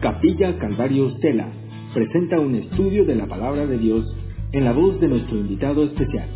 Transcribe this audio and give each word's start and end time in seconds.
Capilla 0.00 0.56
Calvario 0.58 1.10
Stella 1.18 1.46
presenta 1.92 2.40
un 2.40 2.54
estudio 2.54 3.04
de 3.04 3.16
la 3.16 3.26
palabra 3.26 3.66
de 3.66 3.76
Dios 3.76 4.06
en 4.50 4.64
la 4.64 4.72
voz 4.72 4.98
de 4.98 5.08
nuestro 5.08 5.36
invitado 5.36 5.84
especial. 5.84 6.26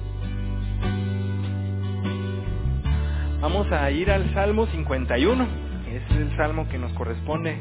Vamos 3.40 3.72
a 3.72 3.90
ir 3.90 4.10
al 4.10 4.34
Salmo 4.34 4.66
51. 4.66 5.48
Es 5.90 6.16
el 6.16 6.36
salmo 6.36 6.68
que 6.68 6.76
nos 6.76 6.92
corresponde 6.92 7.56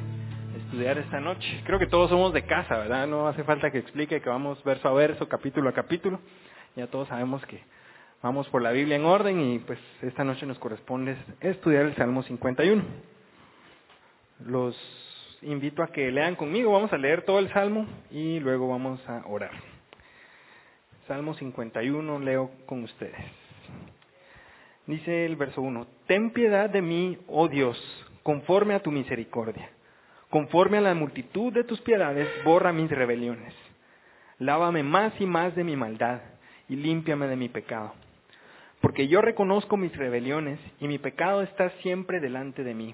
estudiar 0.58 0.98
esta 0.98 1.22
noche. 1.22 1.62
Creo 1.64 1.80
que 1.80 1.88
todos 1.88 2.10
somos 2.10 2.34
de 2.34 2.46
casa, 2.46 2.80
¿verdad? 2.80 3.08
No 3.08 3.30
hace 3.30 3.46
falta 3.46 3.72
que 3.72 3.78
explique 3.78 4.20
que 4.20 4.30
vamos 4.30 4.62
verso 4.66 4.90
a 4.90 4.94
verso, 4.94 5.30
capítulo 5.30 5.70
a 5.70 5.74
capítulo. 5.74 6.20
Ya 6.76 6.88
todos 6.88 7.08
sabemos 7.08 7.46
que 7.46 7.62
vamos 8.22 8.50
por 8.50 8.62
la 8.62 8.72
Biblia 8.72 8.98
en 8.98 9.06
orden 9.06 9.40
y 9.40 9.60
pues 9.60 9.80
esta 10.02 10.26
noche 10.26 10.46
nos 10.46 10.60
corresponde 10.60 11.16
estudiar 11.40 11.86
el 11.86 11.96
Salmo 11.96 12.24
51. 12.24 12.84
Los 14.48 14.76
invito 15.46 15.84
a 15.84 15.88
que 15.88 16.12
lean 16.12 16.36
conmigo, 16.36 16.72
vamos 16.72 16.92
a 16.94 16.98
leer 16.98 17.24
todo 17.24 17.40
el 17.40 17.52
Salmo 17.54 17.88
y 18.12 18.40
luego 18.40 18.68
vamos 18.68 19.00
a 19.08 19.24
orar. 19.28 19.52
Salmo 21.08 21.34
51 21.34 22.20
leo 22.20 22.52
con 22.66 22.84
ustedes. 22.84 23.20
Dice 24.86 25.26
el 25.26 25.36
verso 25.36 25.62
1, 25.62 25.88
Ten 26.08 26.32
piedad 26.32 26.70
de 26.70 26.82
mí, 26.82 27.18
oh 27.28 27.48
Dios, 27.48 27.78
conforme 28.24 28.74
a 28.74 28.82
tu 28.82 28.92
misericordia. 28.92 29.70
Conforme 30.30 30.80
a 30.80 30.82
la 30.82 30.96
multitud 30.96 31.54
de 31.54 31.64
tus 31.64 31.80
piedades, 31.82 32.28
borra 32.44 32.74
mis 32.74 32.90
rebeliones. 32.90 33.54
Lávame 34.40 34.84
más 34.84 35.14
y 35.20 35.26
más 35.26 35.56
de 35.56 35.64
mi 35.64 35.76
maldad 35.76 36.22
y 36.68 36.76
límpiame 36.76 37.28
de 37.28 37.36
mi 37.36 37.50
pecado 37.50 37.94
porque 38.84 39.08
yo 39.08 39.22
reconozco 39.22 39.78
mis 39.78 39.96
rebeliones 39.96 40.60
y 40.82 40.90
mi 40.90 40.98
pecado 40.98 41.42
está 41.42 41.70
siempre 41.82 42.20
delante 42.20 42.66
de 42.66 42.74
mí. 42.74 42.94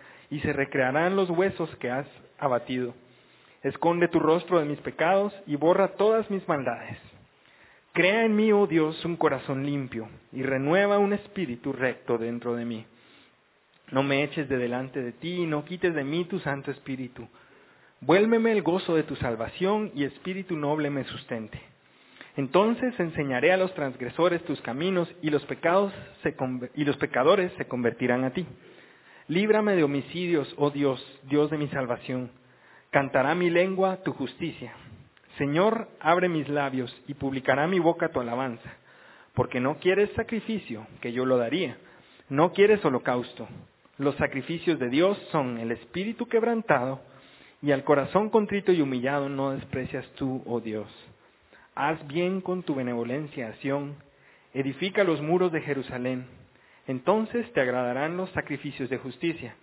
y 0.31 0.39
se 0.39 0.53
recrearán 0.53 1.15
los 1.15 1.29
huesos 1.29 1.69
que 1.75 1.91
has 1.91 2.07
abatido. 2.39 2.95
Esconde 3.61 4.07
tu 4.07 4.19
rostro 4.19 4.57
de 4.57 4.65
mis 4.65 4.79
pecados 4.79 5.31
y 5.45 5.55
borra 5.55 5.89
todas 5.89 6.31
mis 6.31 6.47
maldades. 6.47 6.97
Crea 7.93 8.25
en 8.25 8.35
mí, 8.35 8.51
oh 8.51 8.65
Dios, 8.65 9.03
un 9.05 9.17
corazón 9.17 9.65
limpio, 9.65 10.07
y 10.31 10.41
renueva 10.41 10.97
un 10.97 11.13
espíritu 11.13 11.73
recto 11.73 12.17
dentro 12.17 12.55
de 12.55 12.65
mí. 12.65 12.85
No 13.91 14.01
me 14.01 14.23
eches 14.23 14.47
de 14.47 14.57
delante 14.57 15.03
de 15.03 15.11
ti, 15.11 15.43
y 15.43 15.45
no 15.45 15.65
quites 15.65 15.93
de 15.93 16.05
mí 16.05 16.23
tu 16.23 16.39
santo 16.39 16.71
espíritu. 16.71 17.27
Vuélveme 17.99 18.53
el 18.53 18.63
gozo 18.63 18.95
de 18.95 19.03
tu 19.03 19.17
salvación, 19.17 19.91
y 19.93 20.05
espíritu 20.05 20.55
noble 20.55 20.89
me 20.89 21.03
sustente. 21.03 21.61
Entonces 22.37 22.97
enseñaré 22.97 23.51
a 23.51 23.57
los 23.57 23.73
transgresores 23.75 24.41
tus 24.45 24.61
caminos 24.61 25.13
y 25.21 25.29
los, 25.29 25.45
pecados 25.45 25.93
y 26.75 26.85
los 26.85 26.95
pecadores 26.95 27.51
se 27.57 27.67
convertirán 27.67 28.23
a 28.23 28.31
ti. 28.31 28.45
Líbrame 29.31 29.77
de 29.77 29.83
homicidios, 29.85 30.53
oh 30.57 30.71
Dios, 30.71 31.01
Dios 31.23 31.49
de 31.49 31.57
mi 31.57 31.69
salvación. 31.69 32.31
Cantará 32.89 33.33
mi 33.33 33.49
lengua 33.49 34.03
tu 34.03 34.11
justicia. 34.11 34.73
Señor, 35.37 35.87
abre 36.01 36.27
mis 36.27 36.49
labios 36.49 36.93
y 37.07 37.13
publicará 37.13 37.65
mi 37.65 37.79
boca 37.79 38.09
tu 38.09 38.19
alabanza, 38.19 38.69
porque 39.33 39.61
no 39.61 39.77
quieres 39.77 40.11
sacrificio, 40.17 40.85
que 40.99 41.13
yo 41.13 41.23
lo 41.25 41.37
daría. 41.37 41.77
No 42.27 42.51
quieres 42.51 42.83
holocausto. 42.83 43.47
Los 43.97 44.17
sacrificios 44.17 44.77
de 44.79 44.89
Dios 44.89 45.17
son 45.31 45.59
el 45.59 45.71
espíritu 45.71 46.27
quebrantado, 46.27 46.99
y 47.61 47.71
al 47.71 47.85
corazón 47.85 48.31
contrito 48.31 48.73
y 48.73 48.81
humillado 48.81 49.29
no 49.29 49.51
desprecias 49.51 50.05
tú, 50.15 50.43
oh 50.45 50.59
Dios. 50.59 50.89
Haz 51.73 52.05
bien 52.05 52.41
con 52.41 52.63
tu 52.63 52.75
benevolencia, 52.75 53.53
Sión, 53.61 53.95
edifica 54.53 55.05
los 55.05 55.21
muros 55.21 55.53
de 55.53 55.61
Jerusalén. 55.61 56.40
Entonces 56.87 57.51
te 57.53 57.61
agradarán 57.61 58.17
los 58.17 58.29
sacrificios 58.31 58.89
de 58.89 58.97
justicia, 58.97 59.55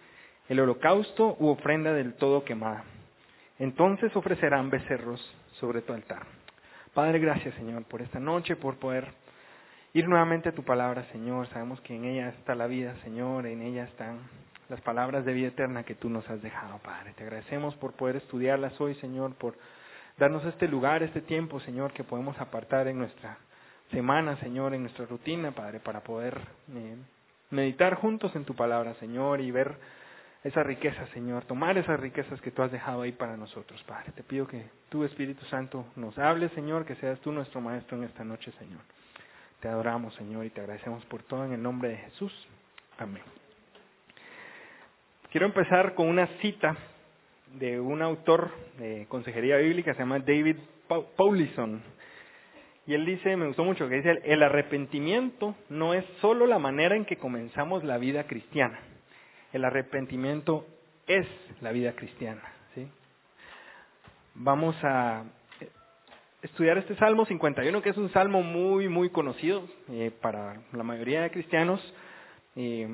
el 0.48 0.60
holocausto 0.60 1.36
u 1.38 1.48
ofrenda 1.48 1.92
del 1.92 2.14
todo 2.14 2.44
quemada. 2.44 2.84
Entonces 3.58 4.14
ofrecerán 4.14 4.70
becerros 4.70 5.20
sobre 5.52 5.82
tu 5.82 5.92
altar. 5.92 6.22
Padre, 6.94 7.18
gracias 7.18 7.54
Señor 7.56 7.84
por 7.84 8.02
esta 8.02 8.20
noche, 8.20 8.56
por 8.56 8.78
poder 8.78 9.12
ir 9.92 10.08
nuevamente 10.08 10.50
a 10.50 10.54
tu 10.54 10.62
palabra, 10.64 11.04
Señor. 11.12 11.48
Sabemos 11.48 11.80
que 11.80 11.96
en 11.96 12.04
ella 12.04 12.28
está 12.30 12.54
la 12.54 12.66
vida, 12.66 12.96
Señor, 13.02 13.46
en 13.46 13.62
ella 13.62 13.84
están 13.84 14.20
las 14.68 14.80
palabras 14.82 15.24
de 15.24 15.32
vida 15.32 15.48
eterna 15.48 15.84
que 15.84 15.94
tú 15.94 16.08
nos 16.08 16.28
has 16.30 16.40
dejado, 16.42 16.78
Padre. 16.78 17.14
Te 17.14 17.24
agradecemos 17.24 17.74
por 17.76 17.94
poder 17.94 18.16
estudiarlas 18.16 18.80
hoy, 18.80 18.94
Señor, 18.96 19.34
por 19.34 19.56
Darnos 20.18 20.44
este 20.46 20.66
lugar, 20.66 21.04
este 21.04 21.20
tiempo, 21.20 21.60
Señor, 21.60 21.92
que 21.92 22.02
podemos 22.02 22.36
apartar 22.40 22.88
en 22.88 22.98
nuestra 22.98 23.38
semana, 23.90 24.36
Señor, 24.40 24.74
en 24.74 24.82
nuestra 24.82 25.06
rutina, 25.06 25.52
Padre, 25.52 25.80
para 25.80 26.00
poder 26.00 26.40
eh, 26.74 26.96
meditar 27.50 27.94
juntos 27.94 28.34
en 28.36 28.44
tu 28.44 28.54
palabra, 28.54 28.94
Señor, 28.94 29.40
y 29.40 29.50
ver 29.50 29.76
esa 30.44 30.62
riqueza, 30.62 31.06
Señor, 31.08 31.44
tomar 31.44 31.76
esas 31.78 31.98
riquezas 31.98 32.40
que 32.40 32.50
tú 32.50 32.62
has 32.62 32.70
dejado 32.70 33.02
ahí 33.02 33.12
para 33.12 33.36
nosotros, 33.36 33.82
Padre. 33.84 34.12
Te 34.12 34.22
pido 34.22 34.46
que 34.46 34.66
tu 34.88 35.04
Espíritu 35.04 35.44
Santo 35.46 35.86
nos 35.96 36.16
hable, 36.18 36.48
Señor, 36.50 36.84
que 36.84 36.94
seas 36.96 37.18
tú 37.20 37.32
nuestro 37.32 37.60
Maestro 37.60 37.96
en 37.96 38.04
esta 38.04 38.24
noche, 38.24 38.52
Señor. 38.52 38.80
Te 39.60 39.68
adoramos, 39.68 40.14
Señor, 40.14 40.44
y 40.44 40.50
te 40.50 40.60
agradecemos 40.60 41.04
por 41.06 41.22
todo 41.24 41.44
en 41.44 41.52
el 41.52 41.62
nombre 41.62 41.88
de 41.88 41.96
Jesús. 41.96 42.32
Amén. 42.98 43.22
Quiero 45.30 45.46
empezar 45.46 45.94
con 45.94 46.08
una 46.08 46.26
cita 46.40 46.76
de 47.54 47.80
un 47.80 48.02
autor 48.02 48.50
de 48.78 49.06
consejería 49.08 49.56
bíblica, 49.56 49.92
se 49.94 50.00
llama 50.00 50.20
David 50.20 50.56
Paulison. 51.16 51.82
Y 52.88 52.94
él 52.94 53.04
dice, 53.04 53.36
me 53.36 53.46
gustó 53.46 53.64
mucho, 53.64 53.86
que 53.86 53.96
dice, 53.96 54.22
el 54.24 54.42
arrepentimiento 54.42 55.54
no 55.68 55.92
es 55.92 56.06
solo 56.22 56.46
la 56.46 56.58
manera 56.58 56.96
en 56.96 57.04
que 57.04 57.18
comenzamos 57.18 57.84
la 57.84 57.98
vida 57.98 58.26
cristiana. 58.26 58.80
El 59.52 59.66
arrepentimiento 59.66 60.66
es 61.06 61.26
la 61.60 61.70
vida 61.70 61.92
cristiana. 61.92 62.40
¿sí? 62.74 62.88
Vamos 64.36 64.74
a 64.82 65.22
estudiar 66.40 66.78
este 66.78 66.96
Salmo 66.96 67.26
51, 67.26 67.82
que 67.82 67.90
es 67.90 67.96
un 67.98 68.08
salmo 68.08 68.42
muy, 68.42 68.88
muy 68.88 69.10
conocido 69.10 69.68
eh, 69.90 70.10
para 70.22 70.62
la 70.72 70.82
mayoría 70.82 71.20
de 71.20 71.30
cristianos. 71.30 71.94
Eh, 72.56 72.88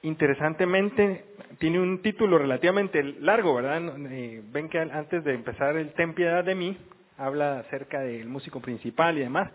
interesantemente, 0.00 1.26
tiene 1.58 1.78
un 1.78 2.00
título 2.00 2.38
relativamente 2.38 3.02
largo, 3.02 3.54
¿verdad? 3.54 3.82
Eh, 4.10 4.42
ven 4.50 4.70
que 4.70 4.78
antes 4.78 5.22
de 5.24 5.34
empezar 5.34 5.76
el 5.76 5.92
Ten 5.92 6.14
piedad 6.14 6.42
de 6.42 6.54
mí, 6.54 6.78
habla 7.16 7.60
acerca 7.60 8.00
del 8.00 8.28
músico 8.28 8.60
principal 8.60 9.16
y 9.16 9.20
demás. 9.20 9.50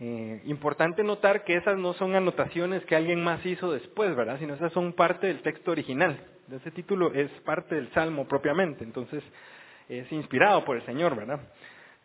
Eh, 0.00 0.42
importante 0.44 1.02
notar 1.02 1.44
que 1.44 1.56
esas 1.56 1.76
no 1.76 1.92
son 1.94 2.14
anotaciones 2.14 2.84
que 2.84 2.94
alguien 2.96 3.22
más 3.22 3.44
hizo 3.44 3.72
después, 3.72 4.14
¿verdad? 4.14 4.38
Sino 4.38 4.54
esas 4.54 4.72
son 4.72 4.92
parte 4.92 5.26
del 5.26 5.42
texto 5.42 5.72
original. 5.72 6.20
Ese 6.50 6.70
título 6.70 7.12
es 7.12 7.30
parte 7.44 7.74
del 7.74 7.90
Salmo 7.92 8.26
propiamente, 8.26 8.84
entonces 8.84 9.22
es 9.88 10.10
inspirado 10.12 10.64
por 10.64 10.76
el 10.76 10.84
Señor, 10.86 11.16
¿verdad? 11.16 11.40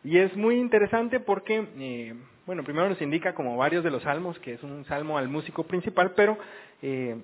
Y 0.03 0.17
es 0.17 0.35
muy 0.35 0.55
interesante 0.55 1.19
porque, 1.21 1.65
eh, 1.77 2.13
bueno, 2.45 2.63
primero 2.63 2.89
nos 2.89 3.01
indica 3.01 3.33
como 3.33 3.55
varios 3.55 3.83
de 3.83 3.91
los 3.91 4.03
salmos 4.03 4.37
que 4.39 4.53
es 4.53 4.63
un 4.63 4.83
salmo 4.85 5.17
al 5.17 5.29
músico 5.29 5.63
principal, 5.63 6.11
pero 6.15 6.37
eh, 6.81 7.15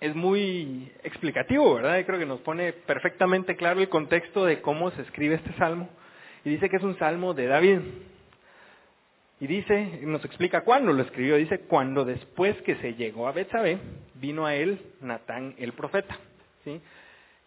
es 0.00 0.14
muy 0.16 0.90
explicativo, 1.04 1.74
¿verdad? 1.74 1.98
Y 1.98 2.04
creo 2.04 2.18
que 2.18 2.26
nos 2.26 2.40
pone 2.40 2.72
perfectamente 2.72 3.54
claro 3.54 3.80
el 3.80 3.88
contexto 3.88 4.44
de 4.44 4.60
cómo 4.62 4.90
se 4.92 5.02
escribe 5.02 5.36
este 5.36 5.52
salmo. 5.58 5.88
Y 6.44 6.50
dice 6.50 6.68
que 6.68 6.76
es 6.76 6.82
un 6.82 6.98
salmo 6.98 7.34
de 7.34 7.46
David. 7.46 7.80
Y 9.40 9.46
dice, 9.46 10.00
nos 10.02 10.24
explica 10.24 10.62
cuándo 10.62 10.92
lo 10.92 11.02
escribió. 11.02 11.36
Dice, 11.36 11.60
cuando 11.60 12.04
después 12.04 12.60
que 12.62 12.76
se 12.76 12.94
llegó 12.94 13.26
a 13.26 13.32
Betsabé, 13.32 13.78
vino 14.14 14.46
a 14.46 14.54
él 14.54 14.80
Natán 15.00 15.54
el 15.58 15.72
profeta. 15.72 16.18
¿sí? 16.64 16.80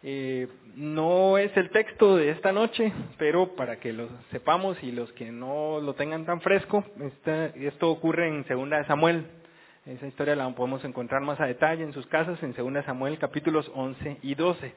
Eh, 0.01 0.47
no 0.75 1.37
es 1.37 1.55
el 1.55 1.69
texto 1.69 2.17
de 2.17 2.31
esta 2.31 2.51
noche, 2.51 2.91
pero 3.17 3.55
para 3.55 3.79
que 3.79 3.93
lo 3.93 4.09
sepamos 4.31 4.81
y 4.83 4.91
los 4.91 5.11
que 5.13 5.31
no 5.31 5.79
lo 5.81 5.93
tengan 5.93 6.25
tan 6.25 6.41
fresco, 6.41 6.83
esto 7.55 7.89
ocurre 7.89 8.27
en 8.27 8.43
Segunda 8.45 8.79
de 8.79 8.85
Samuel, 8.85 9.25
esa 9.85 10.07
historia 10.07 10.35
la 10.35 10.49
podemos 10.49 10.83
encontrar 10.85 11.21
más 11.21 11.39
a 11.41 11.45
detalle 11.45 11.83
en 11.83 11.91
sus 11.93 12.07
casas 12.07 12.41
en 12.41 12.53
2 12.53 12.85
Samuel 12.85 13.17
capítulos 13.17 13.69
11 13.75 14.17
y 14.21 14.33
12. 14.33 14.73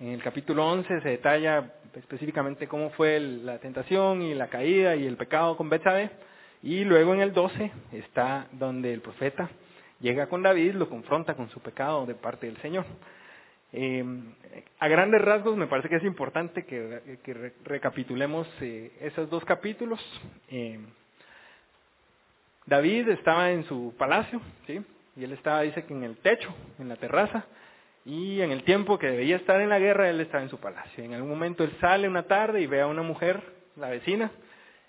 En 0.00 0.10
el 0.10 0.22
capítulo 0.22 0.64
11 0.64 1.00
se 1.00 1.08
detalla 1.08 1.72
específicamente 1.94 2.68
cómo 2.68 2.90
fue 2.90 3.18
la 3.18 3.58
tentación 3.58 4.22
y 4.22 4.32
la 4.32 4.46
caída 4.46 4.94
y 4.94 5.04
el 5.04 5.16
pecado 5.16 5.56
con 5.56 5.68
Betsabé. 5.68 6.10
Y 6.62 6.84
luego 6.84 7.14
en 7.14 7.20
el 7.20 7.32
12 7.32 7.72
está 7.90 8.46
donde 8.52 8.92
el 8.92 9.00
profeta 9.00 9.50
llega 9.98 10.28
con 10.28 10.44
David, 10.44 10.74
lo 10.74 10.88
confronta 10.88 11.34
con 11.34 11.50
su 11.50 11.58
pecado 11.58 12.06
de 12.06 12.14
parte 12.14 12.46
del 12.46 12.56
Señor. 12.58 12.86
Eh, 13.72 14.04
a 14.78 14.86
grandes 14.86 15.20
rasgos 15.20 15.56
me 15.56 15.66
parece 15.66 15.88
que 15.88 15.96
es 15.96 16.04
importante 16.04 16.64
que, 16.64 17.52
recapitulemos 17.64 18.46
eh, 18.60 18.92
esos 19.00 19.28
dos 19.28 19.44
capítulos. 19.44 20.00
Eh, 20.48 20.78
David 22.66 23.08
estaba 23.08 23.50
en 23.50 23.64
su 23.64 23.94
palacio, 23.98 24.40
¿sí? 24.64 24.80
Y 25.16 25.24
él 25.24 25.32
estaba, 25.32 25.62
dice 25.62 25.84
que 25.84 25.92
en 25.92 26.04
el 26.04 26.18
techo, 26.18 26.54
en 26.78 26.88
la 26.88 26.94
terraza, 26.94 27.46
y 28.08 28.40
en 28.40 28.52
el 28.52 28.62
tiempo 28.62 28.98
que 28.98 29.10
debía 29.10 29.36
estar 29.36 29.60
en 29.60 29.68
la 29.68 29.78
guerra, 29.78 30.08
él 30.08 30.18
estaba 30.22 30.42
en 30.42 30.48
su 30.48 30.58
palacio. 30.58 31.04
En 31.04 31.12
algún 31.12 31.28
momento 31.28 31.62
él 31.62 31.76
sale 31.78 32.08
una 32.08 32.22
tarde 32.22 32.62
y 32.62 32.66
ve 32.66 32.80
a 32.80 32.86
una 32.86 33.02
mujer, 33.02 33.42
la 33.76 33.90
vecina, 33.90 34.30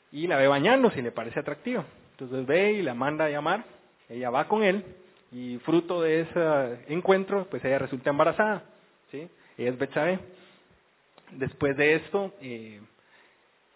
y 0.10 0.26
la 0.26 0.38
ve 0.38 0.48
bañándose 0.48 1.00
y 1.00 1.02
le 1.02 1.12
parece 1.12 1.42
atractiva. 1.42 1.84
Entonces 2.12 2.46
ve 2.48 2.72
y 2.72 2.82
la 2.82 2.94
manda 2.94 3.26
a 3.26 3.30
llamar, 3.30 3.66
ella 4.08 4.30
va 4.30 4.48
con 4.48 4.64
él, 4.64 4.86
y 5.34 5.58
fruto 5.66 6.02
de 6.02 6.22
ese 6.22 6.94
encuentro, 6.94 7.46
pues 7.50 7.64
ella 7.66 7.78
resulta 7.80 8.10
embarazada, 8.10 8.64
¿sí? 9.12 9.28
Ella 9.58 9.70
es 9.70 9.78
Betsabé. 9.78 10.20
Después 11.32 11.76
de 11.76 11.96
esto, 11.96 12.34
eh, 12.40 12.80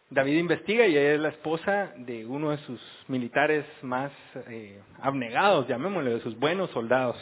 David 0.09 0.37
investiga 0.37 0.87
y 0.87 0.97
ella 0.97 1.15
es 1.15 1.19
la 1.19 1.29
esposa 1.29 1.91
de 1.97 2.25
uno 2.25 2.51
de 2.51 2.57
sus 2.59 2.81
militares 3.09 3.65
más 3.81 4.13
eh, 4.47 4.79
abnegados, 5.01 5.67
llamémosle, 5.67 6.11
de 6.11 6.21
sus 6.21 6.39
buenos 6.39 6.69
soldados. 6.71 7.17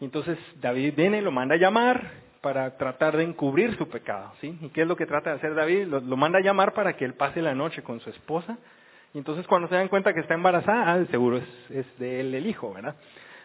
Entonces 0.00 0.38
David 0.60 0.94
viene 0.96 1.18
y 1.18 1.20
lo 1.20 1.30
manda 1.30 1.54
a 1.54 1.58
llamar 1.58 2.10
para 2.40 2.76
tratar 2.78 3.16
de 3.16 3.24
encubrir 3.24 3.76
su 3.76 3.88
pecado, 3.88 4.32
¿sí? 4.40 4.56
¿Y 4.62 4.70
qué 4.70 4.82
es 4.82 4.88
lo 4.88 4.96
que 4.96 5.06
trata 5.06 5.30
de 5.30 5.36
hacer 5.36 5.54
David? 5.54 5.86
Lo, 5.88 6.16
manda 6.16 6.38
a 6.38 6.42
llamar 6.42 6.72
para 6.72 6.96
que 6.96 7.04
él 7.04 7.14
pase 7.14 7.42
la 7.42 7.54
noche 7.54 7.82
con 7.82 8.00
su 8.00 8.08
esposa. 8.08 8.56
Y 9.12 9.18
entonces 9.18 9.46
cuando 9.46 9.68
se 9.68 9.74
dan 9.74 9.88
cuenta 9.88 10.14
que 10.14 10.20
está 10.20 10.34
embarazada, 10.34 10.94
ah, 10.94 11.04
seguro 11.10 11.38
es, 11.38 11.98
de 11.98 12.20
él 12.20 12.34
el 12.34 12.46
hijo, 12.46 12.72
¿verdad? 12.72 12.96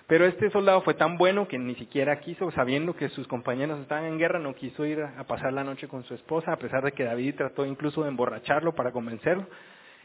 Pero 0.07 0.25
este 0.25 0.51
soldado 0.51 0.81
fue 0.81 0.93
tan 0.93 1.17
bueno 1.17 1.47
que 1.47 1.57
ni 1.57 1.75
siquiera 1.75 2.19
quiso, 2.19 2.51
sabiendo 2.51 2.95
que 2.95 3.09
sus 3.09 3.27
compañeros 3.27 3.79
estaban 3.79 4.05
en 4.05 4.19
guerra, 4.19 4.39
no 4.39 4.53
quiso 4.53 4.85
ir 4.85 5.01
a 5.01 5.23
pasar 5.23 5.51
la 5.51 5.63
noche 5.63 5.87
con 5.87 6.03
su 6.03 6.13
esposa, 6.13 6.53
a 6.53 6.57
pesar 6.57 6.83
de 6.83 6.91
que 6.91 7.03
David 7.03 7.35
trató 7.35 7.65
incluso 7.65 8.03
de 8.03 8.09
emborracharlo 8.09 8.75
para 8.75 8.91
convencerlo, 8.91 9.47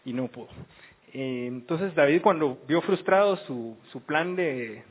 y 0.07 0.15
no 0.15 0.29
pudo. 0.29 0.49
Eh, 1.13 1.47
entonces 1.49 1.95
David 1.95 2.23
cuando 2.23 2.59
vio 2.67 2.81
frustrado 2.81 3.37
su, 3.39 3.77
su 3.93 4.03
plan 4.07 4.35
de, 4.37 4.85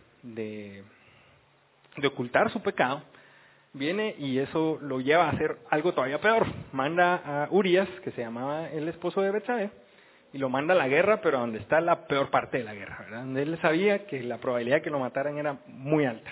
de 1.97 2.07
ocultar 2.07 2.51
su 2.51 2.62
pecado, 2.62 3.03
viene 3.74 4.15
y 4.18 4.39
eso 4.39 4.80
lo 4.81 5.00
lleva 5.00 5.25
a 5.25 5.31
hacer 5.31 5.57
algo 5.69 5.94
todavía 5.94 6.19
peor. 6.19 6.45
Manda 6.71 7.15
a 7.15 7.47
Urias, 7.51 7.88
que 8.03 8.12
se 8.12 8.21
llamaba 8.21 8.69
el 8.69 8.88
esposo 8.88 9.21
de 9.21 9.31
Betsabé, 9.31 9.69
y 10.33 10.38
lo 10.38 10.50
manda 10.50 10.74
a 10.74 10.77
la 10.77 10.88
guerra, 10.88 11.21
pero 11.21 11.39
donde 11.39 11.59
está 11.59 11.81
la 11.81 12.07
peor 12.07 12.30
parte 12.30 12.59
de 12.59 12.63
la 12.63 12.74
guerra. 12.74 13.06
Donde 13.12 13.44
él 13.44 13.57
sabía 13.62 14.06
que 14.06 14.21
la 14.24 14.38
probabilidad 14.38 14.77
de 14.77 14.81
que 14.83 14.89
lo 14.89 15.00
mataran 15.00 15.38
era 15.38 15.57
muy 15.68 16.06
alta. 16.06 16.31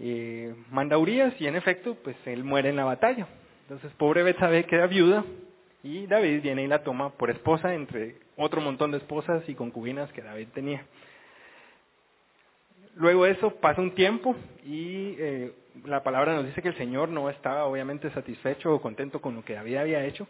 Eh, 0.00 0.54
manda 0.70 0.96
a 0.96 0.98
Urias 0.98 1.34
y 1.40 1.46
en 1.46 1.56
efecto, 1.56 1.96
pues 2.04 2.16
él 2.26 2.44
muere 2.44 2.68
en 2.68 2.76
la 2.76 2.84
batalla. 2.84 3.26
Entonces, 3.62 3.92
pobre 3.98 4.22
Betsabé 4.22 4.64
queda 4.64 4.86
viuda 4.86 5.24
y 5.82 6.06
David 6.06 6.42
viene 6.42 6.62
y 6.62 6.66
la 6.66 6.82
toma 6.82 7.10
por 7.10 7.30
esposa 7.30 7.74
entre 7.74 8.16
otro 8.36 8.60
montón 8.60 8.90
de 8.90 8.98
esposas 8.98 9.46
y 9.48 9.54
concubinas 9.54 10.10
que 10.12 10.22
David 10.22 10.48
tenía. 10.54 10.84
Luego 12.98 13.24
de 13.24 13.30
eso 13.30 13.50
pasa 13.60 13.80
un 13.80 13.92
tiempo 13.94 14.34
y 14.64 15.14
eh, 15.18 15.52
la 15.84 16.02
palabra 16.02 16.34
nos 16.34 16.44
dice 16.44 16.60
que 16.60 16.68
el 16.68 16.76
Señor 16.76 17.08
no 17.08 17.30
estaba 17.30 17.64
obviamente 17.64 18.10
satisfecho 18.10 18.74
o 18.74 18.80
contento 18.80 19.20
con 19.20 19.36
lo 19.36 19.44
que 19.44 19.54
David 19.54 19.76
había 19.76 20.04
hecho 20.04 20.26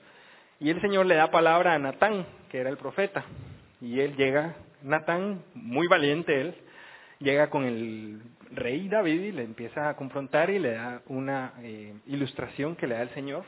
y 0.61 0.69
el 0.69 0.79
Señor 0.82 1.06
le 1.06 1.15
da 1.15 1.31
palabra 1.31 1.73
a 1.73 1.79
Natán, 1.79 2.26
que 2.50 2.59
era 2.59 2.69
el 2.69 2.76
profeta. 2.76 3.25
Y 3.81 4.00
él 4.00 4.17
llega, 4.17 4.55
Natán, 4.82 5.44
muy 5.55 5.87
valiente 5.87 6.38
él, 6.38 6.55
llega 7.20 7.49
con 7.49 7.65
el 7.65 8.20
rey 8.50 8.87
David 8.87 9.20
y 9.23 9.32
le 9.32 9.44
empieza 9.44 9.88
a 9.88 9.97
confrontar 9.97 10.50
y 10.50 10.59
le 10.59 10.73
da 10.73 11.00
una 11.06 11.55
eh, 11.62 11.94
ilustración 12.06 12.76
que 12.76 12.87
le 12.87 12.97
da 12.97 13.03
el 13.03 13.11
Señor. 13.11 13.44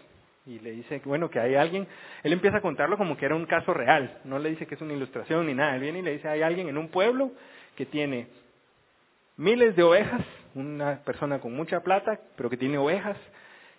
Y 0.46 0.60
le 0.60 0.70
dice, 0.70 1.02
bueno, 1.04 1.28
que 1.28 1.40
hay 1.40 1.56
alguien, 1.56 1.86
él 2.22 2.32
empieza 2.32 2.56
a 2.56 2.62
contarlo 2.62 2.96
como 2.96 3.18
que 3.18 3.26
era 3.26 3.34
un 3.34 3.44
caso 3.44 3.74
real, 3.74 4.18
no 4.24 4.38
le 4.38 4.48
dice 4.48 4.66
que 4.66 4.76
es 4.76 4.80
una 4.80 4.94
ilustración 4.94 5.46
ni 5.46 5.54
nada, 5.54 5.74
él 5.74 5.82
viene 5.82 5.98
y 5.98 6.02
le 6.02 6.12
dice, 6.12 6.28
hay 6.28 6.40
alguien 6.40 6.68
en 6.68 6.78
un 6.78 6.88
pueblo 6.88 7.32
que 7.76 7.84
tiene 7.84 8.26
miles 9.40 9.74
de 9.74 9.82
ovejas, 9.82 10.20
una 10.54 11.02
persona 11.02 11.40
con 11.40 11.56
mucha 11.56 11.80
plata, 11.80 12.20
pero 12.36 12.50
que 12.50 12.58
tiene 12.58 12.76
ovejas, 12.76 13.16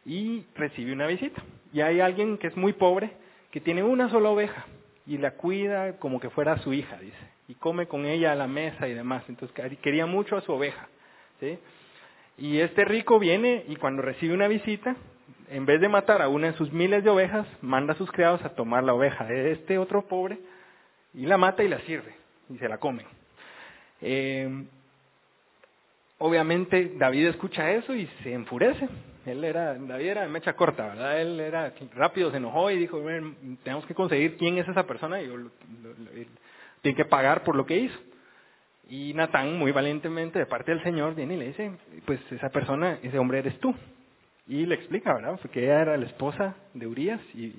y 0.05 0.43
recibe 0.55 0.91
una 0.91 1.05
visita. 1.05 1.43
Y 1.71 1.81
hay 1.81 1.99
alguien 1.99 2.39
que 2.39 2.47
es 2.47 2.57
muy 2.57 2.73
pobre, 2.73 3.11
que 3.51 3.61
tiene 3.61 3.83
una 3.83 4.09
sola 4.09 4.29
oveja 4.29 4.65
y 5.05 5.19
la 5.19 5.31
cuida 5.31 5.97
como 5.99 6.19
que 6.19 6.31
fuera 6.31 6.57
su 6.59 6.73
hija, 6.73 6.97
dice, 6.97 7.17
y 7.47 7.53
come 7.55 7.87
con 7.87 8.05
ella 8.05 8.31
a 8.31 8.35
la 8.35 8.47
mesa 8.47 8.87
y 8.87 8.93
demás. 8.95 9.23
Entonces 9.29 9.55
quería 9.81 10.07
mucho 10.07 10.35
a 10.35 10.41
su 10.41 10.51
oveja. 10.51 10.87
Y 12.37 12.59
este 12.59 12.83
rico 12.83 13.19
viene 13.19 13.63
y 13.67 13.75
cuando 13.75 14.01
recibe 14.01 14.33
una 14.33 14.47
visita, 14.47 14.95
en 15.49 15.67
vez 15.67 15.79
de 15.79 15.89
matar 15.89 16.23
a 16.23 16.29
una 16.29 16.47
de 16.51 16.57
sus 16.57 16.71
miles 16.71 17.03
de 17.03 17.11
ovejas, 17.11 17.45
manda 17.61 17.93
a 17.93 17.97
sus 17.97 18.11
criados 18.11 18.43
a 18.43 18.55
tomar 18.55 18.83
la 18.83 18.95
oveja 18.95 19.25
de 19.25 19.51
este 19.51 19.77
otro 19.77 20.07
pobre 20.07 20.39
y 21.13 21.27
la 21.27 21.37
mata 21.37 21.63
y 21.63 21.67
la 21.67 21.79
sirve 21.81 22.15
y 22.49 22.57
se 22.57 22.67
la 22.67 22.79
comen. 22.79 23.05
Eh, 24.01 24.65
obviamente 26.21 26.93
David 26.97 27.27
escucha 27.27 27.71
eso 27.71 27.93
y 27.93 28.07
se 28.23 28.33
enfurece 28.33 28.87
él 29.25 29.43
era, 29.43 29.75
David 29.75 30.07
era 30.07 30.21
de 30.23 30.29
mecha 30.29 30.53
corta, 30.53 30.87
¿verdad? 30.87 31.21
Él 31.21 31.39
era 31.39 31.73
rápido, 31.95 32.31
se 32.31 32.37
enojó 32.37 32.71
y 32.71 32.77
dijo, 32.77 32.99
tenemos 33.63 33.85
que 33.85 33.93
conseguir 33.93 34.35
quién 34.37 34.57
es 34.57 34.67
esa 34.67 34.87
persona 34.87 35.21
y 35.21 35.29
tiene 36.81 36.95
que 36.95 37.05
pagar 37.05 37.43
por 37.43 37.55
lo 37.55 37.65
que 37.65 37.77
hizo. 37.77 37.99
Y 38.89 39.13
Natán, 39.13 39.57
muy 39.57 39.71
valientemente, 39.71 40.39
de 40.39 40.45
parte 40.47 40.71
del 40.71 40.83
Señor, 40.83 41.15
viene 41.15 41.35
y 41.35 41.37
le 41.37 41.47
dice, 41.47 41.71
pues 42.05 42.19
esa 42.31 42.49
persona, 42.49 42.97
ese 43.03 43.19
hombre 43.19 43.39
eres 43.39 43.59
tú. 43.59 43.75
Y 44.47 44.65
le 44.65 44.75
explica, 44.75 45.13
¿verdad? 45.13 45.39
Porque 45.39 45.63
ella 45.63 45.81
era 45.81 45.97
la 45.97 46.07
esposa 46.07 46.55
de 46.73 46.87
Urias 46.87 47.21
y, 47.33 47.53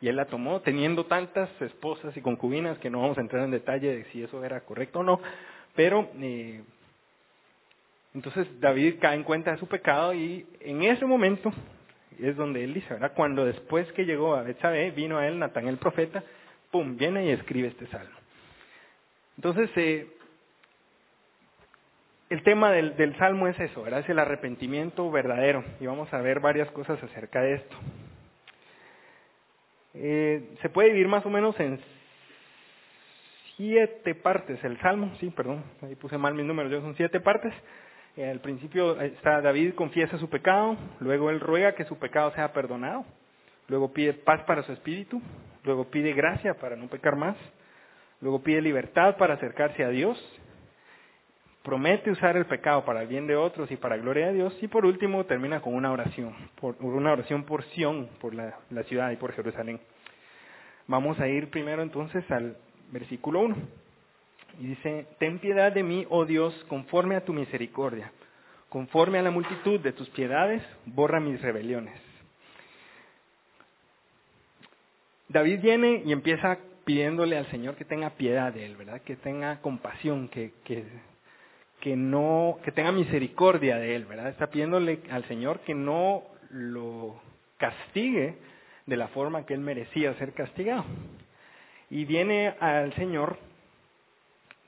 él 0.00 0.16
la 0.16 0.24
tomó 0.24 0.60
teniendo 0.62 1.06
tantas 1.06 1.48
esposas 1.62 2.16
y 2.16 2.20
concubinas 2.20 2.76
que 2.78 2.90
no 2.90 3.02
vamos 3.02 3.18
a 3.18 3.20
entrar 3.20 3.44
en 3.44 3.52
detalle 3.52 3.98
de 3.98 4.04
si 4.06 4.20
eso 4.20 4.44
era 4.44 4.62
correcto 4.62 4.98
o 4.98 5.02
no, 5.04 5.20
pero 5.76 6.10
eh, 6.18 6.60
entonces 8.14 8.46
David 8.60 8.96
cae 9.00 9.16
en 9.16 9.24
cuenta 9.24 9.52
de 9.52 9.58
su 9.58 9.66
pecado 9.66 10.12
y 10.14 10.46
en 10.60 10.82
ese 10.82 11.06
momento 11.06 11.52
es 12.18 12.36
donde 12.36 12.62
él 12.62 12.74
dice, 12.74 12.92
¿verdad? 12.94 13.12
Cuando 13.14 13.44
después 13.44 13.90
que 13.92 14.04
llegó 14.04 14.34
a 14.34 14.42
Betsabé, 14.42 14.90
vino 14.90 15.18
a 15.18 15.26
él 15.26 15.38
Natán 15.38 15.66
el 15.66 15.78
profeta, 15.78 16.22
pum, 16.70 16.96
viene 16.96 17.26
y 17.26 17.30
escribe 17.30 17.68
este 17.68 17.86
salmo. 17.86 18.14
Entonces, 19.36 19.70
eh, 19.76 20.06
el 22.28 22.42
tema 22.42 22.70
del, 22.70 23.16
salmo 23.16 23.48
es 23.48 23.58
eso, 23.58 23.82
¿verdad? 23.82 24.00
Es 24.00 24.08
el 24.08 24.18
arrepentimiento 24.18 25.10
verdadero. 25.10 25.64
Y 25.80 25.86
vamos 25.86 26.12
a 26.12 26.20
ver 26.20 26.40
varias 26.40 26.70
cosas 26.70 27.02
acerca 27.02 27.40
de 27.42 27.54
esto. 27.54 27.76
Eh, 29.94 30.54
se 30.62 30.68
puede 30.68 30.88
dividir 30.88 31.08
más 31.08 31.26
o 31.26 31.30
menos 31.30 31.58
en 31.60 31.80
siete 33.56 34.14
partes 34.14 34.62
el 34.64 34.80
salmo, 34.80 35.12
sí, 35.20 35.28
perdón, 35.30 35.62
ahí 35.82 35.94
puse 35.94 36.16
mal 36.16 36.34
mis 36.34 36.46
números, 36.46 36.82
son 36.82 36.96
siete 36.96 37.20
partes. 37.20 37.52
Al 38.16 38.40
principio 38.40 39.00
está 39.00 39.40
David 39.40 39.74
confiesa 39.74 40.18
su 40.18 40.28
pecado, 40.28 40.76
luego 41.00 41.30
él 41.30 41.40
ruega 41.40 41.74
que 41.74 41.86
su 41.86 41.98
pecado 41.98 42.30
sea 42.32 42.52
perdonado, 42.52 43.06
luego 43.68 43.94
pide 43.94 44.12
paz 44.12 44.42
para 44.42 44.62
su 44.64 44.72
espíritu, 44.72 45.22
luego 45.64 45.90
pide 45.90 46.12
gracia 46.12 46.52
para 46.54 46.76
no 46.76 46.88
pecar 46.88 47.16
más, 47.16 47.36
luego 48.20 48.42
pide 48.42 48.60
libertad 48.60 49.16
para 49.16 49.34
acercarse 49.34 49.82
a 49.82 49.88
Dios, 49.88 50.18
promete 51.62 52.10
usar 52.10 52.36
el 52.36 52.44
pecado 52.44 52.84
para 52.84 53.00
el 53.00 53.08
bien 53.08 53.26
de 53.26 53.34
otros 53.34 53.70
y 53.70 53.76
para 53.76 53.96
gloria 53.96 54.26
de 54.26 54.34
Dios, 54.34 54.58
y 54.60 54.68
por 54.68 54.84
último 54.84 55.24
termina 55.24 55.62
con 55.62 55.74
una 55.74 55.90
oración, 55.90 56.34
por, 56.60 56.76
una 56.80 57.12
oración 57.12 57.44
por 57.44 57.64
Sión, 57.70 58.10
por 58.20 58.34
la, 58.34 58.58
la 58.68 58.82
ciudad 58.82 59.10
y 59.10 59.16
por 59.16 59.32
Jerusalén. 59.32 59.80
Vamos 60.86 61.18
a 61.18 61.28
ir 61.28 61.48
primero 61.48 61.82
entonces 61.82 62.30
al 62.30 62.58
versículo 62.90 63.40
1. 63.40 63.56
Y 64.60 64.68
dice, 64.68 65.06
ten 65.18 65.38
piedad 65.38 65.72
de 65.72 65.82
mí, 65.82 66.06
oh 66.10 66.24
Dios, 66.24 66.54
conforme 66.68 67.16
a 67.16 67.24
tu 67.24 67.32
misericordia. 67.32 68.12
Conforme 68.68 69.18
a 69.18 69.22
la 69.22 69.30
multitud 69.30 69.80
de 69.80 69.92
tus 69.92 70.08
piedades, 70.10 70.62
borra 70.86 71.20
mis 71.20 71.40
rebeliones. 71.40 71.94
David 75.28 75.60
viene 75.60 76.02
y 76.04 76.12
empieza 76.12 76.58
pidiéndole 76.84 77.38
al 77.38 77.46
Señor 77.50 77.76
que 77.76 77.84
tenga 77.84 78.10
piedad 78.10 78.52
de 78.52 78.66
él, 78.66 78.76
¿verdad? 78.76 79.00
Que 79.02 79.16
tenga 79.16 79.60
compasión, 79.60 80.28
que, 80.28 80.52
que, 80.64 80.84
que 81.80 81.96
no, 81.96 82.58
que 82.64 82.72
tenga 82.72 82.92
misericordia 82.92 83.76
de 83.76 83.94
él, 83.94 84.04
¿verdad? 84.04 84.28
Está 84.28 84.48
pidiéndole 84.48 85.00
al 85.10 85.24
Señor 85.28 85.60
que 85.60 85.74
no 85.74 86.22
lo 86.50 87.20
castigue 87.56 88.36
de 88.86 88.96
la 88.96 89.08
forma 89.08 89.46
que 89.46 89.54
él 89.54 89.60
merecía 89.60 90.14
ser 90.14 90.32
castigado. 90.32 90.84
Y 91.88 92.04
viene 92.04 92.54
al 92.60 92.92
Señor 92.94 93.38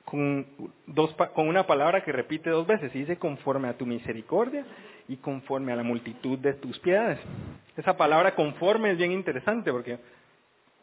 con, 0.04 0.46
dos, 0.86 1.14
con 1.34 1.48
una 1.48 1.66
palabra 1.66 2.04
que 2.04 2.12
repite 2.12 2.50
dos 2.50 2.66
veces, 2.66 2.94
y 2.94 3.00
dice 3.00 3.18
conforme 3.18 3.68
a 3.68 3.76
tu 3.76 3.86
misericordia 3.86 4.64
y 5.08 5.16
conforme 5.16 5.72
a 5.72 5.76
la 5.76 5.82
multitud 5.82 6.38
de 6.38 6.54
tus 6.54 6.78
piedades. 6.78 7.18
Esa 7.76 7.96
palabra 7.96 8.34
conforme 8.34 8.92
es 8.92 8.98
bien 8.98 9.12
interesante 9.12 9.72
porque 9.72 9.98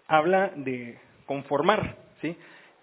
habla 0.07 0.51
de 0.55 0.99
conformar, 1.25 1.95
¿sí? 2.21 2.35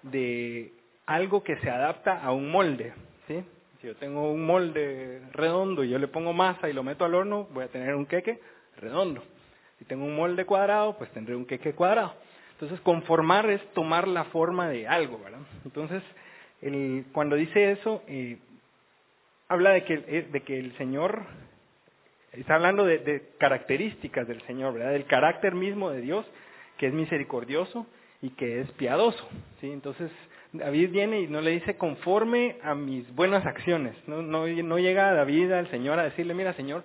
de 0.02 0.72
algo 1.06 1.42
que 1.42 1.56
se 1.58 1.70
adapta 1.70 2.22
a 2.22 2.32
un 2.32 2.50
molde. 2.50 2.92
¿sí? 3.26 3.44
Si 3.80 3.86
yo 3.86 3.96
tengo 3.96 4.32
un 4.32 4.44
molde 4.46 5.22
redondo 5.32 5.84
y 5.84 5.90
yo 5.90 5.98
le 5.98 6.08
pongo 6.08 6.32
masa 6.32 6.68
y 6.68 6.72
lo 6.72 6.82
meto 6.82 7.04
al 7.04 7.14
horno, 7.14 7.48
voy 7.52 7.64
a 7.64 7.68
tener 7.68 7.94
un 7.94 8.06
queque 8.06 8.40
redondo. 8.76 9.22
Si 9.78 9.84
tengo 9.84 10.04
un 10.04 10.16
molde 10.16 10.44
cuadrado, 10.44 10.96
pues 10.96 11.10
tendré 11.10 11.36
un 11.36 11.46
queque 11.46 11.74
cuadrado. 11.74 12.14
Entonces, 12.52 12.80
conformar 12.80 13.48
es 13.48 13.64
tomar 13.72 14.08
la 14.08 14.24
forma 14.24 14.68
de 14.68 14.88
algo, 14.88 15.20
¿verdad? 15.22 15.38
Entonces, 15.64 16.02
cuando 17.12 17.36
dice 17.36 17.72
eso, 17.72 18.02
eh, 18.08 18.38
habla 19.48 19.70
de 19.70 19.84
que, 19.84 19.94
eh, 19.94 20.28
de 20.30 20.40
que 20.42 20.58
el 20.58 20.76
Señor, 20.76 21.22
está 22.32 22.56
hablando 22.56 22.84
de, 22.84 23.22
características 23.38 24.26
del 24.26 24.42
Señor, 24.42 24.74
¿verdad? 24.74 24.92
Del 24.92 25.06
carácter 25.06 25.54
mismo 25.54 25.90
de 25.90 26.00
Dios, 26.00 26.26
que 26.76 26.88
es 26.88 26.92
misericordioso 26.92 27.86
y 28.22 28.30
que 28.30 28.60
es 28.60 28.70
piadoso. 28.72 29.28
Entonces, 29.62 30.10
David 30.52 30.90
viene 30.90 31.20
y 31.20 31.26
no 31.28 31.40
le 31.40 31.52
dice 31.52 31.76
conforme 31.76 32.56
a 32.62 32.74
mis 32.74 33.12
buenas 33.14 33.44
acciones. 33.46 33.94
No, 34.06 34.22
no, 34.22 34.46
no 34.46 34.78
llega 34.78 35.12
David 35.14 35.52
al 35.52 35.70
Señor 35.70 35.98
a 35.98 36.04
decirle, 36.04 36.34
mira 36.34 36.54
Señor, 36.54 36.82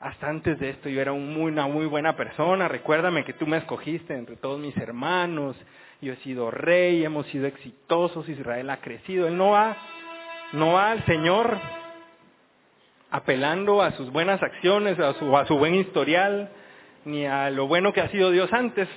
hasta 0.00 0.28
antes 0.28 0.58
de 0.60 0.70
esto 0.70 0.88
yo 0.88 1.00
era 1.00 1.12
una 1.12 1.66
muy 1.66 1.86
buena 1.86 2.16
persona, 2.16 2.68
recuérdame 2.68 3.24
que 3.24 3.32
tú 3.32 3.46
me 3.46 3.56
escogiste 3.56 4.14
entre 4.14 4.36
todos 4.36 4.60
mis 4.60 4.76
hermanos, 4.76 5.56
yo 6.00 6.12
he 6.12 6.16
sido 6.16 6.50
rey, 6.50 7.04
hemos 7.04 7.26
sido 7.26 7.46
exitosos, 7.46 8.28
Israel 8.28 8.70
ha 8.70 8.80
crecido. 8.80 9.26
Él 9.26 9.36
no 9.36 9.50
va, 9.50 9.76
no 10.52 10.74
va 10.74 10.92
al 10.92 11.04
Señor 11.04 11.58
apelando 13.10 13.82
a 13.82 13.92
sus 13.92 14.10
buenas 14.12 14.42
acciones, 14.42 14.98
a 14.98 15.14
su, 15.14 15.56
buen 15.56 15.74
historial, 15.74 16.50
ni 17.04 17.26
a 17.26 17.50
lo 17.50 17.66
bueno 17.66 17.92
que 17.92 18.00
ha 18.00 18.08
sido 18.10 18.30
Dios 18.30 18.52
antes 18.52 18.88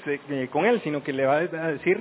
con 0.52 0.66
él, 0.66 0.82
sino 0.84 1.04
que 1.04 1.14
le 1.14 1.26
va 1.26 1.38
a 1.38 1.72
decir, 1.72 1.98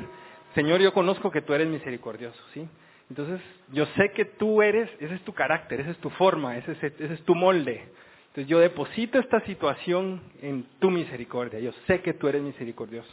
Señor, 0.54 0.80
yo 0.80 0.92
conozco 0.92 1.30
que 1.30 1.42
tú 1.42 1.54
eres 1.54 1.68
misericordioso, 1.68 2.42
¿sí? 2.52 2.68
Entonces, 3.08 3.40
yo 3.72 3.86
sé 3.96 4.12
que 4.12 4.24
tú 4.24 4.62
eres, 4.62 4.88
ese 5.00 5.14
es 5.14 5.22
tu 5.22 5.32
carácter, 5.32 5.80
esa 5.80 5.90
es 5.90 5.98
tu 5.98 6.10
forma, 6.10 6.56
ese 6.56 6.72
es, 6.72 6.82
ese 6.82 7.14
es 7.14 7.22
tu 7.24 7.34
molde. 7.34 7.88
Entonces, 8.28 8.46
yo 8.46 8.60
deposito 8.60 9.18
esta 9.18 9.40
situación 9.40 10.20
en 10.40 10.64
tu 10.78 10.90
misericordia. 10.90 11.58
Yo 11.58 11.72
sé 11.88 12.00
que 12.02 12.14
tú 12.14 12.28
eres 12.28 12.42
misericordioso. 12.42 13.10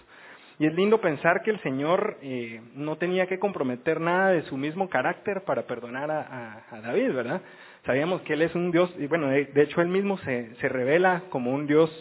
Y 0.59 0.65
es 0.65 0.73
lindo 0.73 0.99
pensar 0.99 1.43
que 1.43 1.51
el 1.51 1.59
Señor 1.61 2.17
eh, 2.21 2.61
no 2.73 2.97
tenía 2.97 3.27
que 3.27 3.37
comprometer 3.37 4.01
nada 4.01 4.29
de 4.29 4.41
su 4.43 4.57
mismo 4.57 4.89
carácter 4.89 5.43
para 5.43 5.67
perdonar 5.67 6.09
a, 6.09 6.81
David, 6.81 7.13
¿verdad? 7.13 7.41
Sabíamos 7.85 8.21
que 8.21 8.33
Él 8.33 8.41
es 8.41 8.55
un 8.55 8.71
Dios, 8.71 8.91
y 8.97 9.05
bueno, 9.05 9.27
de, 9.27 9.49
hecho 9.55 9.81
Él 9.81 9.87
mismo 9.87 10.17
se, 10.19 10.55
revela 10.61 11.23
como 11.29 11.53
un 11.53 11.67
Dios 11.67 11.91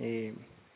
eh, 0.00 0.34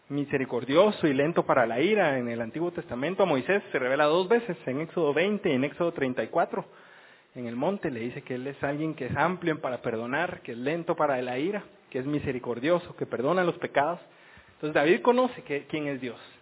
misericordioso 0.09 1.09
y 1.09 1.13
lento 1.13 1.45
para 1.45 1.67
la 1.67 1.81
ira. 1.81 2.19
En 2.19 2.29
el 2.29 2.41
Antiguo 2.41 2.71
Testamento 2.71 3.25
a 3.25 3.27
Moisés 3.27 3.65
se 3.73 3.81
revela 3.81 4.05
dos 4.05 4.29
veces, 4.29 4.57
en 4.67 4.81
Éxodo 4.83 5.13
20 5.13 5.51
y 5.51 5.55
en 5.55 5.65
Éxodo 5.65 5.93
34. 5.93 6.65
En 7.35 7.47
el 7.47 7.57
monte 7.57 7.91
le 7.91 7.99
dice 8.01 8.23
que 8.23 8.37
Él 8.37 8.47
es 8.47 8.63
alguien 8.63 8.95
que 8.95 9.07
es 9.07 9.17
amplio 9.17 9.61
para 9.61 9.83
perdonar, 9.83 10.41
que 10.43 10.53
es 10.53 10.59
lento 10.59 10.95
para 10.95 11.21
la 11.21 11.37
ira, 11.37 11.65
que 11.91 11.99
es 11.99 12.07
misericordioso, 12.07 12.95
que 12.95 13.07
perdona 13.07 13.43
los 13.43 13.59
pecados. 13.59 13.99
Entonces 14.55 14.75
David 14.75 15.03
conoce 15.03 15.43
quién 15.69 15.89
es 15.89 16.01
Dios 16.01 16.38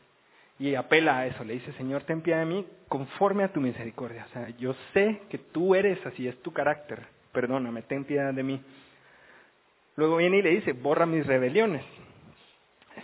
y 0.58 0.74
apela 0.74 1.18
a 1.18 1.26
eso. 1.26 1.44
Le 1.44 1.54
dice, 1.54 1.72
Señor, 1.74 2.04
ten 2.04 2.22
piedad 2.22 2.40
de 2.40 2.46
mí 2.46 2.66
conforme 2.88 3.44
a 3.44 3.52
tu 3.52 3.60
misericordia. 3.60 4.26
O 4.28 4.32
sea, 4.32 4.48
yo 4.58 4.74
sé 4.92 5.22
que 5.28 5.38
tú 5.38 5.74
eres 5.74 6.04
así, 6.06 6.26
es 6.26 6.40
tu 6.42 6.52
carácter. 6.52 7.00
Perdóname, 7.32 7.82
ten 7.82 8.04
piedad 8.04 8.32
de 8.32 8.42
mí. 8.42 8.60
Luego 9.96 10.16
viene 10.16 10.38
y 10.38 10.42
le 10.42 10.50
dice, 10.50 10.72
borra 10.72 11.06
mis 11.06 11.26
rebeliones 11.26 11.84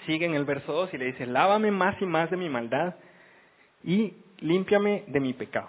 sigue 0.06 0.26
en 0.26 0.34
el 0.34 0.44
verso 0.44 0.72
2 0.72 0.94
y 0.94 0.98
le 0.98 1.06
dice, 1.06 1.26
lávame 1.26 1.70
más 1.70 2.00
y 2.00 2.06
más 2.06 2.30
de 2.30 2.36
mi 2.36 2.48
maldad 2.48 2.94
y 3.84 4.14
límpiame 4.40 5.04
de 5.06 5.20
mi 5.20 5.32
pecado. 5.32 5.68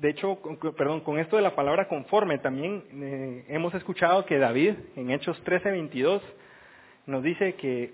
De 0.00 0.08
hecho, 0.08 0.38
perdón, 0.78 1.00
con 1.00 1.18
esto 1.18 1.36
de 1.36 1.42
la 1.42 1.54
palabra 1.54 1.86
conforme, 1.86 2.38
también 2.38 2.84
eh, 2.94 3.44
hemos 3.48 3.74
escuchado 3.74 4.24
que 4.24 4.38
David, 4.38 4.74
en 4.96 5.10
Hechos 5.10 5.38
13:22, 5.44 6.22
nos 7.04 7.22
dice 7.22 7.54
que 7.56 7.92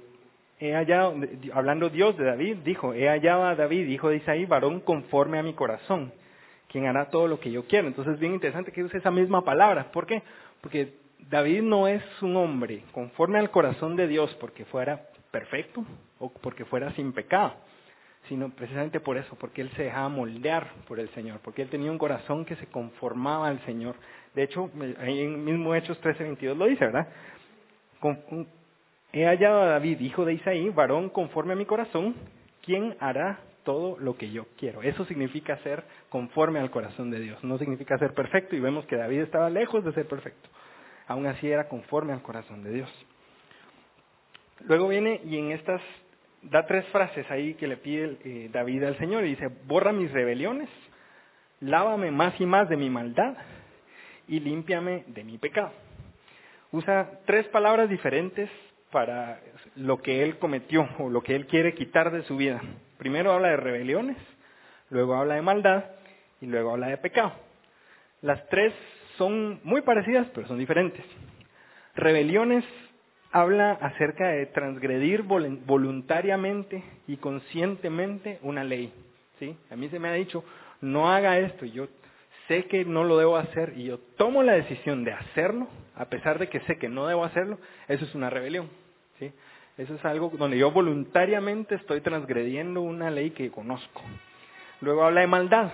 he 0.61 0.73
hallado, 0.73 1.17
hablando 1.53 1.91
Dios 1.91 2.17
de 2.17 2.25
David, 2.25 2.59
dijo, 2.65 2.95
he 2.95 3.09
hallado 3.09 3.45
a 3.45 3.57
David, 3.57 3.89
hijo 3.89 4.09
de 4.09 4.19
Isaí, 4.19 4.47
varón 4.47 4.81
conforme 4.81 5.41
a 5.41 5.43
mi 5.43 5.55
corazón, 5.55 6.13
quien 6.69 6.87
hará 6.87 7.11
todo 7.11 7.27
lo 7.27 7.41
que 7.41 7.51
yo 7.51 7.65
quiero. 7.67 7.89
Entonces 7.89 8.15
es 8.15 8.21
bien 8.21 8.35
interesante 8.35 8.71
que 8.71 8.85
use 8.85 8.99
esa 8.99 9.11
misma 9.11 9.45
palabra. 9.45 9.91
¿Por 9.91 10.07
qué? 10.07 10.23
Porque 10.61 10.95
David 11.29 11.63
no 11.63 11.89
es 11.89 12.03
un 12.23 12.37
hombre 12.37 12.85
conforme 12.93 13.41
al 13.41 13.51
corazón 13.51 13.97
de 13.97 14.07
Dios 14.07 14.33
porque 14.39 14.65
fuera 14.67 15.09
perfecto 15.33 15.85
o 16.21 16.33
porque 16.33 16.65
fuera 16.65 16.93
sin 16.93 17.13
pecado, 17.13 17.55
sino 18.28 18.50
precisamente 18.50 19.00
por 19.00 19.16
eso, 19.16 19.37
porque 19.37 19.62
él 19.62 19.71
se 19.76 19.85
dejaba 19.85 20.09
moldear 20.09 20.73
por 20.88 21.00
el 21.00 21.09
Señor, 21.11 21.40
porque 21.42 21.62
él 21.62 21.68
tenía 21.68 21.90
un 21.90 21.99
corazón 21.99 22.45
que 22.45 22.56
se 22.56 22.66
conformaba 22.66 23.49
al 23.49 23.64
Señor. 23.64 23.97
De 24.35 24.42
hecho, 24.42 24.71
ahí 25.00 25.21
en 25.21 25.45
mismo 25.45 25.75
Hechos 25.75 26.00
13:22 26.00 26.56
lo 26.56 26.66
dice, 26.66 26.85
¿verdad? 26.85 27.09
He 29.12 29.25
hallado 29.25 29.62
a 29.62 29.66
David, 29.66 30.00
hijo 30.00 30.25
de 30.25 30.35
Isaí, 30.35 30.68
varón 30.71 31.09
conforme 31.11 31.54
a 31.54 31.56
mi 31.56 31.64
corazón, 31.64 32.14
quien 32.62 32.97
hará 33.00 33.40
todo 33.64 33.99
lo 33.99 34.16
que 34.16 34.30
yo 34.30 34.47
quiero. 34.56 34.83
Eso 34.83 35.04
significa 35.06 35.56
ser 35.59 35.85
conforme 36.09 36.61
al 36.61 36.71
corazón 36.71 37.11
de 37.11 37.21
Dios. 37.21 37.42
No 37.42 37.59
significa 37.59 37.99
ser 37.99 38.14
perfecto 38.14 38.54
y 38.54 38.61
vemos 38.61 38.87
que 38.87 38.97
David 38.97 39.23
estaba 39.23 39.50
lejos 39.50 39.85
de 39.85 39.92
ser 39.92 40.06
perfecto. 40.06 40.49
Aún 41.09 41.26
así 41.26 41.49
era 41.49 41.68
conforme 41.68 42.12
al 42.12 42.23
corazón 42.23 42.62
de 42.62 42.73
Dios. 42.73 43.06
Luego 44.61 44.88
viene 44.88 45.21
y 45.25 45.38
en 45.38 45.50
estas 45.50 45.80
da 46.43 46.66
tres 46.66 46.87
frases 46.87 47.28
ahí 47.31 47.55
que 47.55 47.66
le 47.66 47.76
pide 47.76 48.16
eh, 48.25 48.49
David 48.52 48.85
al 48.85 48.99
Señor 48.99 49.25
y 49.25 49.31
dice, 49.31 49.49
borra 49.66 49.93
mis 49.93 50.11
rebeliones, 50.12 50.69
lávame 51.61 52.11
más 52.11 52.40
y 52.40 52.47
más 52.47 52.69
de 52.69 52.76
mi 52.76 52.90
maldad 52.90 53.37
y 54.28 54.40
límpiame 54.40 55.05
de 55.09 55.25
mi 55.25 55.38
pecado. 55.38 55.73
Usa 56.73 57.21
tres 57.26 57.47
palabras 57.49 57.88
diferentes 57.88 58.50
para 58.90 59.40
lo 59.76 60.00
que 60.00 60.23
él 60.23 60.38
cometió 60.38 60.88
o 60.99 61.11
lo 61.11 61.23
que 61.23 61.35
él 61.35 61.47
quiere 61.47 61.75
quitar 61.75 62.11
de 62.11 62.23
su 62.23 62.37
vida. 62.37 62.61
Primero 62.99 63.33
habla 63.33 63.49
de 63.49 63.57
rebeliones, 63.57 64.16
luego 64.90 65.14
habla 65.14 65.35
de 65.35 65.43
maldad 65.43 65.85
y 66.40 66.47
luego 66.47 66.73
habla 66.73 66.88
de 66.88 66.99
pecado. 66.99 67.33
Las 68.23 68.47
tres 68.49 68.73
son 69.19 69.61
muy 69.64 69.83
parecidas, 69.83 70.26
pero 70.35 70.47
son 70.49 70.59
diferentes. 70.59 71.05
Rebeliones 71.95 72.64
habla 73.40 73.73
acerca 73.73 74.28
de 74.28 74.47
transgredir 74.47 75.23
voluntariamente 75.23 76.83
y 77.07 77.19
conscientemente 77.19 78.38
una 78.40 78.64
ley. 78.64 78.90
¿sí? 79.38 79.55
A 79.71 79.76
mí 79.76 79.90
se 79.90 79.99
me 79.99 80.09
ha 80.09 80.12
dicho, 80.12 80.43
no 80.81 81.11
haga 81.11 81.38
esto, 81.38 81.66
y 81.66 81.73
yo 81.73 81.87
sé 82.49 82.64
que 82.64 82.87
no 82.87 83.05
lo 83.05 83.19
debo 83.19 83.37
hacer 83.37 83.75
y 83.76 83.85
yo 83.85 83.99
tomo 84.16 84.43
la 84.43 84.55
decisión 84.55 85.05
de 85.05 85.12
hacerlo, 85.12 85.69
a 85.97 86.07
pesar 86.07 86.38
de 86.38 86.49
que 86.49 86.61
sé 86.61 86.78
que 86.78 86.88
no 86.88 87.07
debo 87.07 87.25
hacerlo, 87.25 87.59
eso 87.88 88.07
es 88.07 88.14
una 88.14 88.31
rebelión. 88.31 88.71
¿sí? 89.19 89.31
Eso 89.76 89.95
es 89.97 90.05
algo 90.07 90.33
donde 90.38 90.57
yo 90.57 90.71
voluntariamente 90.71 91.75
estoy 91.75 92.00
transgrediendo 92.00 92.81
una 92.81 93.11
ley 93.11 93.33
que 93.33 93.50
conozco. 93.50 94.02
Luego 94.81 95.05
habla 95.05 95.21
de 95.21 95.26
maldad. 95.26 95.73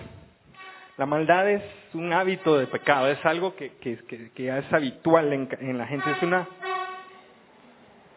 La 0.97 1.05
maldad 1.05 1.49
es 1.49 1.63
un 1.93 2.11
hábito 2.11 2.57
de 2.57 2.67
pecado, 2.67 3.07
es 3.07 3.25
algo 3.25 3.55
que, 3.55 3.71
es 3.81 4.73
habitual 4.73 5.31
en, 5.31 5.49
en, 5.59 5.77
la 5.77 5.87
gente, 5.87 6.11
es 6.11 6.21
una, 6.21 6.47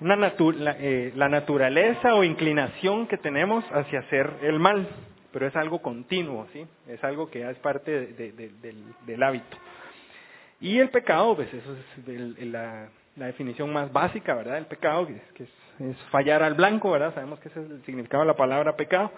una 0.01 0.17
la, 0.17 0.35
eh, 0.79 1.13
la, 1.15 1.29
naturaleza 1.29 2.15
o 2.15 2.25
inclinación 2.25 3.07
que 3.07 3.17
tenemos 3.17 3.65
hacia 3.73 4.01
hacer 4.01 4.31
el 4.43 4.59
mal, 4.59 4.87
pero 5.33 5.47
es 5.47 5.57
algo 5.57 5.81
continuo, 5.81 6.47
¿sí? 6.53 6.67
Es 6.89 7.03
algo 7.03 7.31
que 7.31 7.49
es 7.49 7.59
parte 7.59 7.91
de, 7.91 8.33
de, 8.33 8.53
del, 9.07 9.23
hábito. 9.23 9.57
Y 10.61 10.79
el 10.79 10.91
pecado, 10.91 11.37
pues 11.37 11.53
eso 11.53 11.73
es 11.73 12.47
la 13.17 13.27
definición 13.27 13.73
más 13.73 13.93
básica, 13.93 14.35
¿verdad? 14.35 14.59
El 14.59 14.67
pecado, 14.67 15.07
que 15.07 15.45
es, 15.45 15.51
es, 15.81 15.97
fallar 16.11 16.43
al 16.43 16.55
blanco, 16.55 16.91
¿verdad? 16.91 17.15
Sabemos 17.15 17.39
que 17.41 17.49
ese 17.49 17.63
es 17.63 17.71
el 17.71 17.83
significado 17.85 18.23
de 18.23 18.29
la 18.29 18.37
palabra 18.37 18.77
pecado, 18.77 19.11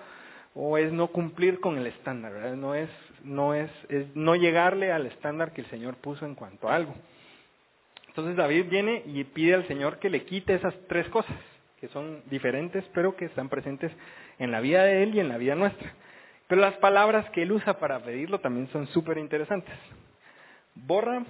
o 0.54 0.78
es 0.78 0.92
no 0.92 1.08
cumplir 1.08 1.60
con 1.60 1.76
el 1.76 1.86
estándar, 1.86 2.32
¿verdad? 2.32 2.56
No 2.56 2.74
es, 2.74 2.90
no 3.22 3.54
es, 3.54 3.70
es 3.88 4.06
no 4.14 4.36
llegarle 4.36 4.92
al 4.92 5.06
estándar 5.06 5.52
que 5.52 5.62
el 5.62 5.66
Señor 5.68 5.96
puso 5.96 6.24
en 6.24 6.34
cuanto 6.34 6.68
a 6.68 6.76
algo. 6.76 6.94
Entonces 8.18 8.36
David 8.36 8.64
viene 8.68 9.04
y 9.06 9.22
pide 9.22 9.54
al 9.54 9.68
Señor 9.68 10.00
que 10.00 10.10
le 10.10 10.24
quite 10.24 10.52
esas 10.52 10.74
tres 10.88 11.08
cosas, 11.08 11.36
que 11.80 11.86
son 11.86 12.20
diferentes, 12.28 12.84
pero 12.92 13.14
que 13.14 13.26
están 13.26 13.48
presentes 13.48 13.92
en 14.40 14.50
la 14.50 14.58
vida 14.58 14.82
de 14.82 15.04
él 15.04 15.14
y 15.14 15.20
en 15.20 15.28
la 15.28 15.38
vida 15.38 15.54
nuestra. 15.54 15.94
Pero 16.48 16.60
las 16.60 16.74
palabras 16.78 17.30
que 17.30 17.42
él 17.42 17.52
usa 17.52 17.78
para 17.78 18.00
pedirlo 18.00 18.40
también 18.40 18.66
son 18.72 18.88
súper 18.88 19.18
interesantes. 19.18 19.72
Borra, 20.74 21.22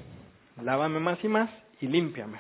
lávame 0.63 0.99
más 0.99 1.23
y 1.23 1.29
más, 1.29 1.51
y 1.83 1.89
límpiame. 1.89 2.39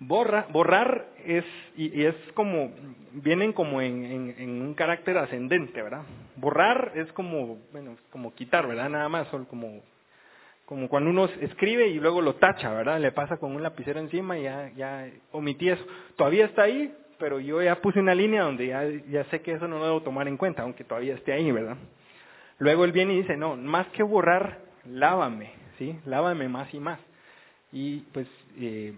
Borra, 0.00 0.48
borrar 0.50 1.06
es, 1.24 1.44
y, 1.76 2.02
es 2.02 2.16
como, 2.34 2.72
vienen 3.12 3.52
como 3.52 3.80
en, 3.80 4.34
en, 4.36 4.60
un 4.60 4.74
carácter 4.74 5.18
ascendente, 5.18 5.80
¿verdad? 5.80 6.02
Borrar 6.34 6.90
es 6.96 7.12
como, 7.12 7.58
bueno, 7.70 7.96
como 8.10 8.34
quitar, 8.34 8.66
¿verdad? 8.66 8.88
Nada 8.88 9.08
más, 9.08 9.28
como, 9.48 9.84
como 10.66 10.88
cuando 10.88 11.10
uno 11.10 11.26
escribe 11.40 11.88
y 11.88 12.00
luego 12.00 12.22
lo 12.22 12.36
tacha, 12.36 12.72
¿verdad? 12.72 13.00
Le 13.00 13.12
pasa 13.12 13.36
con 13.36 13.54
un 13.54 13.62
lapicero 13.62 14.00
encima 14.00 14.38
y 14.38 14.44
ya, 14.44 14.70
ya 14.74 15.08
omití 15.32 15.68
eso. 15.68 15.84
Todavía 16.16 16.46
está 16.46 16.62
ahí, 16.62 16.94
pero 17.18 17.38
yo 17.38 17.62
ya 17.62 17.80
puse 17.80 18.00
una 18.00 18.14
línea 18.14 18.42
donde 18.42 18.66
ya, 18.66 19.24
sé 19.24 19.42
que 19.42 19.52
eso 19.52 19.68
no 19.68 19.78
lo 19.78 19.84
debo 19.84 20.02
tomar 20.02 20.26
en 20.26 20.36
cuenta, 20.36 20.62
aunque 20.62 20.84
todavía 20.84 21.14
esté 21.14 21.32
ahí, 21.32 21.50
¿verdad? 21.52 21.76
Luego 22.58 22.84
él 22.84 22.92
viene 22.92 23.14
y 23.14 23.18
dice, 23.18 23.36
no, 23.36 23.56
más 23.56 23.86
que 23.88 24.02
borrar, 24.02 24.60
lávame, 24.86 25.52
¿sí? 25.78 25.98
Lávame 26.06 26.48
más 26.48 26.72
y 26.72 26.80
más. 26.80 27.00
Y 27.72 28.00
pues 28.12 28.26
eh, 28.58 28.94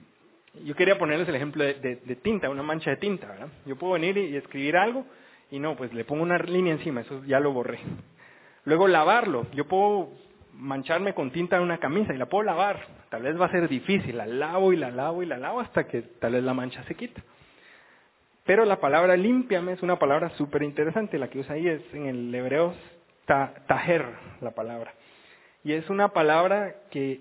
yo 0.65 0.75
quería 0.77 0.99
ponerles 0.99 1.29
el 1.29 1.35
ejemplo 1.35 1.65
de, 1.65 2.19
tinta, 2.23 2.49
una 2.49 2.63
mancha 2.63 2.91
de 2.91 2.97
tinta, 2.99 3.27
¿verdad? 3.27 3.49
Yo 3.65 3.77
puedo 3.77 3.95
venir 3.95 4.17
y 4.19 4.37
escribir 4.37 4.77
algo 4.77 5.05
y 5.51 5.59
no, 5.59 5.77
pues 5.77 5.93
le 5.93 6.05
pongo 6.05 6.23
una 6.23 6.39
línea 6.39 6.75
encima, 6.75 7.01
eso 7.01 7.25
ya 7.25 7.41
lo 7.41 7.53
borré. 7.53 7.79
Luego 8.65 8.89
lavarlo, 8.89 9.47
yo 9.53 9.67
puedo 9.67 10.11
mancharme 10.59 11.15
con 11.15 11.31
tinta 11.31 11.57
en 11.57 11.63
una 11.63 11.79
camisa 11.79 12.15
y 12.15 12.19
la 12.19 12.27
puedo 12.27 12.45
lavar, 12.45 12.87
tal 13.11 13.23
vez 13.23 13.41
va 13.41 13.47
a 13.47 13.51
ser 13.51 13.69
difícil, 13.69 14.17
la 14.17 14.27
lavo 14.27 14.73
y 14.73 14.77
la 14.77 14.91
lavo 14.91 15.23
y 15.23 15.27
la 15.27 15.37
lavo 15.37 15.61
hasta 15.61 15.87
que 15.87 16.03
tal 16.03 16.33
vez 16.33 16.45
la 16.45 16.55
mancha 16.55 16.83
se 16.85 16.95
quita. 16.95 17.23
Pero 18.45 18.65
la 18.65 18.81
palabra 18.81 19.17
limpiame 19.17 19.73
es 19.73 19.83
una 19.83 19.99
palabra 19.99 20.31
súper 20.31 20.63
interesante, 20.63 21.19
la 21.19 21.29
que 21.29 21.41
usa 21.41 21.55
ahí 21.55 21.69
es 21.69 21.83
en 21.93 22.07
el 22.07 22.35
hebreo 22.35 22.75
tajer, 23.27 24.07
la 24.41 24.53
palabra. 24.53 24.95
Y 25.65 25.73
es 25.73 25.91
una 25.91 26.09
palabra 26.09 26.77
que 26.91 27.21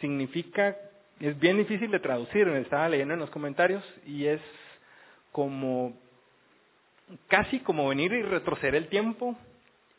significa, 0.00 0.76
es 1.20 1.38
bien 1.38 1.56
difícil 1.56 1.90
de 1.90 2.00
traducir, 2.00 2.46
me 2.46 2.60
estaba 2.60 2.88
leyendo 2.88 3.14
en 3.14 3.20
los 3.20 3.30
comentarios, 3.30 3.82
y 4.06 4.26
es 4.26 4.40
como, 5.32 5.94
casi 7.28 7.60
como 7.60 7.88
venir 7.88 8.12
y 8.12 8.22
retroceder 8.22 8.74
el 8.74 8.88
tiempo 8.88 9.36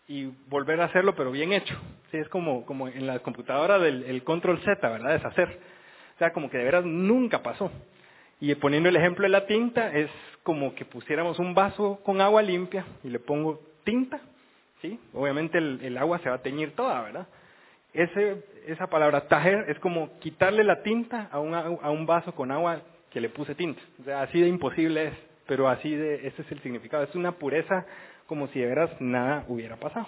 y 0.07 0.25
volver 0.47 0.81
a 0.81 0.85
hacerlo, 0.85 1.15
pero 1.15 1.31
bien 1.31 1.53
hecho. 1.53 1.75
Sí, 2.11 2.17
es 2.17 2.27
como, 2.29 2.65
como 2.65 2.87
en 2.87 3.07
la 3.07 3.19
computadora 3.19 3.79
del 3.79 4.03
el 4.03 4.23
control 4.23 4.59
Z, 4.61 4.87
¿verdad? 4.87 5.13
Deshacer. 5.13 5.59
O 6.15 6.17
sea, 6.19 6.31
como 6.31 6.49
que 6.49 6.57
de 6.57 6.63
veras 6.63 6.85
nunca 6.85 7.41
pasó. 7.41 7.71
Y 8.39 8.53
poniendo 8.55 8.89
el 8.89 8.95
ejemplo 8.95 9.23
de 9.23 9.29
la 9.29 9.45
tinta, 9.45 9.93
es 9.93 10.09
como 10.43 10.75
que 10.75 10.85
pusiéramos 10.85 11.39
un 11.39 11.53
vaso 11.53 11.99
con 12.03 12.19
agua 12.21 12.41
limpia 12.41 12.85
y 13.03 13.09
le 13.09 13.19
pongo 13.19 13.61
tinta, 13.85 14.19
¿sí? 14.81 14.99
Obviamente 15.13 15.57
el, 15.57 15.79
el 15.81 15.97
agua 15.97 16.19
se 16.19 16.29
va 16.29 16.35
a 16.35 16.41
teñir 16.41 16.75
toda, 16.75 17.01
¿verdad? 17.01 17.27
Ese, 17.93 18.43
esa 18.67 18.87
palabra 18.87 19.27
tajer 19.27 19.65
es 19.69 19.79
como 19.79 20.19
quitarle 20.19 20.63
la 20.63 20.83
tinta 20.83 21.29
a 21.31 21.39
un, 21.39 21.53
a 21.53 21.89
un 21.89 22.05
vaso 22.05 22.33
con 22.33 22.51
agua 22.51 22.81
que 23.11 23.21
le 23.21 23.29
puse 23.29 23.55
tinta. 23.55 23.81
O 24.01 24.03
sea, 24.03 24.23
así 24.23 24.41
de 24.41 24.47
imposible 24.47 25.07
es, 25.07 25.13
pero 25.47 25.69
así 25.69 25.95
de, 25.95 26.27
ese 26.27 26.41
es 26.41 26.51
el 26.51 26.59
significado. 26.61 27.03
Es 27.03 27.15
una 27.15 27.33
pureza 27.33 27.85
como 28.27 28.47
si 28.49 28.59
de 28.59 28.67
veras 28.67 28.89
nada 28.99 29.45
hubiera 29.47 29.77
pasado. 29.77 30.07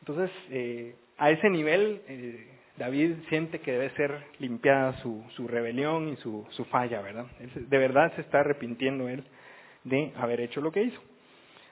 Entonces, 0.00 0.30
eh, 0.50 0.94
a 1.18 1.30
ese 1.30 1.50
nivel, 1.50 2.02
eh, 2.08 2.46
David 2.76 3.16
siente 3.28 3.60
que 3.60 3.72
debe 3.72 3.90
ser 3.90 4.24
limpiada 4.38 4.94
su, 5.02 5.24
su 5.34 5.48
rebelión 5.48 6.08
y 6.08 6.16
su, 6.16 6.46
su 6.50 6.64
falla, 6.66 7.02
¿verdad? 7.02 7.26
de 7.38 7.78
verdad 7.78 8.12
se 8.14 8.20
está 8.20 8.40
arrepintiendo 8.40 9.08
él 9.08 9.24
de 9.84 10.12
haber 10.16 10.40
hecho 10.40 10.60
lo 10.60 10.70
que 10.70 10.82
hizo. 10.82 11.00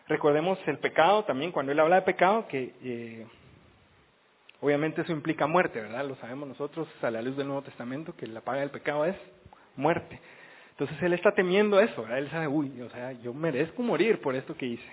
Recordemos 0.09 0.59
el 0.67 0.79
pecado 0.79 1.25
también, 1.25 1.53
cuando 1.53 1.73
él 1.73 1.81
habla 1.81 1.97
de 1.97 2.03
pecado, 2.03 2.47
que 2.49 2.75
eh, 2.83 3.27
obviamente 4.61 5.03
eso 5.03 5.13
implica 5.13 5.47
muerte, 5.47 5.81
¿verdad? 5.81 6.07
Lo 6.07 6.15
sabemos 6.17 6.49
nosotros 6.49 6.89
a 7.03 7.11
la 7.11 7.23
luz 7.23 7.37
del 7.37 7.47
Nuevo 7.47 7.63
Testamento, 7.63 8.15
que 8.17 8.27
la 8.27 8.41
paga 8.41 8.61
del 8.61 8.71
pecado 8.71 9.05
es 9.05 9.17
muerte. 9.77 10.21
Entonces 10.71 11.03
él 11.03 11.13
está 11.13 11.33
temiendo 11.33 11.81
eso, 11.81 12.03
¿verdad? 12.03 12.19
Él 12.19 12.31
sabe, 12.31 12.47
uy, 12.47 12.81
o 12.83 12.91
sea, 12.91 13.13
yo 13.13 13.33
merezco 13.35 13.83
morir 13.83 14.21
por 14.21 14.37
esto 14.37 14.57
que 14.57 14.67
hice. 14.67 14.91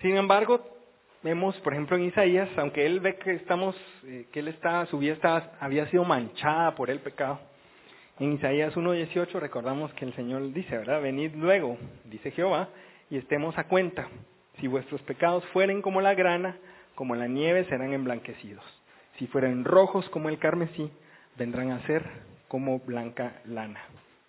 Sin 0.00 0.16
embargo, 0.16 0.60
vemos, 1.22 1.56
por 1.60 1.72
ejemplo, 1.72 1.96
en 1.96 2.04
Isaías, 2.04 2.48
aunque 2.56 2.84
él 2.84 3.00
ve 3.00 3.16
que 3.16 3.32
estamos, 3.32 3.74
eh, 4.04 4.26
que 4.32 4.40
él 4.40 4.48
está, 4.48 4.86
su 4.86 4.98
vida 4.98 5.16
había 5.60 5.86
sido 5.88 6.04
manchada 6.04 6.74
por 6.74 6.90
el 6.90 7.00
pecado, 7.00 7.40
en 8.18 8.32
Isaías 8.32 8.74
1.18 8.74 9.30
recordamos 9.40 9.92
que 9.94 10.06
el 10.06 10.14
Señor 10.14 10.52
dice, 10.52 10.76
¿verdad? 10.78 11.02
Venid 11.02 11.34
luego, 11.34 11.76
dice 12.04 12.30
Jehová, 12.30 12.68
y 13.10 13.18
estemos 13.18 13.58
a 13.58 13.64
cuenta. 13.64 14.08
Si 14.58 14.66
vuestros 14.68 15.02
pecados 15.02 15.44
fueren 15.52 15.82
como 15.82 16.00
la 16.00 16.14
grana, 16.14 16.56
como 16.94 17.14
la 17.14 17.26
nieve 17.26 17.64
serán 17.66 17.92
emblanquecidos. 17.92 18.64
Si 19.18 19.26
fueren 19.26 19.64
rojos 19.64 20.08
como 20.08 20.30
el 20.30 20.38
carmesí, 20.38 20.90
vendrán 21.36 21.72
a 21.72 21.86
ser 21.86 22.04
como 22.48 22.78
blanca 22.78 23.42
lana. 23.44 23.82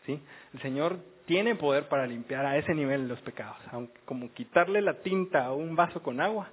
¿Sí? 0.06 0.22
El 0.54 0.62
Señor 0.62 1.00
tiene 1.28 1.56
poder 1.56 1.88
para 1.90 2.08
limpiar 2.08 2.46
a 2.46 2.58
ese 2.58 2.74
nivel 2.74 3.08
los 3.08 3.20
pecados. 3.22 3.58
Aunque 3.72 4.00
como 4.06 4.34
quitarle 4.34 4.82
la 4.82 4.96
tinta 5.04 5.46
a 5.46 5.54
un 5.54 5.76
vaso 5.76 6.02
con 6.02 6.20
agua, 6.22 6.50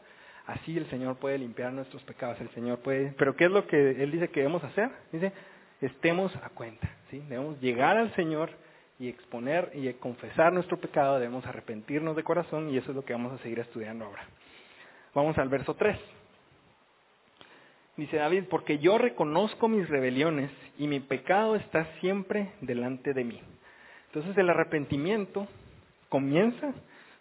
así 0.46 0.76
el 0.76 0.90
Señor 0.90 1.16
puede 1.16 1.38
limpiar 1.38 1.72
nuestros 1.72 2.02
pecados. 2.02 2.38
El 2.40 2.50
Señor 2.50 2.80
puede. 2.80 3.14
Pero 3.16 3.36
¿qué 3.36 3.44
es 3.44 3.50
lo 3.50 3.66
que 3.66 4.02
Él 4.02 4.10
dice 4.10 4.28
que 4.28 4.40
debemos 4.40 4.62
hacer? 4.64 4.90
Dice, 5.12 5.32
estemos 5.80 6.34
a 6.36 6.50
cuenta. 6.50 6.90
¿sí? 7.10 7.20
Debemos 7.28 7.58
llegar 7.60 7.96
al 7.96 8.14
Señor 8.16 8.50
y 8.98 9.08
exponer 9.08 9.70
y 9.74 9.92
confesar 9.94 10.52
nuestro 10.52 10.78
pecado, 10.78 11.18
debemos 11.18 11.46
arrepentirnos 11.46 12.16
de 12.16 12.22
corazón 12.22 12.70
y 12.70 12.76
eso 12.76 12.90
es 12.90 12.96
lo 12.96 13.04
que 13.04 13.12
vamos 13.12 13.32
a 13.32 13.42
seguir 13.42 13.60
estudiando 13.60 14.04
ahora. 14.04 14.24
Vamos 15.14 15.38
al 15.38 15.48
verso 15.48 15.74
3. 15.74 15.96
Dice 17.96 18.16
David, 18.16 18.44
porque 18.50 18.78
yo 18.78 18.98
reconozco 18.98 19.68
mis 19.68 19.88
rebeliones 19.88 20.50
y 20.78 20.88
mi 20.88 20.98
pecado 20.98 21.54
está 21.54 21.86
siempre 22.00 22.50
delante 22.60 23.14
de 23.14 23.22
mí. 23.22 23.40
Entonces 24.14 24.38
el 24.38 24.48
arrepentimiento 24.48 25.48
comienza 26.08 26.72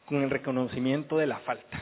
con 0.06 0.21
el 0.21 0.29
reconocimiento 0.29 1.17
de 1.17 1.25
la 1.25 1.39
falta. 1.39 1.82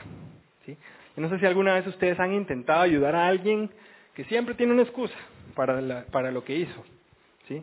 ¿sí? 0.64 0.74
no 1.16 1.28
sé 1.28 1.38
si 1.38 1.44
alguna 1.44 1.74
vez 1.74 1.86
ustedes 1.86 2.18
han 2.18 2.32
intentado 2.32 2.80
ayudar 2.80 3.14
a 3.14 3.26
alguien 3.26 3.70
que 4.14 4.24
siempre 4.24 4.54
tiene 4.54 4.72
una 4.72 4.84
excusa 4.84 5.14
para, 5.54 6.06
para 6.06 6.30
lo 6.30 6.42
que 6.42 6.56
hizo. 6.56 6.82
¿sí? 7.46 7.62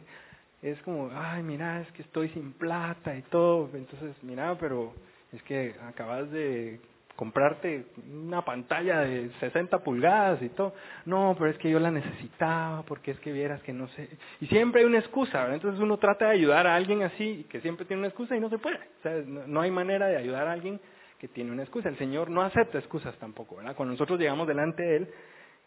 Es 0.62 0.80
como, 0.84 1.10
ay, 1.12 1.42
mira, 1.42 1.82
es 1.82 1.92
que 1.94 2.04
estoy 2.04 2.30
sin 2.30 2.54
plata 2.54 3.18
y 3.18 3.24
todo. 3.24 3.68
Entonces, 3.74 4.16
mira, 4.22 4.56
pero 4.60 4.94
es 5.34 5.42
que 5.42 5.74
acabas 5.88 6.30
de 6.30 6.80
comprarte 7.20 7.84
una 8.10 8.46
pantalla 8.46 9.02
de 9.02 9.30
60 9.42 9.80
pulgadas 9.80 10.42
y 10.42 10.48
todo. 10.48 10.74
No, 11.04 11.36
pero 11.38 11.52
es 11.52 11.58
que 11.58 11.70
yo 11.70 11.78
la 11.78 11.92
necesitaba, 11.92 12.84
porque 12.84 13.12
es 13.12 13.20
que 13.20 13.34
vieras 13.34 13.62
que 13.62 13.74
no 13.74 13.90
sé. 13.90 14.08
Y 14.40 14.48
siempre 14.48 14.80
hay 14.80 14.88
una 14.88 15.00
excusa, 15.00 15.40
¿verdad? 15.40 15.56
Entonces 15.56 15.82
uno 15.82 15.98
trata 15.98 16.28
de 16.28 16.32
ayudar 16.32 16.66
a 16.66 16.76
alguien 16.76 17.04
así, 17.04 17.46
que 17.50 17.60
siempre 17.60 17.86
tiene 17.86 18.00
una 18.00 18.08
excusa 18.08 18.38
y 18.38 18.40
no 18.40 18.50
se 18.50 18.58
puede. 18.58 18.80
No, 19.26 19.60
hay 19.60 19.70
manera 19.70 20.08
de 20.08 20.16
ayudar 20.16 20.48
a 20.48 20.54
alguien 20.54 20.80
que 21.20 21.28
tiene 21.28 21.52
una 21.52 21.64
excusa. 21.64 21.90
El 21.90 21.98
Señor 21.98 22.30
no 22.30 22.42
acepta 22.42 22.78
excusas 22.78 23.14
tampoco, 23.18 23.58
¿verdad? 23.58 23.76
Cuando 23.76 23.96
nosotros 23.96 24.18
llegamos 24.18 24.48
delante 24.48 24.82
de 24.82 24.96
Él, 24.96 25.10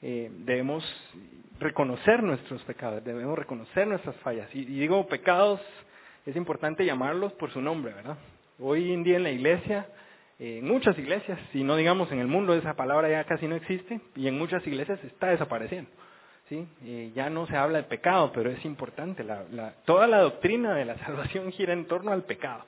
eh, 0.00 0.30
debemos 0.32 0.82
reconocer 1.60 2.22
nuestros 2.22 2.62
pecados, 2.62 3.04
debemos 3.04 3.38
reconocer 3.38 3.86
nuestras 3.86 4.16
fallas. 4.20 4.48
y 4.54 4.64
digo 4.64 5.06
pecados, 5.06 5.60
es 6.24 6.34
importante 6.34 6.86
llamarlos 6.86 7.34
por 7.34 7.50
su 7.50 7.60
nombre, 7.60 7.92
¿verdad? 7.92 8.16
Hoy 8.58 8.90
en 8.90 9.02
día 9.02 9.16
en 9.16 9.22
la 9.24 9.30
iglesia 9.30 9.86
en 10.44 10.66
muchas 10.66 10.98
iglesias, 10.98 11.38
si 11.52 11.62
no 11.62 11.76
digamos 11.76 12.10
en 12.10 12.18
el 12.18 12.26
mundo, 12.26 12.52
esa 12.54 12.74
palabra 12.74 13.08
ya 13.08 13.22
casi 13.24 13.46
no 13.46 13.54
existe 13.54 14.00
y 14.16 14.26
en 14.26 14.36
muchas 14.36 14.66
iglesias 14.66 14.98
está 15.04 15.28
desapareciendo. 15.28 15.88
¿sí? 16.48 16.66
ya 17.14 17.30
no 17.30 17.46
se 17.46 17.56
habla 17.56 17.78
de 17.78 17.84
pecado, 17.84 18.32
pero 18.34 18.50
es 18.50 18.64
importante. 18.64 19.24
Toda 19.84 20.08
la 20.08 20.18
doctrina 20.18 20.74
de 20.74 20.84
la 20.84 20.98
salvación 21.06 21.52
gira 21.52 21.72
en 21.72 21.86
torno 21.86 22.10
al 22.10 22.24
pecado 22.24 22.64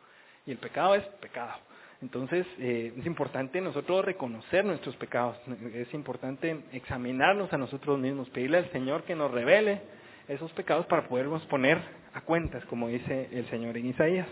y 0.47 0.53
el 0.53 0.59
pecado 0.59 0.95
es 0.95 1.03
pecado. 1.21 1.53
Entonces 2.01 2.47
eh, 2.59 2.93
es 2.97 3.07
importante 3.07 3.61
nosotros 3.61 4.05
reconocer 4.05 4.65
nuestros 4.65 4.95
pecados, 4.97 5.37
es 5.75 5.93
importante 5.95 6.61
examinarnos 6.73 7.53
a 7.53 7.59
nosotros 7.59 7.99
mismos, 7.99 8.29
pedirle 8.31 8.59
al 8.59 8.71
Señor 8.71 9.03
que 9.03 9.17
nos 9.17 9.33
revele 9.33 9.81
esos 10.29 10.53
pecados 10.53 10.87
para 10.87 11.09
podernos 11.09 11.45
poner 11.47 11.81
a 12.13 12.21
cuentas, 12.21 12.65
como 12.67 12.89
dice 12.89 13.31
el 13.33 13.49
Señor 13.51 13.77
en 13.77 13.87
Isaías 13.87 14.29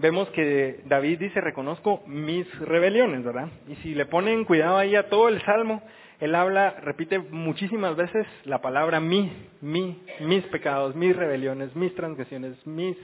vemos 0.00 0.28
que 0.30 0.80
David 0.86 1.18
dice, 1.18 1.40
reconozco 1.40 2.02
mis 2.06 2.46
rebeliones, 2.58 3.22
¿verdad? 3.24 3.48
Y 3.68 3.76
si 3.76 3.94
le 3.94 4.06
ponen 4.06 4.44
cuidado 4.44 4.78
ahí 4.78 4.96
a 4.96 5.08
todo 5.08 5.28
el 5.28 5.40
salmo, 5.42 5.82
él 6.20 6.34
habla, 6.34 6.70
repite 6.82 7.18
muchísimas 7.18 7.96
veces 7.96 8.26
la 8.44 8.60
palabra 8.60 9.00
mi, 9.00 9.32
mi, 9.60 10.02
mis 10.20 10.44
pecados, 10.46 10.94
mis 10.94 11.14
rebeliones, 11.14 11.74
mis 11.76 11.94
transgresiones, 11.94 12.66
mis 12.66 12.96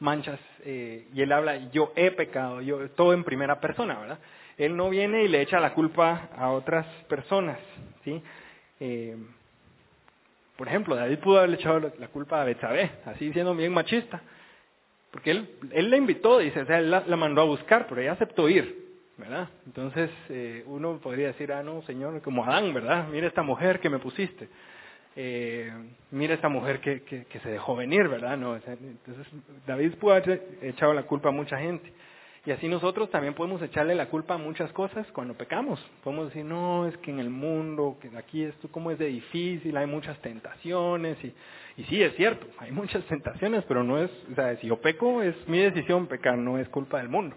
manchas, 0.00 0.38
eh, 0.64 1.08
y 1.14 1.22
él 1.22 1.32
habla, 1.32 1.70
yo 1.70 1.92
he 1.96 2.10
pecado, 2.10 2.60
yo, 2.60 2.90
todo 2.90 3.12
en 3.12 3.24
primera 3.24 3.60
persona, 3.60 3.98
¿verdad? 3.98 4.18
Él 4.58 4.76
no 4.76 4.88
viene 4.88 5.24
y 5.24 5.28
le 5.28 5.42
echa 5.42 5.60
la 5.60 5.74
culpa 5.74 6.30
a 6.36 6.50
otras 6.50 6.86
personas, 7.08 7.58
¿sí? 8.04 8.22
Eh, 8.80 9.16
por 10.56 10.68
ejemplo, 10.68 10.96
David 10.96 11.18
pudo 11.18 11.38
haberle 11.38 11.56
echado 11.56 11.92
la 11.98 12.08
culpa 12.08 12.40
a 12.40 12.44
Betsabé, 12.44 12.90
así 13.04 13.32
siendo 13.32 13.54
bien 13.54 13.72
machista, 13.72 14.22
porque 15.16 15.30
él, 15.30 15.48
él 15.72 15.88
la 15.88 15.96
invitó, 15.96 16.40
dice, 16.40 16.60
o 16.60 16.66
sea, 16.66 16.78
él 16.78 16.90
la, 16.90 17.16
mandó 17.16 17.40
a 17.40 17.46
buscar, 17.46 17.86
pero 17.88 18.02
ella 18.02 18.12
aceptó 18.12 18.50
ir, 18.50 18.98
¿verdad? 19.16 19.48
Entonces 19.64 20.10
eh, 20.28 20.62
uno 20.66 20.98
podría 20.98 21.28
decir, 21.28 21.50
ah, 21.52 21.62
no, 21.62 21.80
Señor, 21.84 22.20
como 22.20 22.44
Adán, 22.44 22.74
¿verdad? 22.74 23.08
Mira 23.08 23.26
esta 23.26 23.42
mujer 23.42 23.80
que 23.80 23.88
me 23.88 23.98
pusiste. 23.98 24.46
Eh, 25.16 25.72
mira 26.10 26.34
esta 26.34 26.50
mujer 26.50 26.80
que, 26.80 27.00
que, 27.00 27.40
se 27.40 27.48
dejó 27.48 27.74
venir, 27.74 28.08
¿verdad? 28.08 28.36
No, 28.36 28.56
entonces 28.56 29.26
David 29.66 29.94
pudo 29.94 30.12
haber 30.12 30.58
echado 30.60 30.92
la 30.92 31.04
culpa 31.04 31.30
a 31.30 31.32
mucha 31.32 31.56
gente. 31.56 31.90
Y 32.44 32.50
así 32.50 32.68
nosotros 32.68 33.10
también 33.10 33.32
podemos 33.32 33.62
echarle 33.62 33.94
la 33.94 34.10
culpa 34.10 34.34
a 34.34 34.38
muchas 34.38 34.70
cosas 34.72 35.06
cuando 35.12 35.32
pecamos. 35.32 35.80
Podemos 36.04 36.26
decir, 36.26 36.44
no, 36.44 36.86
es 36.86 36.94
que 36.98 37.10
en 37.10 37.20
el 37.20 37.30
mundo, 37.30 37.96
que 38.02 38.14
aquí 38.18 38.44
esto 38.44 38.68
como 38.68 38.90
es 38.90 38.98
de 38.98 39.06
difícil, 39.06 39.74
hay 39.78 39.86
muchas 39.86 40.20
tentaciones. 40.20 41.16
Y, 41.24 41.34
y 41.76 41.84
sí, 41.84 42.02
es 42.02 42.14
cierto, 42.16 42.46
hay 42.58 42.72
muchas 42.72 43.04
tentaciones, 43.08 43.64
pero 43.64 43.84
no 43.84 43.98
es, 43.98 44.10
o 44.32 44.34
sea, 44.34 44.56
si 44.56 44.68
yo 44.68 44.80
peco, 44.80 45.22
es 45.22 45.34
mi 45.48 45.58
decisión 45.58 46.06
pecar, 46.06 46.38
no 46.38 46.58
es 46.58 46.68
culpa 46.68 46.98
del 46.98 47.08
mundo. 47.08 47.36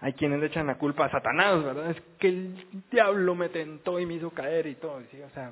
Hay 0.00 0.12
quienes 0.14 0.40
le 0.40 0.46
echan 0.46 0.66
la 0.66 0.76
culpa 0.76 1.06
a 1.06 1.10
Satanás, 1.10 1.64
¿verdad? 1.64 1.90
Es 1.90 2.02
que 2.18 2.28
el 2.28 2.84
diablo 2.90 3.34
me 3.34 3.48
tentó 3.48 3.98
y 3.98 4.06
me 4.06 4.14
hizo 4.14 4.30
caer 4.30 4.66
y 4.66 4.74
todo. 4.74 5.00
¿sí? 5.10 5.18
O 5.22 5.30
sea, 5.30 5.50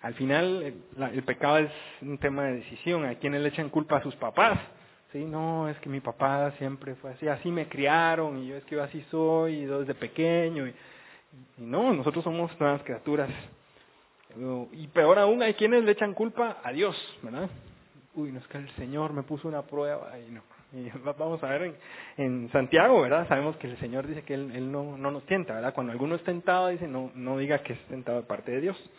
al 0.00 0.14
final 0.14 0.74
el, 1.12 1.22
pecado 1.22 1.58
es 1.58 1.70
un 2.02 2.18
tema 2.18 2.44
de 2.44 2.54
decisión. 2.56 3.04
Hay 3.04 3.16
quienes 3.16 3.42
le 3.42 3.50
echan 3.50 3.68
culpa 3.68 3.98
a 3.98 4.02
sus 4.02 4.16
papás. 4.16 4.58
Sí, 5.12 5.24
no, 5.24 5.68
es 5.68 5.78
que 5.78 5.88
mi 5.88 6.00
papá 6.00 6.52
siempre 6.58 6.96
fue 6.96 7.12
así, 7.12 7.28
así 7.28 7.48
me 7.48 7.68
criaron 7.68 8.38
y 8.38 8.48
yo 8.48 8.56
es 8.56 8.64
que 8.64 8.74
yo 8.74 8.82
así 8.82 9.00
soy 9.08 9.60
y 9.60 9.64
desde 9.66 9.94
pequeño. 9.94 10.66
Y, 10.66 10.74
y 11.58 11.62
no, 11.62 11.92
nosotros 11.92 12.24
somos 12.24 12.50
nuevas 12.58 12.82
criaturas. 12.82 13.30
Y 14.72 14.88
peor 14.88 15.18
aún, 15.18 15.42
hay 15.42 15.54
quienes 15.54 15.84
le 15.84 15.92
echan 15.92 16.14
culpa 16.14 16.58
a 16.62 16.72
Dios, 16.72 16.96
¿verdad? 17.22 17.48
Uy, 18.14 18.32
no 18.32 18.38
es 18.38 18.46
que 18.48 18.58
el 18.58 18.68
Señor 18.76 19.12
me 19.12 19.22
puso 19.22 19.48
una 19.48 19.62
prueba 19.62 20.12
y 20.18 20.30
no. 20.30 20.42
Y 20.72 20.90
vamos 21.18 21.42
a 21.42 21.48
ver 21.48 21.62
en, 21.62 21.76
en, 22.16 22.50
Santiago, 22.50 23.00
¿verdad? 23.02 23.28
Sabemos 23.28 23.56
que 23.56 23.68
el 23.68 23.78
Señor 23.78 24.06
dice 24.06 24.22
que 24.22 24.34
Él, 24.34 24.50
él 24.54 24.70
no, 24.70 24.96
no, 24.96 25.10
nos 25.10 25.24
tienta, 25.26 25.54
¿verdad? 25.54 25.74
Cuando 25.74 25.92
alguno 25.92 26.16
es 26.16 26.24
tentado, 26.24 26.68
dice, 26.68 26.88
no, 26.88 27.10
no 27.14 27.38
diga 27.38 27.58
que 27.62 27.74
es 27.74 27.80
tentado 27.86 28.20
de 28.20 28.26
parte 28.26 28.52
de 28.52 28.60
Dios. 28.60 28.90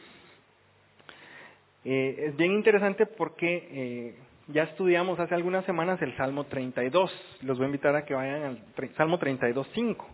Eh, 1.83 2.25
es 2.29 2.35
bien 2.35 2.51
interesante 2.53 3.05
porque 3.05 3.69
eh, 3.71 4.15
ya 4.47 4.63
estudiamos 4.63 5.19
hace 5.19 5.35
algunas 5.35 5.65
semanas 5.65 6.01
el 6.01 6.15
Salmo 6.17 6.45
32. 6.45 7.11
Los 7.43 7.57
voy 7.57 7.65
a 7.65 7.67
invitar 7.67 7.95
a 7.95 8.05
que 8.05 8.15
vayan 8.15 8.43
al 8.43 8.93
Salmo 8.95 9.19
32, 9.19 9.67
5. 9.73 10.07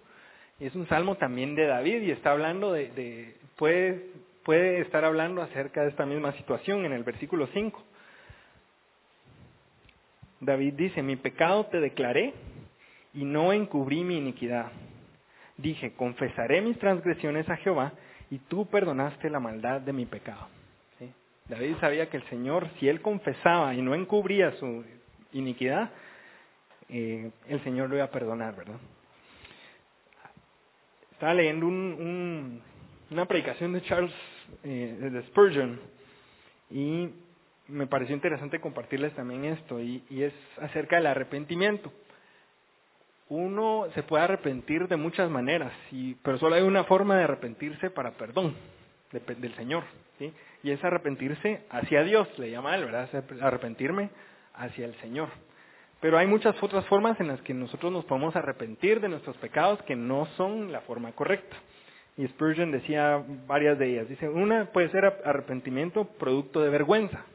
Es 0.59 0.75
un 0.75 0.87
salmo 0.87 1.15
también 1.15 1.55
de 1.55 1.65
David 1.65 2.01
y 2.01 2.11
está 2.11 2.31
hablando 2.31 2.71
de, 2.73 2.91
de 2.91 3.35
puede, 3.55 4.07
puede 4.43 4.81
estar 4.81 5.05
hablando 5.05 5.41
acerca 5.41 5.83
de 5.83 5.89
esta 5.89 6.05
misma 6.05 6.33
situación 6.33 6.85
en 6.85 6.93
el 6.93 7.03
versículo 7.03 7.47
5. 7.47 7.83
David 10.39 10.73
dice, 10.73 11.03
mi 11.03 11.15
pecado 11.15 11.65
te 11.67 11.79
declaré 11.79 12.33
y 13.13 13.23
no 13.25 13.53
encubrí 13.53 14.03
mi 14.03 14.17
iniquidad. 14.17 14.71
Dije, 15.57 15.93
confesaré 15.93 16.61
mis 16.61 16.79
transgresiones 16.79 17.47
a 17.49 17.57
Jehová 17.57 17.93
y 18.31 18.39
tú 18.39 18.65
perdonaste 18.65 19.29
la 19.29 19.39
maldad 19.39 19.81
de 19.81 19.93
mi 19.93 20.05
pecado. 20.05 20.47
David 21.47 21.75
sabía 21.79 22.09
que 22.09 22.17
el 22.17 22.23
Señor, 22.29 22.69
si 22.79 22.87
él 22.87 23.01
confesaba 23.01 23.73
y 23.73 23.81
no 23.81 23.93
encubría 23.93 24.51
su 24.53 24.85
iniquidad, 25.33 25.91
eh, 26.87 27.29
el 27.47 27.63
Señor 27.63 27.89
lo 27.89 27.95
iba 27.95 28.05
a 28.05 28.11
perdonar, 28.11 28.55
¿verdad? 28.55 28.79
Estaba 31.11 31.33
leyendo 31.33 31.67
un, 31.67 32.61
una 33.11 33.25
predicación 33.25 33.73
de 33.73 33.81
Charles 33.83 34.13
eh, 34.63 34.97
de 35.11 35.21
Spurgeon 35.23 35.79
y 36.69 37.09
me 37.67 37.85
pareció 37.85 38.15
interesante 38.15 38.59
compartirles 38.59 39.13
también 39.13 39.45
esto 39.45 39.79
y, 39.79 40.03
es 40.09 40.33
acerca 40.59 40.95
del 40.95 41.07
arrepentimiento. 41.07 41.91
Uno 43.29 43.85
se 43.93 44.03
puede 44.03 44.23
arrepentir 44.23 44.87
de 44.87 44.97
muchas 44.97 45.29
maneras, 45.29 45.71
y, 45.91 46.15
pero 46.15 46.37
solo 46.37 46.55
hay 46.55 46.63
una 46.63 46.83
forma 46.85 47.17
de 47.17 47.23
arrepentirse 47.23 47.89
para 47.89 48.11
perdón 48.11 48.55
de, 49.11 49.19
del 49.35 49.55
Señor, 49.55 49.83
y 50.63 50.71
es 50.71 50.83
arrepentirse 50.83 51.61
hacia 51.69 52.03
Dios, 52.03 52.27
le 52.37 52.51
llama 52.51 52.75
él, 52.75 52.85
¿verdad? 52.85 53.09
Arrepentirme 53.41 54.09
hacia 54.53 54.85
el 54.85 54.95
Señor. 54.95 55.29
Pero 56.01 56.17
hay 56.17 56.27
muchas 56.27 56.61
otras 56.61 56.85
formas 56.87 57.19
en 57.19 57.27
las 57.27 57.41
que 57.41 57.53
nosotros 57.53 57.91
nos 57.91 58.05
podemos 58.05 58.35
arrepentir 58.35 58.99
de 58.99 59.07
nuestros 59.09 59.37
pecados 59.37 59.81
que 59.83 59.95
no 59.95 60.25
son 60.37 60.71
la 60.71 60.81
forma 60.81 61.11
correcta. 61.13 61.55
Y 62.17 62.27
Spurgeon 62.27 62.71
decía 62.71 63.23
varias 63.47 63.79
de 63.79 63.89
ellas. 63.89 64.09
Dice, 64.09 64.27
una 64.27 64.65
puede 64.65 64.89
ser 64.89 65.05
arrepentimiento 65.25 66.05
producto 66.05 66.61
de 66.61 66.69
vergüenza. 66.69 67.25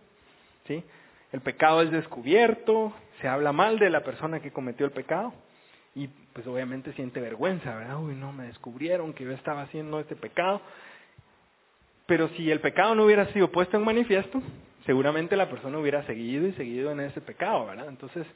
¿sí? 0.66 0.84
El 1.32 1.40
pecado 1.40 1.82
es 1.82 1.90
descubierto, 1.90 2.92
se 3.20 3.28
habla 3.28 3.52
mal 3.52 3.78
de 3.78 3.90
la 3.90 4.04
persona 4.04 4.40
que 4.40 4.52
cometió 4.52 4.86
el 4.86 4.92
pecado 4.92 5.32
y 5.94 6.08
pues 6.32 6.46
obviamente 6.46 6.92
siente 6.92 7.20
vergüenza, 7.20 7.74
¿verdad? 7.74 7.98
Uy, 7.98 8.14
no, 8.14 8.32
me 8.32 8.44
descubrieron 8.44 9.14
que 9.14 9.24
yo 9.24 9.32
estaba 9.32 9.62
haciendo 9.62 9.98
este 9.98 10.14
pecado. 10.14 10.60
Pero 12.06 12.28
si 12.30 12.50
el 12.50 12.60
pecado 12.60 12.94
no 12.94 13.04
hubiera 13.04 13.32
sido 13.32 13.50
puesto 13.50 13.78
en 13.78 13.84
manifiesto, 13.84 14.42
seguramente 14.84 15.36
la 15.36 15.48
persona 15.48 15.78
hubiera 15.78 16.04
seguido 16.04 16.46
y 16.46 16.52
seguido 16.52 16.92
en 16.92 17.00
ese 17.00 17.20
pecado, 17.22 17.66
¿verdad? 17.66 17.88
Entonces, 17.88 18.26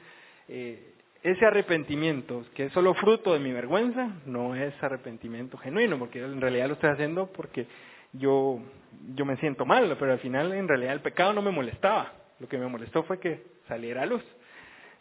eh, 0.47 0.95
ese 1.23 1.45
arrepentimiento, 1.45 2.45
que 2.55 2.65
es 2.65 2.73
solo 2.73 2.93
fruto 2.95 3.33
de 3.33 3.39
mi 3.39 3.51
vergüenza, 3.51 4.09
no 4.25 4.55
es 4.55 4.73
arrepentimiento 4.81 5.57
genuino, 5.57 5.99
porque 5.99 6.19
en 6.19 6.41
realidad 6.41 6.67
lo 6.67 6.73
estoy 6.73 6.89
haciendo 6.89 7.27
porque 7.27 7.67
yo, 8.13 8.59
yo 9.15 9.25
me 9.25 9.37
siento 9.37 9.65
mal, 9.65 9.95
pero 9.99 10.13
al 10.13 10.19
final 10.19 10.51
en 10.53 10.67
realidad 10.67 10.93
el 10.93 11.01
pecado 11.01 11.33
no 11.33 11.41
me 11.41 11.51
molestaba. 11.51 12.13
Lo 12.39 12.47
que 12.47 12.57
me 12.57 12.67
molestó 12.67 13.03
fue 13.03 13.19
que 13.19 13.43
saliera 13.67 14.01
a 14.01 14.07
luz. 14.07 14.23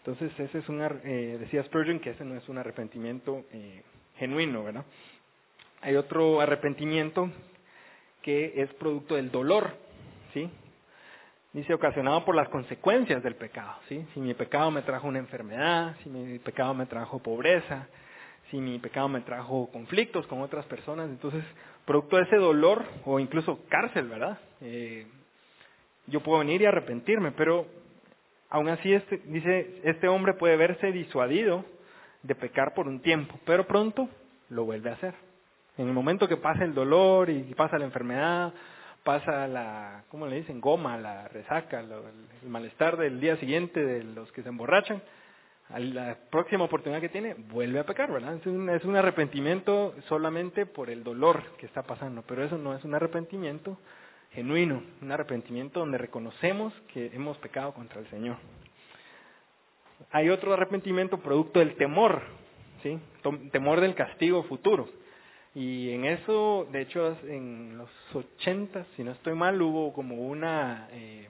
Entonces, 0.04 0.30
ese 0.38 0.59
es 0.59 0.68
un, 0.68 0.80
eh, 0.83 1.37
decía 1.40 1.62
Spurgeon 1.64 2.00
que 2.00 2.11
ese 2.11 2.24
no 2.24 2.37
es 2.37 2.48
un 2.48 2.59
arrepentimiento 2.59 3.44
eh, 3.52 3.83
genuino, 4.16 4.64
¿verdad? 4.64 4.85
Hay 5.80 5.96
otro 5.96 6.40
arrepentimiento 6.40 7.30
que 8.22 8.62
es 8.62 8.72
producto 8.74 9.14
del 9.14 9.30
dolor, 9.30 9.70
¿sí? 10.35 10.50
Dice, 11.52 11.74
ocasionado 11.74 12.24
por 12.24 12.36
las 12.36 12.48
consecuencias 12.48 13.24
del 13.24 13.34
pecado, 13.34 13.74
¿sí? 13.88 14.06
Si 14.14 14.20
mi 14.20 14.34
pecado 14.34 14.70
me 14.70 14.82
trajo 14.82 15.08
una 15.08 15.18
enfermedad, 15.18 15.96
si 16.02 16.08
mi 16.08 16.38
pecado 16.38 16.74
me 16.74 16.86
trajo 16.86 17.18
pobreza, 17.18 17.88
si 18.50 18.58
mi 18.58 18.78
pecado 18.78 19.08
me 19.08 19.20
trajo 19.22 19.68
conflictos 19.72 20.26
con 20.28 20.42
otras 20.42 20.64
personas, 20.66 21.08
entonces, 21.08 21.42
producto 21.84 22.16
de 22.16 22.22
ese 22.22 22.36
dolor 22.36 22.84
o 23.04 23.18
incluso 23.18 23.58
cárcel, 23.68 24.06
¿verdad? 24.08 24.38
Eh, 24.60 25.08
yo 26.06 26.20
puedo 26.20 26.38
venir 26.38 26.62
y 26.62 26.66
arrepentirme, 26.66 27.32
pero 27.32 27.66
aún 28.48 28.68
así 28.68 28.92
este, 28.92 29.20
dice, 29.26 29.80
este 29.82 30.06
hombre 30.06 30.34
puede 30.34 30.56
verse 30.56 30.92
disuadido 30.92 31.64
de 32.22 32.36
pecar 32.36 32.74
por 32.74 32.86
un 32.86 33.00
tiempo, 33.00 33.38
pero 33.44 33.66
pronto 33.66 34.08
lo 34.50 34.64
vuelve 34.64 34.90
a 34.90 34.94
hacer. 34.94 35.14
En 35.78 35.88
el 35.88 35.94
momento 35.94 36.28
que 36.28 36.36
pasa 36.36 36.64
el 36.64 36.74
dolor 36.74 37.28
y 37.28 37.42
pasa 37.54 37.78
la 37.78 37.86
enfermedad, 37.86 38.52
pasa 39.02 39.46
la, 39.48 40.04
¿cómo 40.10 40.26
le 40.26 40.36
dicen? 40.36 40.60
Goma, 40.60 40.96
la 40.98 41.28
resaca, 41.28 41.80
el, 41.80 42.48
malestar 42.48 42.96
del 42.96 43.20
día 43.20 43.36
siguiente 43.36 43.84
de 43.84 44.04
los 44.04 44.30
que 44.32 44.42
se 44.42 44.48
emborrachan, 44.48 45.02
a 45.68 45.78
la 45.78 46.18
próxima 46.30 46.64
oportunidad 46.64 47.00
que 47.00 47.08
tiene, 47.08 47.34
vuelve 47.34 47.78
a 47.78 47.86
pecar, 47.86 48.10
¿verdad? 48.12 48.34
Es 48.34 48.46
un, 48.46 48.68
es 48.70 48.84
un 48.84 48.96
arrepentimiento 48.96 49.94
solamente 50.08 50.66
por 50.66 50.90
el 50.90 51.04
dolor 51.04 51.42
que 51.58 51.66
está 51.66 51.82
pasando, 51.82 52.22
pero 52.26 52.44
eso 52.44 52.58
no 52.58 52.74
es 52.74 52.84
un 52.84 52.94
arrepentimiento 52.94 53.78
genuino, 54.32 54.82
un 55.00 55.12
arrepentimiento 55.12 55.80
donde 55.80 55.98
reconocemos 55.98 56.72
que 56.92 57.06
hemos 57.14 57.36
pecado 57.38 57.72
contra 57.72 58.00
el 58.00 58.08
Señor. 58.10 58.36
Hay 60.10 60.28
otro 60.30 60.52
arrepentimiento 60.52 61.18
producto 61.18 61.60
del 61.60 61.76
temor, 61.76 62.22
¿sí? 62.82 62.98
Temor 63.52 63.80
del 63.80 63.94
castigo 63.94 64.42
futuro. 64.44 64.88
Y 65.54 65.90
en 65.90 66.04
eso, 66.04 66.68
de 66.70 66.82
hecho, 66.82 67.16
en 67.24 67.76
los 67.76 67.90
80, 68.14 68.86
si 68.96 69.02
no 69.02 69.12
estoy 69.12 69.34
mal, 69.34 69.60
hubo 69.60 69.92
como 69.92 70.14
una, 70.14 70.88
eh, 70.92 71.28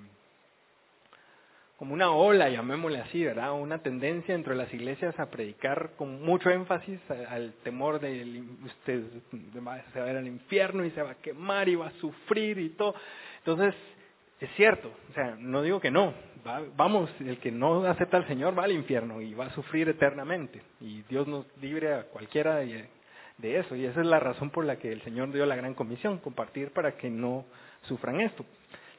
como 1.78 1.94
una 1.94 2.10
ola, 2.10 2.50
llamémosle 2.50 3.00
así, 3.00 3.24
¿verdad? 3.24 3.52
Una 3.54 3.78
tendencia 3.78 4.34
entre 4.34 4.54
las 4.54 4.72
iglesias 4.74 5.18
a 5.18 5.30
predicar 5.30 5.92
con 5.96 6.22
mucho 6.22 6.50
énfasis 6.50 7.00
al 7.10 7.54
temor 7.64 7.98
de 7.98 8.42
usted 8.66 9.04
se 9.52 9.60
va 9.60 9.76
a 9.76 10.10
ir 10.10 10.16
al 10.16 10.26
infierno 10.26 10.84
y 10.84 10.90
se 10.90 11.00
va 11.00 11.12
a 11.12 11.22
quemar 11.22 11.70
y 11.70 11.76
va 11.76 11.86
a 11.86 11.92
sufrir 11.92 12.58
y 12.58 12.68
todo. 12.70 12.94
Entonces, 13.38 13.74
es 14.38 14.50
cierto, 14.56 14.92
o 15.10 15.14
sea, 15.14 15.36
no 15.38 15.62
digo 15.62 15.80
que 15.80 15.90
no, 15.90 16.12
vamos, 16.76 17.10
el 17.20 17.38
que 17.38 17.50
no 17.50 17.84
acepta 17.84 18.18
al 18.18 18.26
Señor 18.26 18.58
va 18.58 18.64
al 18.64 18.72
infierno 18.72 19.22
y 19.22 19.32
va 19.32 19.46
a 19.46 19.54
sufrir 19.54 19.88
eternamente. 19.88 20.60
Y 20.80 21.00
Dios 21.08 21.26
nos 21.26 21.46
libre 21.58 21.94
a 21.94 22.02
cualquiera 22.04 22.56
de, 22.56 22.88
de 23.40 23.58
eso. 23.58 23.76
Y 23.76 23.84
esa 23.84 24.00
es 24.00 24.06
la 24.06 24.20
razón 24.20 24.50
por 24.50 24.64
la 24.64 24.76
que 24.76 24.92
el 24.92 25.02
Señor 25.02 25.32
dio 25.32 25.46
la 25.46 25.56
gran 25.56 25.74
comisión, 25.74 26.18
compartir 26.18 26.70
para 26.72 26.96
que 26.96 27.10
no 27.10 27.44
sufran 27.82 28.20
esto. 28.20 28.44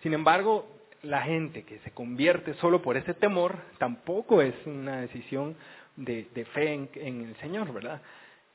Sin 0.01 0.13
embargo, 0.13 0.67
la 1.03 1.21
gente 1.21 1.63
que 1.63 1.79
se 1.79 1.91
convierte 1.91 2.53
solo 2.55 2.81
por 2.81 2.97
ese 2.97 3.13
temor 3.13 3.57
tampoco 3.77 4.41
es 4.41 4.53
una 4.65 5.01
decisión 5.01 5.55
de, 5.95 6.27
de 6.33 6.45
fe 6.45 6.73
en, 6.73 6.89
en, 6.95 7.25
el 7.25 7.35
Señor, 7.37 7.73
¿verdad? 7.73 8.01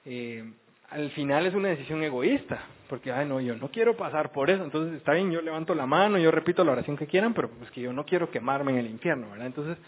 Eh, 0.04 0.44
al 0.90 1.10
final 1.10 1.46
es 1.46 1.54
una 1.54 1.68
decisión 1.68 2.02
egoísta, 2.02 2.60
porque, 2.88 3.10
ay, 3.10 3.26
no, 3.26 3.40
yo 3.40 3.56
no 3.56 3.70
quiero 3.70 3.96
pasar 3.96 4.30
por 4.30 4.50
eso, 4.50 4.62
entonces 4.62 4.96
está 4.96 5.12
bien, 5.12 5.32
yo 5.32 5.40
levanto 5.42 5.74
la 5.74 5.86
mano, 5.86 6.18
yo 6.18 6.30
repito 6.30 6.64
la 6.64 6.72
oración 6.72 6.96
que 6.96 7.08
quieran, 7.08 7.34
pero 7.34 7.50
pues 7.50 7.70
que 7.72 7.80
yo 7.80 7.92
no 7.92 8.06
quiero 8.06 8.30
quemarme 8.30 8.72
en 8.72 8.78
el 8.78 8.86
infierno, 8.86 9.30
¿verdad? 9.30 9.46
Entonces, 9.48 9.78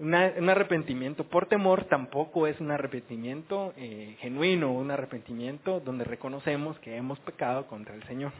un 0.00 0.48
arrepentimiento 0.48 1.24
por 1.24 1.46
temor 1.46 1.84
tampoco 1.84 2.46
es 2.46 2.58
un 2.58 2.70
arrepentimiento 2.70 3.74
eh, 3.76 4.16
genuino, 4.20 4.72
un 4.72 4.90
arrepentimiento 4.90 5.80
donde 5.80 6.04
reconocemos 6.04 6.78
que 6.78 6.96
hemos 6.96 7.20
pecado 7.20 7.66
contra 7.66 7.94
el 7.94 8.02
Señor. 8.04 8.32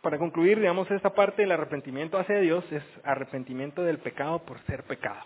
Para 0.00 0.18
concluir, 0.18 0.60
digamos, 0.60 0.88
esta 0.90 1.14
parte 1.14 1.42
del 1.42 1.50
arrepentimiento 1.50 2.18
hacia 2.18 2.38
Dios 2.38 2.64
es 2.70 2.84
arrepentimiento 3.02 3.82
del 3.82 3.98
pecado 3.98 4.44
por 4.44 4.60
ser 4.66 4.84
pecado. 4.84 5.24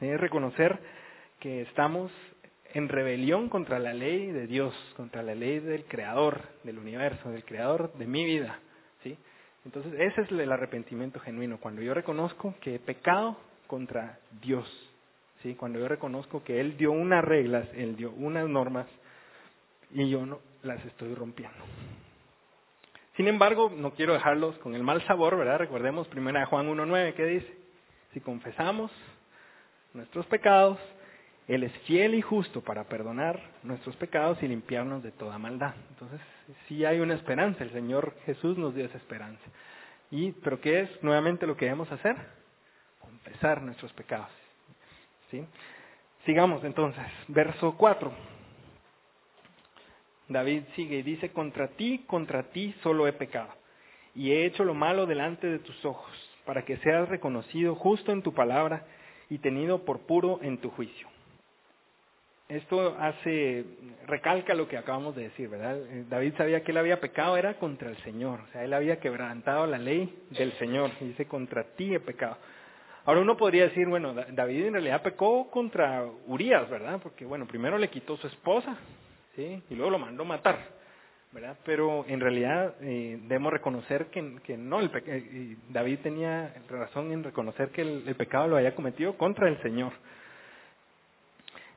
Es 0.00 0.20
reconocer 0.20 0.78
que 1.40 1.62
estamos 1.62 2.12
en 2.74 2.88
rebelión 2.88 3.48
contra 3.48 3.80
la 3.80 3.94
ley 3.94 4.30
de 4.30 4.46
Dios, 4.46 4.74
contra 4.96 5.22
la 5.22 5.34
ley 5.34 5.58
del 5.58 5.86
Creador 5.86 6.40
del 6.62 6.78
universo, 6.78 7.30
del 7.30 7.44
Creador 7.44 7.92
de 7.94 8.06
mi 8.06 8.24
vida. 8.24 8.60
¿sí? 9.02 9.18
Entonces, 9.64 9.92
ese 9.98 10.20
es 10.20 10.30
el 10.30 10.52
arrepentimiento 10.52 11.18
genuino, 11.18 11.58
cuando 11.58 11.82
yo 11.82 11.94
reconozco 11.94 12.54
que 12.60 12.76
he 12.76 12.78
pecado 12.78 13.36
contra 13.72 14.18
Dios. 14.42 14.68
¿sí? 15.42 15.54
Cuando 15.54 15.78
yo 15.78 15.88
reconozco 15.88 16.44
que 16.44 16.60
Él 16.60 16.76
dio 16.76 16.92
unas 16.92 17.24
reglas, 17.24 17.66
Él 17.72 17.96
dio 17.96 18.10
unas 18.10 18.46
normas 18.46 18.86
y 19.94 20.10
yo 20.10 20.26
no 20.26 20.40
las 20.62 20.84
estoy 20.84 21.14
rompiendo. 21.14 21.56
Sin 23.16 23.28
embargo, 23.28 23.72
no 23.74 23.92
quiero 23.92 24.12
dejarlos 24.12 24.58
con 24.58 24.74
el 24.74 24.82
mal 24.82 25.00
sabor, 25.06 25.38
¿verdad? 25.38 25.56
Recordemos 25.56 26.06
1 26.14 26.46
Juan 26.48 26.68
1.9 26.68 27.14
que 27.14 27.24
dice, 27.24 27.50
si 28.12 28.20
confesamos 28.20 28.90
nuestros 29.94 30.26
pecados, 30.26 30.78
Él 31.48 31.62
es 31.62 31.72
fiel 31.86 32.14
y 32.14 32.20
justo 32.20 32.60
para 32.60 32.84
perdonar 32.84 33.40
nuestros 33.62 33.96
pecados 33.96 34.36
y 34.42 34.48
limpiarnos 34.48 35.02
de 35.02 35.12
toda 35.12 35.38
maldad. 35.38 35.72
Entonces, 35.88 36.20
sí 36.68 36.84
hay 36.84 37.00
una 37.00 37.14
esperanza, 37.14 37.64
el 37.64 37.72
Señor 37.72 38.14
Jesús 38.26 38.58
nos 38.58 38.74
dio 38.74 38.84
esa 38.84 38.98
esperanza. 38.98 39.44
Y, 40.10 40.32
¿Pero 40.32 40.60
qué 40.60 40.80
es 40.80 41.02
nuevamente 41.02 41.46
lo 41.46 41.56
que 41.56 41.64
debemos 41.64 41.90
hacer? 41.90 42.41
Confesar 43.24 43.62
nuestros 43.62 43.92
pecados. 43.92 44.28
¿sí? 45.30 45.44
Sigamos 46.24 46.62
entonces, 46.64 47.04
verso 47.28 47.74
4. 47.76 48.12
David 50.28 50.62
sigue 50.74 50.98
y 50.98 51.02
dice, 51.02 51.30
contra 51.32 51.68
ti, 51.68 52.04
contra 52.06 52.44
ti 52.44 52.74
solo 52.82 53.06
he 53.06 53.12
pecado, 53.12 53.50
y 54.14 54.32
he 54.32 54.46
hecho 54.46 54.64
lo 54.64 54.74
malo 54.74 55.06
delante 55.06 55.46
de 55.46 55.58
tus 55.58 55.84
ojos, 55.84 56.10
para 56.44 56.64
que 56.64 56.76
seas 56.78 57.08
reconocido 57.08 57.74
justo 57.74 58.12
en 58.12 58.22
tu 58.22 58.32
palabra 58.32 58.86
y 59.28 59.38
tenido 59.38 59.84
por 59.84 60.00
puro 60.00 60.40
en 60.42 60.58
tu 60.58 60.70
juicio. 60.70 61.08
Esto 62.48 62.96
hace, 62.98 63.64
recalca 64.06 64.54
lo 64.54 64.68
que 64.68 64.76
acabamos 64.76 65.16
de 65.16 65.22
decir, 65.24 65.48
¿verdad? 65.48 65.78
Eh, 65.78 66.04
David 66.08 66.34
sabía 66.36 66.62
que 66.62 66.72
él 66.72 66.78
había 66.78 67.00
pecado, 67.00 67.36
era 67.36 67.54
contra 67.54 67.88
el 67.88 67.96
Señor, 67.98 68.40
o 68.40 68.52
sea, 68.52 68.64
él 68.64 68.74
había 68.74 69.00
quebrantado 69.00 69.66
la 69.66 69.78
ley 69.78 70.22
del 70.30 70.52
Señor, 70.58 70.90
y 71.00 71.06
dice, 71.06 71.26
contra 71.26 71.64
ti 71.74 71.94
he 71.94 72.00
pecado. 72.00 72.36
Ahora 73.04 73.20
uno 73.20 73.36
podría 73.36 73.64
decir, 73.64 73.88
bueno, 73.88 74.14
David 74.14 74.66
en 74.66 74.74
realidad 74.74 75.02
pecó 75.02 75.50
contra 75.50 76.04
Urias, 76.26 76.70
¿verdad? 76.70 77.00
Porque, 77.02 77.24
bueno, 77.24 77.46
primero 77.46 77.76
le 77.76 77.90
quitó 77.90 78.16
su 78.16 78.28
esposa, 78.28 78.76
¿sí? 79.34 79.60
Y 79.70 79.74
luego 79.74 79.90
lo 79.90 79.98
mandó 79.98 80.24
matar, 80.24 80.56
¿verdad? 81.32 81.56
Pero 81.64 82.04
en 82.06 82.20
realidad 82.20 82.76
eh, 82.80 83.18
debemos 83.22 83.52
reconocer 83.52 84.06
que, 84.06 84.36
que 84.44 84.56
no, 84.56 84.78
el 84.78 84.90
eh, 85.06 85.56
David 85.70 85.98
tenía 86.04 86.54
razón 86.68 87.10
en 87.10 87.24
reconocer 87.24 87.70
que 87.70 87.82
el, 87.82 88.14
pecado 88.14 88.46
lo 88.46 88.56
había 88.56 88.76
cometido 88.76 89.16
contra 89.16 89.48
el 89.48 89.60
Señor. 89.62 89.92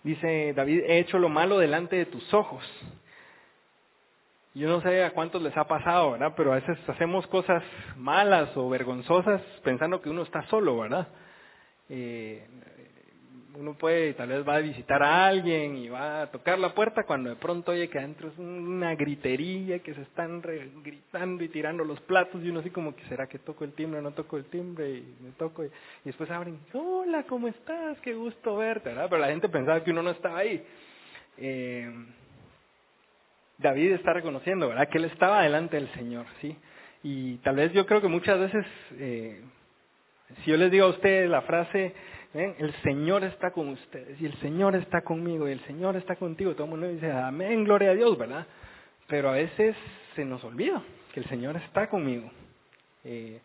Dice 0.04 0.54
David, 0.56 0.84
he 0.86 1.00
hecho 1.00 1.18
lo 1.18 1.30
malo 1.30 1.58
delante 1.58 1.96
de 1.96 2.06
tus 2.06 2.32
ojos. 2.36 2.64
Yo 4.56 4.70
no 4.70 4.80
sé 4.82 5.04
a 5.04 5.12
cuántos 5.12 5.42
les 5.42 5.56
ha 5.58 5.66
pasado, 5.68 6.12
¿verdad? 6.12 6.34
Pero 6.38 6.54
a 6.54 6.56
veces 6.56 6.78
hacemos 6.88 7.28
cosas 7.28 7.62
malas 7.98 8.56
o 8.56 8.70
vergonzosas 8.70 9.42
pensando 9.66 10.02
que 10.02 10.10
uno 10.10 10.24
está 10.24 10.44
solo, 10.48 10.78
¿verdad? 10.80 11.10
Eh, 11.90 12.48
uno 13.58 13.74
puede, 13.78 14.14
tal 14.14 14.30
vez 14.30 14.48
va 14.48 14.56
a 14.56 14.62
visitar 14.62 15.04
a 15.04 15.28
alguien 15.28 15.76
y 15.76 15.90
va 15.90 16.22
a 16.22 16.32
tocar 16.32 16.58
la 16.58 16.74
puerta 16.74 17.04
cuando 17.04 17.30
de 17.30 17.36
pronto 17.36 17.74
oye 17.74 17.90
que 17.90 18.00
adentro 18.00 18.30
es 18.30 18.38
una 18.38 18.96
gritería, 18.96 19.80
que 19.80 19.94
se 19.94 20.04
están 20.04 20.42
gritando 20.42 21.44
y 21.44 21.50
tirando 21.50 21.84
los 21.84 22.00
platos 22.02 22.42
y 22.42 22.50
uno 22.50 22.62
así 22.62 22.70
como 22.70 22.96
que 22.96 23.04
será 23.10 23.28
que 23.28 23.40
toco 23.40 23.66
el 23.66 23.74
timbre 23.74 24.00
o 24.00 24.04
no 24.04 24.12
toco 24.12 24.38
el 24.38 24.46
timbre 24.46 24.90
y 24.90 25.16
me 25.22 25.32
toco 25.32 25.66
y, 25.66 25.70
después 26.06 26.32
abren, 26.32 26.60
hola, 26.74 27.24
¿cómo 27.24 27.50
estás? 27.50 28.00
Qué 28.00 28.14
gusto 28.14 28.56
verte, 28.56 28.90
¿verdad? 28.90 29.08
Pero 29.10 29.22
la 29.22 29.28
gente 29.28 29.50
pensaba 29.50 29.84
que 29.84 29.92
uno 29.92 30.02
no 30.02 30.12
estaba 30.12 30.38
ahí. 30.40 30.66
Eh, 31.38 31.92
David 33.58 33.94
está 33.94 34.14
reconociendo, 34.14 34.68
¿verdad? 34.68 34.90
Que 34.90 34.98
él 34.98 35.06
estaba 35.06 35.44
delante 35.44 35.78
del 35.78 35.92
Señor, 35.94 36.26
¿sí? 36.42 36.56
Y 37.04 37.38
tal 37.38 37.56
vez 37.56 37.72
yo 37.74 37.86
creo 37.86 38.02
que 38.02 38.08
muchas 38.08 38.40
veces, 38.40 38.66
eh, 38.98 39.42
si 40.44 40.52
yo 40.52 40.58
les 40.58 40.72
digo 40.72 40.86
a 40.86 40.90
ustedes 40.90 41.30
la 41.30 41.42
frase, 41.42 41.94
el 42.34 42.74
Señor 42.84 43.24
está 43.24 43.52
con 43.52 43.70
ustedes 43.70 44.20
y 44.20 44.26
el 44.26 44.34
Señor 44.40 44.76
está 44.76 45.02
conmigo 45.02 45.48
y 45.48 45.54
el 45.54 45.62
Señor 45.62 45.96
está 45.96 46.18
contigo. 46.18 46.54
Todo 46.54 46.66
el 46.66 46.72
mundo 46.72 46.88
dice, 46.90 47.10
amén, 47.10 47.64
gloria 47.64 47.92
a 47.92 47.96
Dios, 47.96 48.18
¿verdad? 48.18 48.46
Pero 49.08 49.30
a 49.30 49.34
veces 49.34 49.76
se 50.16 50.26
nos 50.26 50.44
olvida 50.44 50.84
que 51.14 51.22
el 51.22 51.28
Señor 51.28 51.56
está 51.56 51.88
conmigo. 51.88 52.30
Eh, 53.06 53.40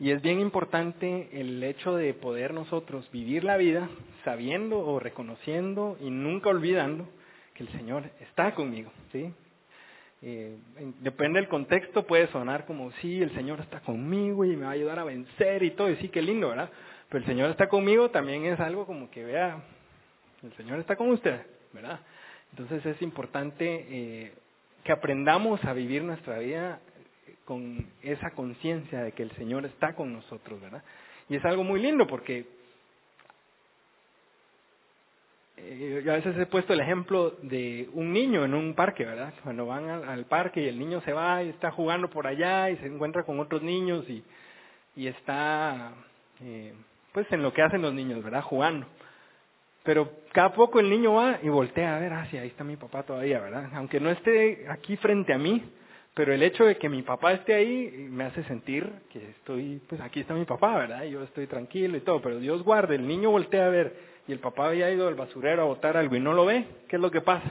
y 0.00 0.10
es 0.10 0.22
bien 0.22 0.40
importante 0.40 1.28
el 1.32 1.62
hecho 1.62 1.94
de 1.94 2.14
poder 2.14 2.54
nosotros 2.54 3.10
vivir 3.12 3.44
la 3.44 3.56
vida 3.56 3.88
sabiendo 4.24 4.78
o 4.78 4.98
reconociendo 4.98 5.98
y 6.00 6.10
nunca 6.10 6.48
olvidando 6.48 7.06
que 7.54 7.64
el 7.64 7.68
Señor 7.72 8.04
está 8.20 8.54
conmigo, 8.54 8.90
¿sí? 9.12 9.32
Eh, 10.22 10.56
depende 11.00 11.40
del 11.40 11.48
contexto, 11.48 12.06
puede 12.06 12.28
sonar 12.28 12.64
como, 12.64 12.92
sí, 13.00 13.20
el 13.20 13.34
Señor 13.34 13.60
está 13.60 13.80
conmigo 13.80 14.44
y 14.44 14.56
me 14.56 14.64
va 14.64 14.70
a 14.70 14.74
ayudar 14.74 14.98
a 15.00 15.04
vencer 15.04 15.62
y 15.62 15.72
todo, 15.72 15.90
y 15.90 15.96
sí, 15.96 16.08
qué 16.08 16.22
lindo, 16.22 16.48
¿verdad? 16.48 16.70
pero 17.12 17.24
el 17.24 17.28
Señor 17.28 17.50
está 17.50 17.68
conmigo 17.68 18.10
también 18.10 18.46
es 18.46 18.58
algo 18.58 18.86
como 18.86 19.10
que 19.10 19.22
vea, 19.22 19.62
el 20.42 20.52
Señor 20.54 20.78
está 20.78 20.96
con 20.96 21.10
usted, 21.10 21.42
¿verdad? 21.74 22.00
Entonces 22.52 22.86
es 22.86 23.02
importante 23.02 23.86
eh, 23.90 24.32
que 24.82 24.92
aprendamos 24.92 25.62
a 25.66 25.74
vivir 25.74 26.02
nuestra 26.04 26.38
vida 26.38 26.80
con 27.44 27.86
esa 28.02 28.30
conciencia 28.30 29.02
de 29.02 29.12
que 29.12 29.24
el 29.24 29.30
Señor 29.32 29.66
está 29.66 29.94
con 29.94 30.10
nosotros, 30.10 30.58
¿verdad? 30.58 30.82
Y 31.28 31.36
es 31.36 31.44
algo 31.44 31.64
muy 31.64 31.82
lindo 31.82 32.06
porque 32.06 32.46
yo 35.56 36.12
a 36.12 36.16
veces 36.16 36.36
he 36.38 36.46
puesto 36.46 36.72
el 36.72 36.80
ejemplo 36.80 37.36
de 37.42 37.88
un 37.92 38.12
niño 38.12 38.44
en 38.44 38.54
un 38.54 38.74
parque, 38.74 39.04
¿verdad? 39.04 39.34
Cuando 39.42 39.66
van 39.66 39.88
al, 39.88 40.24
parque 40.24 40.62
y 40.62 40.68
el 40.68 40.78
niño 40.78 41.00
se 41.02 41.12
va 41.12 41.42
y 41.42 41.50
está 41.50 41.70
jugando 41.70 42.08
por 42.08 42.26
allá 42.26 42.70
y 42.70 42.76
se 42.78 42.86
encuentra 42.86 43.24
con 43.24 43.38
otros 43.38 43.62
niños 43.62 44.08
y, 44.08 44.24
y 44.96 45.06
está 45.06 45.92
eh, 46.40 46.72
pues 47.12 47.30
en 47.32 47.42
lo 47.42 47.52
que 47.52 47.62
hacen 47.62 47.82
los 47.82 47.92
niños, 47.92 48.22
¿verdad? 48.22 48.42
Jugando. 48.42 48.86
Pero 49.84 50.10
cada 50.32 50.52
poco 50.52 50.80
el 50.80 50.88
niño 50.88 51.14
va 51.14 51.38
y 51.42 51.48
voltea 51.48 51.96
a 51.96 51.98
ver, 51.98 52.12
ah, 52.12 52.26
sí, 52.30 52.38
ahí 52.38 52.48
está 52.48 52.64
mi 52.64 52.76
papá 52.76 53.02
todavía, 53.02 53.40
¿verdad? 53.40 53.70
Aunque 53.74 54.00
no 54.00 54.10
esté 54.10 54.66
aquí 54.68 54.96
frente 54.96 55.32
a 55.32 55.38
mí, 55.38 55.62
pero 56.14 56.34
el 56.34 56.42
hecho 56.42 56.64
de 56.64 56.76
que 56.76 56.88
mi 56.88 57.02
papá 57.02 57.32
esté 57.32 57.54
ahí 57.54 57.90
me 58.10 58.24
hace 58.24 58.44
sentir 58.44 58.90
que 59.10 59.30
estoy, 59.30 59.80
pues 59.88 60.00
aquí 60.00 60.20
está 60.20 60.34
mi 60.34 60.44
papá, 60.44 60.76
¿verdad? 60.76 61.04
Yo 61.04 61.22
estoy 61.22 61.46
tranquilo 61.46 61.96
y 61.96 62.00
todo, 62.00 62.20
pero 62.20 62.38
Dios 62.38 62.62
guarde, 62.62 62.96
el 62.96 63.06
niño 63.06 63.30
voltea 63.30 63.66
a 63.66 63.70
ver 63.70 63.96
y 64.28 64.32
el 64.32 64.38
papá 64.38 64.68
había 64.68 64.90
ido 64.90 65.08
al 65.08 65.14
basurero 65.14 65.62
a 65.62 65.66
botar 65.66 65.96
algo 65.96 66.14
y 66.14 66.20
no 66.20 66.34
lo 66.34 66.44
ve, 66.44 66.66
¿qué 66.88 66.96
es 66.96 67.02
lo 67.02 67.10
que 67.10 67.22
pasa? 67.22 67.50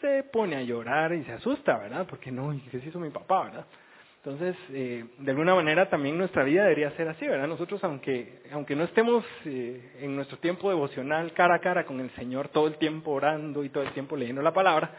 Se 0.00 0.24
pone 0.24 0.56
a 0.56 0.62
llorar 0.62 1.14
y 1.14 1.22
se 1.24 1.32
asusta, 1.32 1.78
¿verdad? 1.78 2.06
Porque 2.08 2.32
no, 2.32 2.52
¿qué 2.70 2.80
se 2.80 2.88
hizo 2.88 2.98
mi 2.98 3.10
papá, 3.10 3.44
verdad? 3.44 3.66
Entonces, 4.24 4.56
eh, 4.70 5.04
de 5.18 5.30
alguna 5.30 5.54
manera 5.54 5.88
también 5.88 6.16
nuestra 6.18 6.44
vida 6.44 6.62
debería 6.62 6.90
ser 6.92 7.08
así, 7.08 7.26
¿verdad? 7.26 7.48
Nosotros, 7.48 7.82
aunque, 7.84 8.42
aunque 8.52 8.74
no 8.76 8.84
estemos 8.84 9.24
eh, 9.44 9.98
en 10.00 10.14
nuestro 10.14 10.38
tiempo 10.38 10.68
devocional 10.68 11.32
cara 11.32 11.56
a 11.56 11.60
cara 11.60 11.84
con 11.84 12.00
el 12.00 12.10
Señor 12.12 12.48
todo 12.48 12.66
el 12.66 12.76
tiempo 12.76 13.12
orando 13.12 13.64
y 13.64 13.68
todo 13.68 13.82
el 13.82 13.92
tiempo 13.92 14.16
leyendo 14.16 14.42
la 14.42 14.52
palabra, 14.52 14.90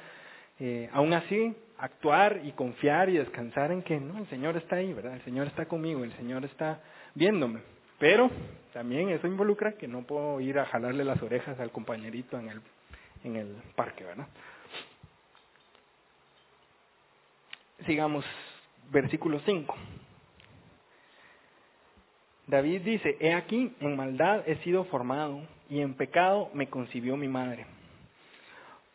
eh, 0.60 0.90
aún 0.94 1.14
así 1.14 1.56
actuar 1.84 2.40
y 2.46 2.54
confiar 2.54 3.10
y 3.10 3.18
descansar 3.18 3.74
en 3.74 3.84
que 3.84 4.00
no, 4.00 4.18
el 4.18 4.28
Señor 4.30 4.56
está 4.56 4.78
ahí, 4.78 4.94
¿verdad? 4.94 5.16
El 5.16 5.24
Señor 5.26 5.48
está 5.48 5.66
conmigo, 5.66 6.06
el 6.06 6.14
Señor 6.14 6.46
está 6.46 6.82
viéndome. 7.14 7.60
Pero 8.00 8.32
también 8.72 9.10
eso 9.10 9.28
involucra 9.28 9.74
que 9.74 9.86
no 9.86 10.04
puedo 10.04 10.40
ir 10.40 10.58
a 10.60 10.66
jalarle 10.66 11.04
las 11.04 11.22
orejas 11.22 11.60
al 11.60 11.72
compañerito 11.72 12.40
en 12.40 12.48
el, 12.48 12.62
en 13.26 13.36
el 13.36 13.48
parque, 13.76 14.06
¿verdad? 14.06 14.28
Sigamos 17.86 18.24
versículo 18.90 19.42
5. 19.46 19.76
David 22.48 22.82
dice, 22.82 23.18
he 23.20 23.34
aquí, 23.34 23.76
en 23.82 23.98
maldad 23.98 24.48
he 24.48 24.56
sido 24.64 24.86
formado 24.86 25.46
y 25.70 25.82
en 25.82 25.96
pecado 25.96 26.50
me 26.54 26.70
concibió 26.70 27.18
mi 27.18 27.28
madre. 27.28 27.66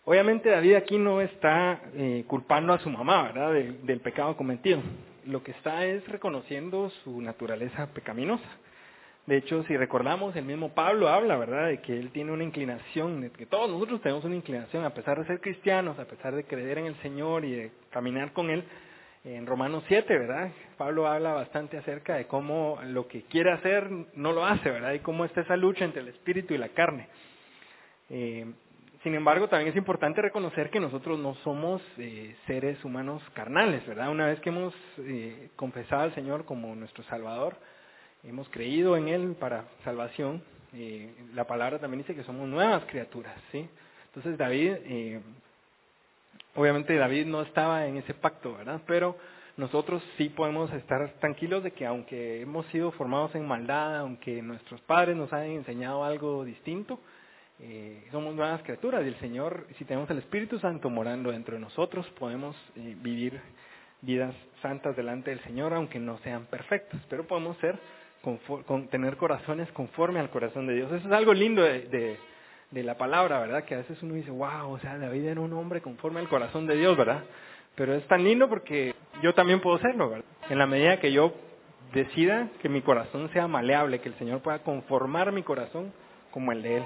Obviamente 0.08 0.48
David 0.48 0.76
aquí 0.76 0.96
no 0.96 1.20
está 1.20 1.82
eh, 1.92 2.24
culpando 2.26 2.72
a 2.72 2.78
su 2.78 2.88
mamá, 2.88 3.24
¿verdad?, 3.24 3.52
del 3.52 4.00
pecado 4.00 4.38
cometido. 4.38 4.80
Lo 5.26 5.42
que 5.42 5.50
está 5.50 5.84
es 5.84 6.08
reconociendo 6.08 6.88
su 7.04 7.20
naturaleza 7.20 7.92
pecaminosa. 7.92 8.48
De 9.26 9.36
hecho, 9.36 9.62
si 9.64 9.76
recordamos, 9.76 10.34
el 10.34 10.46
mismo 10.46 10.70
Pablo 10.70 11.10
habla, 11.10 11.36
¿verdad?, 11.36 11.66
de 11.66 11.82
que 11.82 11.92
él 11.92 12.10
tiene 12.10 12.32
una 12.32 12.42
inclinación, 12.42 13.20
de 13.20 13.30
que 13.32 13.44
todos 13.44 13.68
nosotros 13.68 14.00
tenemos 14.00 14.24
una 14.24 14.36
inclinación, 14.36 14.82
a 14.86 14.94
pesar 14.94 15.18
de 15.18 15.26
ser 15.26 15.42
cristianos, 15.42 15.98
a 15.98 16.06
pesar 16.06 16.34
de 16.34 16.44
creer 16.44 16.78
en 16.78 16.86
el 16.86 16.96
Señor 17.02 17.44
y 17.44 17.52
de 17.52 17.72
caminar 17.90 18.32
con 18.32 18.48
Él, 18.48 18.64
en 19.24 19.44
Romanos 19.44 19.84
7, 19.88 20.18
¿verdad? 20.20 20.50
Pablo 20.78 21.06
habla 21.06 21.34
bastante 21.34 21.76
acerca 21.76 22.14
de 22.14 22.26
cómo 22.26 22.78
lo 22.82 23.08
que 23.08 23.24
quiere 23.24 23.52
hacer 23.52 23.90
no 24.14 24.32
lo 24.32 24.46
hace, 24.46 24.70
¿verdad? 24.70 24.94
Y 24.94 25.00
cómo 25.00 25.26
está 25.26 25.42
esa 25.42 25.56
lucha 25.58 25.84
entre 25.84 26.00
el 26.00 26.08
espíritu 26.08 26.54
y 26.54 26.58
la 26.58 26.70
carne. 26.70 27.08
Eh, 28.08 28.46
sin 29.02 29.14
embargo, 29.14 29.48
también 29.48 29.70
es 29.70 29.76
importante 29.76 30.22
reconocer 30.22 30.70
que 30.70 30.80
nosotros 30.80 31.18
no 31.18 31.34
somos 31.36 31.82
eh, 31.98 32.36
seres 32.46 32.82
humanos 32.84 33.22
carnales, 33.34 33.86
¿verdad? 33.86 34.10
Una 34.10 34.26
vez 34.26 34.40
que 34.40 34.48
hemos 34.48 34.74
eh, 34.98 35.50
confesado 35.56 36.02
al 36.02 36.14
Señor 36.14 36.44
como 36.44 36.74
nuestro 36.74 37.04
Salvador, 37.04 37.56
hemos 38.24 38.48
creído 38.48 38.96
en 38.96 39.08
Él 39.08 39.36
para 39.38 39.64
salvación, 39.84 40.42
la 41.34 41.46
palabra 41.46 41.78
también 41.78 42.02
dice 42.02 42.14
que 42.14 42.24
somos 42.24 42.46
nuevas 42.46 42.84
criaturas, 42.84 43.34
¿sí? 43.50 43.66
Entonces 44.08 44.36
David 44.36 44.74
Obviamente 46.58 46.96
David 46.96 47.26
no 47.26 47.42
estaba 47.42 47.86
en 47.86 47.98
ese 47.98 48.14
pacto, 48.14 48.56
¿verdad? 48.56 48.80
Pero 48.84 49.16
nosotros 49.56 50.02
sí 50.16 50.28
podemos 50.28 50.72
estar 50.72 51.12
tranquilos 51.20 51.62
de 51.62 51.70
que 51.70 51.86
aunque 51.86 52.40
hemos 52.40 52.66
sido 52.66 52.90
formados 52.90 53.32
en 53.36 53.46
maldad, 53.46 53.98
aunque 53.98 54.42
nuestros 54.42 54.80
padres 54.80 55.16
nos 55.16 55.32
hayan 55.32 55.52
enseñado 55.52 56.02
algo 56.02 56.44
distinto, 56.44 56.98
eh, 57.60 58.06
somos 58.12 58.34
nuevas 58.34 58.62
criaturas 58.62 59.04
y 59.04 59.08
el 59.08 59.18
Señor, 59.18 59.66
si 59.78 59.84
tenemos 59.84 60.08
el 60.10 60.18
Espíritu 60.18 60.60
Santo 60.60 60.90
morando 60.90 61.32
dentro 61.32 61.54
de 61.54 61.60
nosotros, 61.60 62.06
podemos 62.18 62.54
eh, 62.76 62.96
vivir 63.00 63.40
vidas 64.00 64.32
santas 64.62 64.94
delante 64.96 65.30
del 65.30 65.40
Señor, 65.40 65.74
aunque 65.74 65.98
no 65.98 66.18
sean 66.18 66.46
perfectas, 66.46 67.00
pero 67.08 67.26
podemos 67.26 67.56
ser, 67.58 67.76
con, 68.22 68.88
tener 68.88 69.16
corazones 69.16 69.70
conforme 69.72 70.20
al 70.20 70.30
corazón 70.30 70.68
de 70.68 70.74
Dios. 70.74 70.92
Eso 70.92 71.08
es 71.08 71.12
algo 71.12 71.34
lindo 71.34 71.62
de, 71.62 72.16
de, 72.70 72.82
la 72.84 72.96
palabra, 72.96 73.40
¿verdad? 73.40 73.64
Que 73.64 73.74
a 73.74 73.78
veces 73.78 74.00
uno 74.02 74.14
dice, 74.14 74.30
wow, 74.30 74.70
o 74.70 74.78
sea, 74.78 74.96
David 74.96 75.24
era 75.24 75.40
un 75.40 75.52
hombre 75.52 75.80
conforme 75.80 76.20
al 76.20 76.28
corazón 76.28 76.66
de 76.66 76.76
Dios, 76.76 76.96
¿verdad? 76.96 77.24
Pero 77.74 77.94
es 77.94 78.06
tan 78.06 78.22
lindo 78.22 78.48
porque 78.48 78.94
yo 79.20 79.34
también 79.34 79.60
puedo 79.60 79.78
serlo, 79.78 80.10
¿verdad? 80.10 80.24
En 80.48 80.58
la 80.58 80.66
medida 80.66 81.00
que 81.00 81.10
yo 81.10 81.34
decida 81.92 82.50
que 82.60 82.68
mi 82.68 82.82
corazón 82.82 83.30
sea 83.32 83.48
maleable, 83.48 84.00
que 84.00 84.10
el 84.10 84.18
Señor 84.18 84.42
pueda 84.42 84.60
conformar 84.60 85.32
mi 85.32 85.42
corazón 85.42 85.92
como 86.30 86.52
el 86.52 86.62
de 86.62 86.76
Él. 86.78 86.84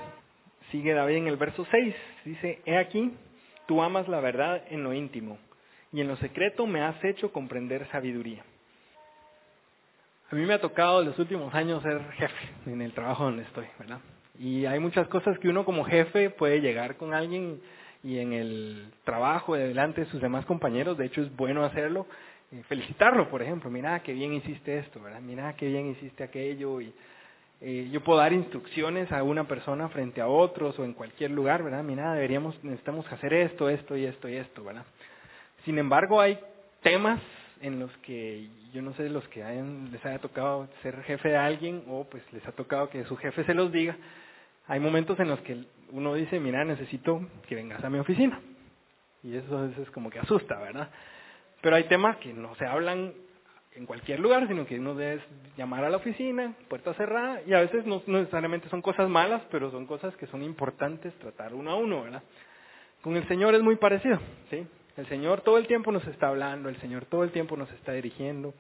Sigue 0.73 0.95
David 0.95 1.17
en 1.17 1.27
el 1.29 1.37
verso 1.37 1.67
6, 1.71 1.95
dice, 2.25 2.61
He 2.65 2.79
aquí, 2.79 3.13
tú 3.69 3.83
amas 3.83 4.09
la 4.09 4.21
verdad 4.21 4.63
en 4.71 4.83
lo 4.83 4.93
íntimo, 4.93 5.39
y 5.93 6.01
en 6.01 6.09
lo 6.09 6.17
secreto 6.17 6.67
me 6.67 6.81
has 6.81 7.03
hecho 7.05 7.31
comprender 7.31 7.87
sabiduría. 7.91 8.43
A 10.31 10.35
mí 10.35 10.47
me 10.47 10.55
ha 10.55 10.61
tocado 10.63 11.03
en 11.03 11.09
los 11.09 11.19
últimos 11.19 11.55
años 11.55 11.83
ser 11.83 12.03
jefe 12.13 12.49
en 12.65 12.81
el 12.81 12.95
trabajo 12.95 13.25
donde 13.25 13.43
estoy, 13.43 13.67
¿verdad? 13.79 13.99
Y 14.39 14.65
hay 14.65 14.81
muchas 14.81 15.07
cosas 15.09 15.39
que 15.39 15.49
uno 15.51 15.67
como 15.67 15.85
jefe 15.85 16.31
puede 16.31 16.63
llegar 16.63 16.97
con 16.97 17.13
alguien 17.13 17.61
y 18.03 18.19
en 18.19 18.33
el 18.33 18.87
trabajo 19.05 19.55
delante 19.55 20.01
de 20.01 20.11
sus 20.11 20.23
demás 20.23 20.47
compañeros, 20.47 20.97
de 20.97 21.05
hecho 21.05 21.21
es 21.21 21.37
bueno 21.37 21.65
hacerlo, 21.65 22.07
eh, 22.51 22.63
felicitarlo, 22.67 23.29
por 23.29 23.43
ejemplo, 23.43 23.71
mira 23.71 24.03
qué 24.03 24.15
bien 24.15 24.33
hiciste 24.33 24.79
esto, 24.79 25.03
¿verdad? 25.03 25.21
Mira 25.21 25.55
qué 25.55 25.67
bien 25.67 25.91
hiciste 25.91 26.25
aquello 26.25 26.81
y 26.81 26.95
eh, 27.65 27.89
yo 27.93 28.01
puedo 28.03 28.19
dar 28.19 28.33
instrucciones 28.33 29.13
a 29.13 29.23
una 29.23 29.47
persona 29.47 29.89
frente 29.89 30.21
a 30.21 30.27
otros 30.27 30.77
o 30.81 30.85
en 30.85 30.95
cualquier 30.95 31.31
lugar, 31.31 31.63
¿verdad? 31.63 31.85
Mira, 31.85 32.13
deberíamos, 32.13 32.57
necesitamos 32.65 33.11
hacer 33.13 33.33
esto, 33.33 33.69
esto 33.69 33.97
y 33.97 34.05
esto 34.05 34.29
y 34.29 34.35
esto, 34.35 34.65
¿verdad? 34.65 34.85
Sin 35.65 35.79
embargo, 35.79 36.21
hay 36.21 36.41
temas 36.83 37.21
en 37.61 37.79
los 37.79 37.97
que 37.99 38.49
yo 38.73 38.83
no 38.83 38.93
sé 38.95 39.09
los 39.09 39.27
que 39.29 39.45
les 39.93 40.05
haya 40.05 40.19
tocado 40.19 40.69
ser 40.83 41.01
jefe 41.05 41.29
de 41.29 41.37
alguien 41.37 41.85
o 41.87 42.03
pues 42.03 42.25
les 42.33 42.45
ha 42.49 42.53
tocado 42.53 42.91
que 42.91 43.05
su 43.05 43.17
jefe 43.17 43.45
se 43.45 43.55
los 43.55 43.71
diga. 43.71 43.97
Hay 44.67 44.81
momentos 44.81 45.21
en 45.21 45.29
los 45.29 45.41
que 45.43 45.65
uno 45.93 46.15
dice, 46.15 46.41
mira, 46.41 46.65
necesito 46.65 47.21
que 47.47 47.55
vengas 47.55 47.85
a 47.85 47.91
mi 47.91 48.01
oficina. 48.01 48.41
Y 49.23 49.37
eso, 49.37 49.67
eso 49.67 49.83
es 49.83 49.91
como 49.91 50.11
que 50.11 50.19
asusta, 50.19 50.59
¿verdad? 50.59 50.91
Pero 51.61 51.77
hay 51.77 51.85
temas 51.85 52.17
que 52.17 52.33
no 52.33 52.57
se 52.57 52.67
hablan 52.67 53.13
en 53.77 53.87
cualquier 53.87 54.21
lugar, 54.21 54.47
sino 54.49 54.67
que 54.67 54.79
uno 54.79 54.95
debe 54.95 55.23
llamar 55.57 55.85
a 55.85 55.91
la 55.91 55.97
oficina, 55.97 56.55
puerta 56.69 56.93
cerrada, 56.95 57.41
y 57.47 57.55
a 57.55 57.61
veces 57.61 57.87
no, 57.87 58.03
necesariamente 58.07 58.69
son 58.69 58.83
cosas 58.83 59.09
malas, 59.09 59.43
pero 59.51 59.71
son 59.71 59.87
cosas 59.87 60.15
que 60.17 60.27
son 60.27 60.43
importantes 60.43 61.15
tratar 61.19 61.55
uno 61.55 61.71
a 61.71 61.77
uno, 61.77 62.03
¿verdad? 62.03 62.23
Con 63.03 63.17
el 63.17 63.27
Señor 63.29 63.55
es 63.55 63.63
muy 63.63 63.77
parecido, 63.77 64.19
¿sí? 64.51 64.67
El 64.97 65.07
Señor 65.09 65.41
todo 65.41 65.57
el 65.57 65.67
tiempo 65.67 65.91
nos 65.91 66.07
está 66.07 66.29
hablando, 66.29 66.69
el 66.69 66.79
Señor 66.81 67.07
todo 67.07 67.25
el 67.25 67.33
tiempo 67.33 67.57
nos 67.57 67.71
está 67.73 67.93
dirigiendo. 67.93 68.53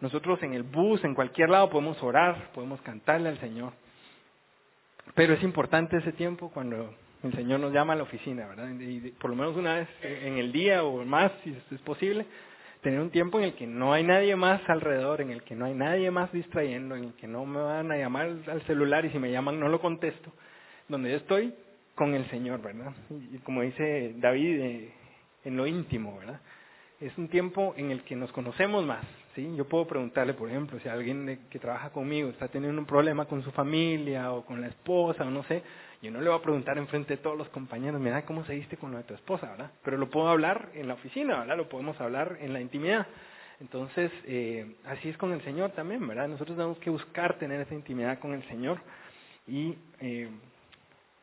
Nosotros 0.00 0.42
en 0.42 0.52
el 0.52 0.64
bus, 0.64 1.02
en 1.04 1.14
cualquier 1.14 1.48
lado 1.48 1.70
podemos 1.70 2.02
orar, 2.02 2.50
podemos 2.52 2.80
cantarle 2.82 3.28
al 3.28 3.38
Señor. 3.38 3.72
Pero 5.14 5.34
es 5.34 5.42
importante 5.42 5.96
ese 5.96 6.12
tiempo 6.12 6.50
cuando 6.52 6.92
el 7.22 7.32
Señor 7.34 7.60
nos 7.60 7.72
llama 7.72 7.92
a 7.92 7.96
la 7.96 8.02
oficina, 8.02 8.46
¿verdad? 8.48 8.68
Y 8.78 9.12
por 9.12 9.30
lo 9.30 9.36
menos 9.36 9.56
una 9.56 9.76
vez 9.76 9.88
en 10.02 10.38
el 10.38 10.52
día 10.52 10.82
o 10.82 11.04
más, 11.04 11.32
si 11.44 11.56
es 11.70 11.80
posible, 11.82 12.26
tener 12.82 13.00
un 13.00 13.10
tiempo 13.10 13.38
en 13.38 13.44
el 13.44 13.54
que 13.54 13.66
no 13.66 13.92
hay 13.92 14.04
nadie 14.04 14.36
más 14.36 14.60
alrededor, 14.68 15.20
en 15.20 15.30
el 15.30 15.42
que 15.42 15.54
no 15.54 15.64
hay 15.64 15.74
nadie 15.74 16.10
más 16.10 16.32
distrayendo, 16.32 16.94
en 16.96 17.04
el 17.04 17.12
que 17.14 17.26
no 17.26 17.44
me 17.44 17.60
van 17.60 17.90
a 17.90 17.96
llamar 17.96 18.34
al 18.46 18.62
celular 18.62 19.04
y 19.04 19.10
si 19.10 19.18
me 19.18 19.30
llaman 19.30 19.58
no 19.58 19.68
lo 19.68 19.80
contesto, 19.80 20.32
donde 20.88 21.10
yo 21.10 21.16
estoy 21.16 21.54
con 21.94 22.14
el 22.14 22.28
Señor, 22.30 22.60
¿verdad? 22.62 22.92
Y 23.32 23.38
como 23.38 23.62
dice 23.62 24.14
David, 24.18 24.60
eh, 24.60 24.92
en 25.44 25.56
lo 25.56 25.66
íntimo, 25.66 26.18
¿verdad? 26.18 26.40
Es 27.00 27.16
un 27.18 27.28
tiempo 27.28 27.74
en 27.76 27.90
el 27.90 28.02
que 28.02 28.16
nos 28.16 28.30
conocemos 28.32 28.84
más, 28.84 29.04
Yo 29.42 29.66
puedo 29.66 29.86
preguntarle, 29.86 30.34
por 30.34 30.48
ejemplo, 30.48 30.80
si 30.80 30.88
alguien 30.88 31.46
que 31.50 31.58
trabaja 31.58 31.90
conmigo 31.90 32.30
está 32.30 32.48
teniendo 32.48 32.80
un 32.80 32.86
problema 32.86 33.26
con 33.26 33.42
su 33.42 33.50
familia 33.50 34.32
o 34.32 34.44
con 34.44 34.60
la 34.60 34.68
esposa 34.68 35.24
o 35.24 35.30
no 35.30 35.42
sé, 35.44 35.62
yo 36.00 36.10
no 36.10 36.20
le 36.20 36.28
voy 36.28 36.38
a 36.38 36.42
preguntar 36.42 36.78
enfrente 36.78 37.16
de 37.16 37.22
todos 37.22 37.36
los 37.36 37.48
compañeros, 37.50 38.00
mira 38.00 38.24
cómo 38.24 38.44
seguiste 38.46 38.76
con 38.76 38.92
lo 38.92 38.98
de 38.98 39.04
tu 39.04 39.14
esposa, 39.14 39.50
¿verdad? 39.50 39.70
Pero 39.82 39.98
lo 39.98 40.08
puedo 40.08 40.28
hablar 40.28 40.70
en 40.74 40.88
la 40.88 40.94
oficina, 40.94 41.40
¿verdad? 41.40 41.56
Lo 41.56 41.68
podemos 41.68 42.00
hablar 42.00 42.38
en 42.40 42.52
la 42.52 42.60
intimidad. 42.60 43.06
Entonces, 43.60 44.10
eh, 44.24 44.76
así 44.84 45.08
es 45.08 45.16
con 45.16 45.32
el 45.32 45.42
Señor 45.42 45.70
también, 45.72 46.06
¿verdad? 46.06 46.28
Nosotros 46.28 46.56
tenemos 46.56 46.78
que 46.78 46.90
buscar 46.90 47.38
tener 47.38 47.60
esa 47.60 47.74
intimidad 47.74 48.18
con 48.18 48.32
el 48.32 48.46
Señor 48.48 48.80
y, 49.46 49.76
eh, 50.00 50.28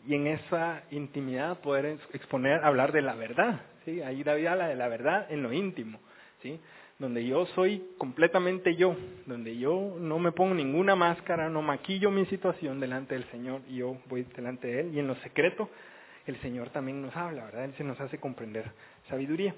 y 0.05 0.15
en 0.15 0.27
esa 0.27 0.83
intimidad 0.91 1.59
poder 1.61 1.97
exponer, 2.13 2.63
hablar 2.63 2.91
de 2.91 3.01
la 3.01 3.15
verdad, 3.15 3.61
¿sí? 3.85 4.01
Ahí 4.01 4.23
David 4.23 4.47
habla 4.47 4.67
de 4.67 4.75
la 4.75 4.87
verdad 4.87 5.31
en 5.31 5.43
lo 5.43 5.53
íntimo, 5.53 5.99
¿sí? 6.41 6.59
Donde 7.03 7.25
yo 7.25 7.45
soy 7.47 7.83
completamente 7.97 8.77
yo, 8.77 8.95
donde 9.25 9.57
yo 9.57 9.97
no 9.99 10.19
me 10.19 10.31
pongo 10.31 10.55
ninguna 10.55 10.95
máscara, 10.95 11.49
no 11.49 11.61
maquillo 11.61 12.09
mi 12.11 12.25
situación 12.27 12.79
delante 12.79 13.13
del 13.13 13.25
Señor 13.25 13.59
y 13.67 13.75
yo 13.79 13.97
voy 14.07 14.23
delante 14.33 14.67
de 14.69 14.79
Él 14.79 14.95
y 14.95 14.99
en 14.99 15.07
lo 15.07 15.15
secreto 15.15 15.69
el 16.25 16.39
Señor 16.39 16.69
también 16.69 17.01
nos 17.01 17.13
habla, 17.13 17.43
¿verdad? 17.43 17.65
Él 17.65 17.73
se 17.75 17.83
nos 17.83 17.99
hace 17.99 18.19
comprender 18.19 18.71
sabiduría. 19.09 19.53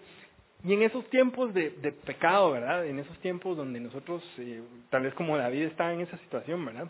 Y 0.63 0.73
en 0.73 0.81
esos 0.81 1.07
tiempos 1.11 1.53
de, 1.53 1.69
pecado, 2.03 2.49
¿verdad? 2.49 2.83
En 2.87 2.97
esos 2.97 3.15
tiempos 3.19 3.55
donde 3.55 3.79
nosotros, 3.79 4.23
eh, 4.39 4.63
tal 4.89 5.03
vez 5.03 5.13
como 5.13 5.37
David 5.37 5.65
está 5.65 5.93
en 5.93 6.01
esa 6.01 6.17
situación, 6.17 6.65
¿verdad? 6.65 6.87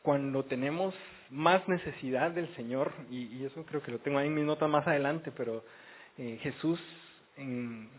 Cuando 0.00 0.46
tenemos 0.46 0.94
más 1.28 1.68
necesidad 1.68 2.30
del 2.30 2.48
Señor, 2.56 2.90
y, 3.10 3.44
eso 3.44 3.66
creo 3.66 3.82
que 3.82 3.92
lo 3.92 3.98
tengo 3.98 4.16
ahí 4.16 4.28
en 4.28 4.34
mis 4.34 4.46
notas 4.46 4.70
más 4.70 4.86
adelante, 4.86 5.30
pero 5.36 5.62
eh, 6.16 6.38
Jesús 6.40 6.80
en, 7.36 7.90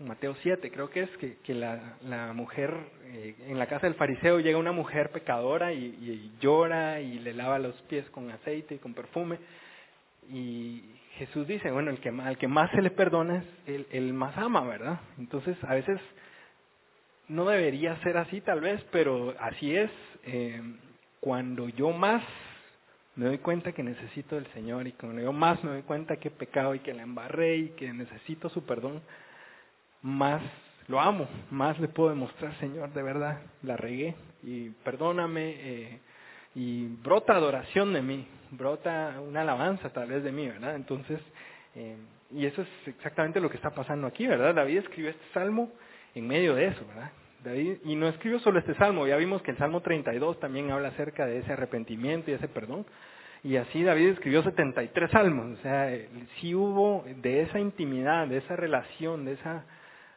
Mateo 0.00 0.34
7, 0.42 0.70
creo 0.70 0.88
que 0.88 1.02
es 1.02 1.10
que, 1.44 1.54
la, 1.54 1.96
la, 2.02 2.32
mujer, 2.32 2.74
eh, 3.04 3.34
en 3.48 3.58
la 3.58 3.66
casa 3.66 3.86
del 3.86 3.96
fariseo 3.96 4.40
llega 4.40 4.58
una 4.58 4.72
mujer 4.72 5.10
pecadora 5.10 5.72
y, 5.72 6.32
llora 6.40 7.00
y 7.00 7.18
le 7.18 7.34
lava 7.34 7.58
los 7.58 7.74
pies 7.82 8.08
con 8.10 8.30
aceite 8.30 8.76
y 8.76 8.78
con 8.78 8.94
perfume. 8.94 9.38
Y 10.30 10.82
Jesús 11.16 11.46
dice, 11.46 11.70
bueno, 11.70 11.90
el 11.90 12.00
que, 12.00 12.08
al 12.08 12.38
que 12.38 12.48
más 12.48 12.70
se 12.70 12.80
le 12.80 12.90
perdona 12.90 13.44
es 13.66 13.86
el, 13.90 14.12
más 14.14 14.36
ama, 14.38 14.62
¿verdad? 14.62 15.00
Entonces, 15.18 15.56
a 15.64 15.74
veces 15.74 16.00
no 17.28 17.44
debería 17.44 17.96
ser 18.02 18.16
así 18.16 18.40
tal 18.40 18.60
vez, 18.60 18.82
pero 18.90 19.34
así 19.38 19.76
es. 19.76 19.90
Eh, 20.24 20.62
cuando 21.20 21.68
yo 21.68 21.90
más 21.90 22.22
me 23.16 23.26
doy 23.26 23.38
cuenta 23.38 23.72
que 23.72 23.82
necesito 23.82 24.36
del 24.36 24.46
Señor 24.54 24.86
y 24.86 24.92
cuando 24.92 25.20
yo 25.20 25.32
más 25.32 25.62
me 25.62 25.72
doy 25.72 25.82
cuenta 25.82 26.16
que 26.16 26.28
he 26.28 26.30
pecado 26.30 26.74
y 26.74 26.78
que 26.78 26.94
la 26.94 27.02
embarré 27.02 27.56
y 27.56 27.68
que 27.70 27.92
necesito 27.92 28.48
su 28.48 28.64
perdón, 28.64 29.02
más 30.02 30.42
lo 30.88 31.00
amo, 31.00 31.28
más 31.50 31.78
le 31.78 31.88
puedo 31.88 32.10
demostrar, 32.10 32.58
Señor, 32.58 32.92
de 32.92 33.02
verdad, 33.02 33.40
la 33.62 33.76
regué 33.76 34.14
y 34.42 34.70
perdóname 34.70 35.54
eh, 35.56 36.00
y 36.56 36.86
brota 36.86 37.34
adoración 37.34 37.92
de 37.92 38.02
mí, 38.02 38.26
brota 38.50 39.20
una 39.20 39.42
alabanza 39.42 39.90
tal 39.90 40.08
vez 40.08 40.24
de 40.24 40.32
mí, 40.32 40.48
¿verdad? 40.48 40.74
Entonces, 40.74 41.20
eh, 41.76 41.96
y 42.32 42.44
eso 42.44 42.62
es 42.62 42.68
exactamente 42.88 43.40
lo 43.40 43.48
que 43.48 43.56
está 43.56 43.70
pasando 43.70 44.08
aquí, 44.08 44.26
¿verdad? 44.26 44.54
David 44.54 44.78
escribió 44.78 45.10
este 45.10 45.24
salmo 45.32 45.70
en 46.14 46.26
medio 46.26 46.56
de 46.56 46.66
eso, 46.66 46.84
¿verdad? 46.88 47.12
David, 47.44 47.76
y 47.84 47.94
no 47.94 48.08
escribió 48.08 48.40
solo 48.40 48.58
este 48.58 48.74
salmo, 48.74 49.06
ya 49.06 49.16
vimos 49.16 49.42
que 49.42 49.52
el 49.52 49.56
Salmo 49.56 49.80
32 49.80 50.40
también 50.40 50.70
habla 50.70 50.88
acerca 50.88 51.24
de 51.24 51.38
ese 51.38 51.52
arrepentimiento 51.52 52.30
y 52.30 52.34
ese 52.34 52.48
perdón, 52.48 52.84
y 53.42 53.56
así 53.56 53.82
David 53.82 54.08
escribió 54.08 54.42
73 54.42 55.10
salmos, 55.10 55.58
o 55.58 55.62
sea, 55.62 55.90
sí 56.38 56.54
hubo 56.54 57.04
de 57.22 57.42
esa 57.42 57.58
intimidad, 57.58 58.26
de 58.26 58.38
esa 58.38 58.56
relación, 58.56 59.24
de 59.24 59.32
esa 59.34 59.64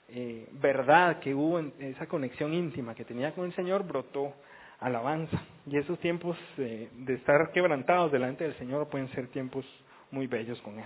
eh, 0.10 0.48
verdad 0.54 1.20
que 1.20 1.34
hubo 1.34 1.60
en 1.60 1.74
esa 1.80 2.08
conexión 2.08 2.54
íntima 2.54 2.96
que 2.96 3.06
tenía 3.06 3.34
con 3.34 3.46
el 3.46 3.56
Señor, 3.56 3.84
brotó 3.84 4.34
alabanza. 4.80 5.42
Y 5.66 5.78
esos 5.78 6.00
tiempos 6.00 6.38
de 6.58 7.14
estar 7.14 7.52
quebrantados 7.52 8.12
delante 8.12 8.44
del 8.44 8.58
Señor 8.58 8.90
pueden 8.90 9.10
ser 9.10 9.28
tiempos 9.28 9.66
muy 10.12 10.28
bellos 10.28 10.62
con 10.62 10.80
Él. 10.80 10.86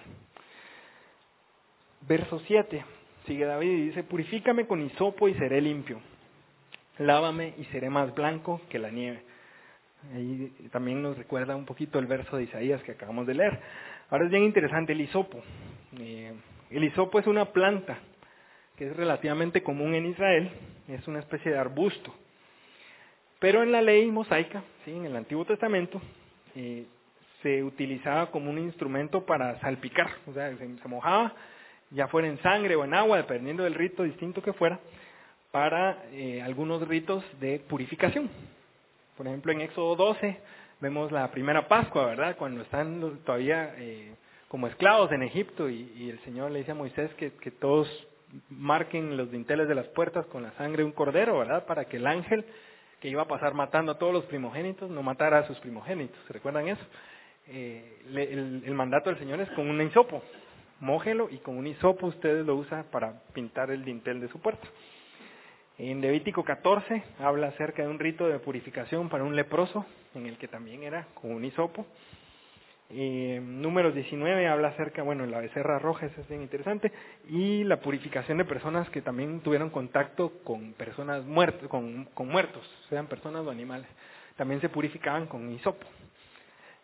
Verso 2.01 2.39
7, 2.47 2.85
sigue 3.25 3.45
David 3.45 3.69
y 3.69 3.85
dice, 3.87 4.03
purifícame 4.03 4.65
con 4.65 4.81
hisopo 4.81 5.27
y 5.27 5.33
seré 5.35 5.61
limpio. 5.61 5.99
Lávame 6.99 7.53
y 7.57 7.65
seré 7.65 7.89
más 7.89 8.13
blanco 8.15 8.61
que 8.69 8.79
la 8.79 8.89
nieve. 8.89 9.21
Ahí 10.13 10.53
también 10.71 11.01
nos 11.01 11.17
recuerda 11.17 11.55
un 11.55 11.65
poquito 11.65 11.99
el 11.99 12.05
verso 12.05 12.37
de 12.37 12.43
Isaías 12.43 12.81
que 12.83 12.93
acabamos 12.93 13.27
de 13.27 13.33
leer. 13.33 13.59
Ahora 14.09 14.25
es 14.25 14.31
bien 14.31 14.43
interesante 14.43 14.93
el 14.93 15.01
hisopo. 15.01 15.43
Eh, 15.99 16.33
el 16.69 16.83
hisopo 16.83 17.19
es 17.19 17.27
una 17.27 17.45
planta 17.45 17.99
que 18.77 18.87
es 18.87 18.95
relativamente 18.95 19.63
común 19.63 19.95
en 19.95 20.05
Israel, 20.05 20.51
es 20.87 21.07
una 21.07 21.19
especie 21.19 21.51
de 21.51 21.57
arbusto. 21.57 22.13
Pero 23.39 23.63
en 23.63 23.71
la 23.71 23.81
ley 23.81 24.09
mosaica, 24.11 24.63
¿sí? 24.85 24.91
en 24.91 25.05
el 25.05 25.15
Antiguo 25.15 25.45
Testamento, 25.45 25.99
eh, 26.55 26.85
se 27.41 27.63
utilizaba 27.63 28.31
como 28.31 28.49
un 28.49 28.59
instrumento 28.59 29.25
para 29.25 29.59
salpicar, 29.61 30.09
o 30.27 30.33
sea, 30.33 30.55
se, 30.57 30.87
mojaba 30.87 31.33
ya 31.89 32.07
fuera 32.07 32.27
en 32.27 32.37
sangre 32.39 32.75
o 32.75 32.83
en 32.83 32.93
agua, 32.93 33.17
dependiendo 33.17 33.63
del 33.63 33.73
rito 33.73 34.03
distinto 34.03 34.41
que 34.41 34.53
fuera, 34.53 34.79
para 35.51 36.03
eh, 36.11 36.41
algunos 36.41 36.85
ritos 36.87 37.23
de 37.39 37.59
purificación. 37.59 38.29
Por 39.15 39.27
ejemplo, 39.27 39.51
en 39.51 39.61
Éxodo 39.61 39.95
12 39.95 40.39
vemos 40.81 41.11
la 41.11 41.31
primera 41.31 41.67
Pascua, 41.67 42.05
¿verdad? 42.05 42.35
Cuando 42.37 42.61
están 42.61 43.19
todavía 43.23 43.73
eh, 43.77 44.13
como 44.47 44.67
esclavos 44.67 45.11
en 45.11 45.23
Egipto 45.23 45.69
y, 45.69 45.91
y, 45.95 46.09
el 46.09 46.19
Señor 46.19 46.51
le 46.51 46.59
dice 46.59 46.71
a 46.71 46.75
Moisés 46.75 47.11
que, 47.15 47.31
que 47.31 47.51
todos 47.51 47.87
marquen 48.49 49.17
los 49.17 49.31
dinteles 49.31 49.67
de 49.67 49.75
las 49.75 49.87
puertas 49.87 50.25
con 50.27 50.43
la 50.43 50.51
sangre 50.53 50.77
de 50.77 50.85
un 50.85 50.91
cordero, 50.91 51.39
¿verdad? 51.39 51.65
Para 51.65 51.85
que 51.85 51.97
el 51.97 52.07
ángel 52.07 52.45
que 52.99 53.09
iba 53.09 53.23
a 53.23 53.27
pasar 53.27 53.53
matando 53.53 53.91
a 53.91 53.97
todos 53.97 54.13
los 54.13 54.25
primogénitos 54.25 54.89
no 54.89 55.03
matara 55.03 55.39
a 55.39 55.47
sus 55.47 55.59
primogénitos. 55.59 56.17
¿Se 56.25 56.33
recuerdan 56.33 56.67
eso? 56.67 56.83
Eh, 57.47 58.61
el, 58.65 58.73
mandato 58.73 59.09
del 59.09 59.19
Señor 59.19 59.39
es 59.39 59.49
con 59.51 59.69
un 59.69 59.81
hisopo. 59.81 60.21
Mójelo 60.79 61.29
y 61.29 61.37
con 61.37 61.57
un 61.57 61.67
hisopo 61.67 62.07
ustedes 62.07 62.45
lo 62.45 62.55
usan 62.55 62.85
para 62.91 63.21
pintar 63.33 63.71
el 63.71 63.83
dintel 63.83 64.19
de 64.19 64.27
su 64.29 64.39
puerta. 64.39 64.67
En 65.77 66.01
Levítico 66.01 66.43
14 66.43 67.03
habla 67.19 67.47
acerca 67.47 67.83
de 67.83 67.87
un 67.87 67.99
rito 67.99 68.27
de 68.27 68.39
purificación 68.39 69.09
para 69.09 69.23
un 69.23 69.35
leproso, 69.35 69.85
en 70.15 70.25
el 70.25 70.37
que 70.37 70.47
también 70.47 70.83
era 70.83 71.07
con 71.13 71.31
un 71.31 71.45
hisopo. 71.45 71.85
Eh, 72.89 73.41
números 73.43 73.93
19 73.93 74.47
habla 74.47 74.69
acerca, 74.69 75.03
bueno, 75.03 75.25
la 75.25 75.39
becerra 75.39 75.77
roja, 75.77 76.05
eso 76.05 76.21
es 76.21 76.27
bien 76.29 76.41
interesante, 76.41 76.91
y 77.29 77.63
la 77.65 77.81
purificación 77.81 78.37
de 78.37 78.45
personas 78.45 78.89
que 78.89 79.01
también 79.01 79.41
tuvieron 79.41 79.69
contacto 79.69 80.39
con 80.43 80.73
personas 80.73 81.25
muertas, 81.25 81.67
con, 81.67 82.05
con 82.13 82.29
muertos, 82.29 82.63
sean 82.89 83.07
personas 83.07 83.45
o 83.45 83.49
animales. 83.49 83.87
También 84.37 84.61
se 84.61 84.69
purificaban 84.69 85.27
con 85.27 85.51
hisopo. 85.51 85.85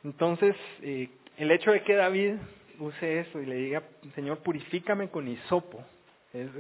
Entonces, 0.04 0.56
eh, 0.82 1.10
el 1.38 1.51
hecho 1.51 1.72
de 1.72 1.84
que 1.84 1.95
David 1.95 2.36
use 2.80 3.20
eso 3.20 3.39
y 3.39 3.45
le 3.45 3.56
diga, 3.56 3.84
Señor, 4.16 4.39
purifícame 4.39 5.10
con 5.10 5.28
hisopo, 5.28 5.84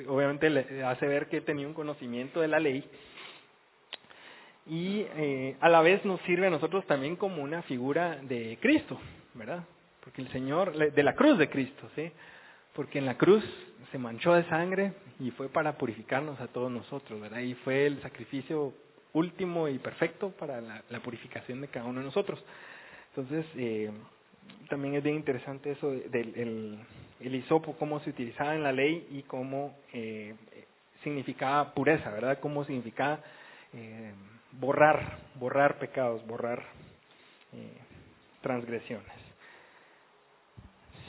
obviamente 0.07 0.49
le 0.49 0.83
hace 0.83 1.07
ver 1.07 1.27
que 1.27 1.41
tenía 1.41 1.67
un 1.67 1.73
conocimiento 1.73 2.39
de 2.39 2.47
la 2.47 2.59
ley 2.59 2.87
y 4.67 5.05
eh, 5.15 5.57
a 5.59 5.69
la 5.69 5.81
vez 5.81 6.05
nos 6.05 6.21
sirve 6.21 6.47
a 6.47 6.51
nosotros 6.51 6.85
también 6.85 7.15
como 7.15 7.43
una 7.43 7.63
figura 7.63 8.17
de 8.21 8.57
Cristo, 8.61 8.99
¿verdad? 9.35 9.63
Porque 10.03 10.21
el 10.21 10.29
Señor, 10.29 10.75
de 10.75 11.03
la 11.03 11.15
cruz 11.15 11.37
de 11.37 11.49
Cristo, 11.49 11.89
¿sí? 11.95 12.11
Porque 12.73 12.99
en 12.99 13.05
la 13.05 13.17
cruz 13.17 13.43
se 13.91 13.97
manchó 13.97 14.33
de 14.33 14.43
sangre 14.45 14.93
y 15.19 15.31
fue 15.31 15.49
para 15.49 15.77
purificarnos 15.77 16.39
a 16.41 16.47
todos 16.47 16.71
nosotros, 16.71 17.21
¿verdad? 17.21 17.39
Y 17.39 17.53
fue 17.55 17.85
el 17.85 18.01
sacrificio 18.01 18.73
último 19.13 19.67
y 19.67 19.77
perfecto 19.77 20.31
para 20.31 20.59
la, 20.61 20.99
purificación 21.01 21.61
de 21.61 21.67
cada 21.67 21.85
uno 21.85 21.99
de 21.99 22.05
nosotros. 22.05 22.43
Entonces, 23.09 23.45
eh, 23.55 23.91
también 24.69 24.95
es 24.95 25.03
bien 25.03 25.15
interesante 25.15 25.71
eso 25.71 25.91
del 25.91 26.33
el, 26.35 26.79
el 27.19 27.35
hisopo, 27.35 27.77
cómo 27.77 27.99
se 28.01 28.09
utilizaba 28.09 28.55
en 28.55 28.63
la 28.63 28.71
ley 28.71 29.07
y 29.11 29.21
cómo 29.23 29.77
eh, 29.93 30.35
significaba 31.03 31.73
pureza, 31.73 32.09
¿verdad? 32.09 32.39
Cómo 32.39 32.65
significaba 32.65 33.19
eh, 33.73 34.11
borrar, 34.51 35.19
borrar 35.35 35.77
pecados, 35.77 36.25
borrar 36.25 36.63
transgresiones. 38.41 39.22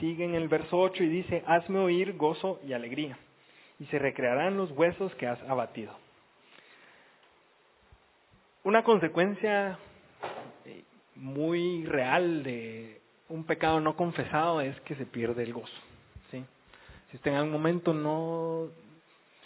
Sigue 0.04 0.26
en 0.26 0.34
el 0.34 0.48
verso 0.48 0.78
8 0.78 1.02
y 1.02 1.08
dice, 1.08 1.42
hazme 1.46 1.78
oír 1.78 2.14
gozo 2.18 2.60
y 2.68 2.74
alegría, 2.74 3.16
y 3.80 3.86
se 3.86 3.98
recrearán 3.98 4.54
los 4.54 4.70
huesos 4.72 5.14
que 5.14 5.26
has 5.26 5.40
abatido. 5.44 5.94
Una 8.64 8.84
consecuencia 8.84 9.78
muy 11.14 11.86
real 11.86 12.42
de 12.42 13.00
un 13.30 13.44
pecado 13.44 13.80
no 13.80 13.96
confesado 13.96 14.60
es 14.60 14.78
que 14.82 14.94
se 14.94 15.06
pierde 15.06 15.42
el 15.42 15.54
gozo. 15.54 15.72
Si 16.30 17.16
usted 17.16 17.30
en 17.30 17.38
algún 17.38 17.52
momento 17.52 17.94
no 17.94 18.68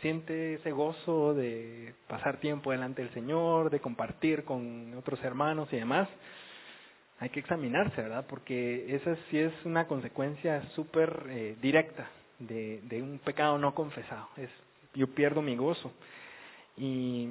siente 0.01 0.55
ese 0.55 0.73
gozo 0.73 1.35
de 1.35 1.95
pasar 2.09 2.41
tiempo 2.41 2.73
delante 2.73 3.03
del 3.03 3.15
Señor, 3.15 3.71
de 3.71 3.79
compartir 3.79 4.43
con 4.43 4.93
otros 4.99 5.23
hermanos 5.23 5.69
y 5.71 5.77
demás, 5.77 6.09
hay 7.21 7.31
que 7.31 7.41
examinarse, 7.41 8.01
¿verdad? 8.01 8.27
Porque 8.29 8.95
esa 8.95 9.17
sí 9.29 9.39
es 9.39 9.53
una 9.65 9.87
consecuencia 9.87 10.63
súper 10.71 11.25
eh, 11.29 11.57
directa 11.61 12.09
de, 12.39 12.81
un 13.03 13.19
pecado 13.19 13.59
no 13.59 13.75
confesado. 13.75 14.29
Es, 14.37 14.51
yo 14.95 15.09
pierdo 15.09 15.43
mi 15.43 15.57
gozo. 15.57 15.93
Y 16.77 17.31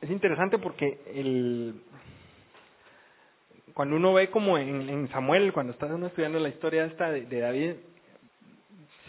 es 0.00 0.10
interesante 0.10 0.58
porque 0.58 1.00
el, 1.14 1.82
cuando 3.74 3.96
uno 3.96 4.14
ve 4.14 4.30
como 4.30 4.56
en, 4.56 5.08
Samuel, 5.10 5.52
cuando 5.52 5.72
está 5.72 5.86
uno 5.86 6.06
estudiando 6.06 6.38
la 6.38 6.48
historia 6.48 6.86
esta 6.86 7.10
de, 7.10 7.40
David, 7.40 7.72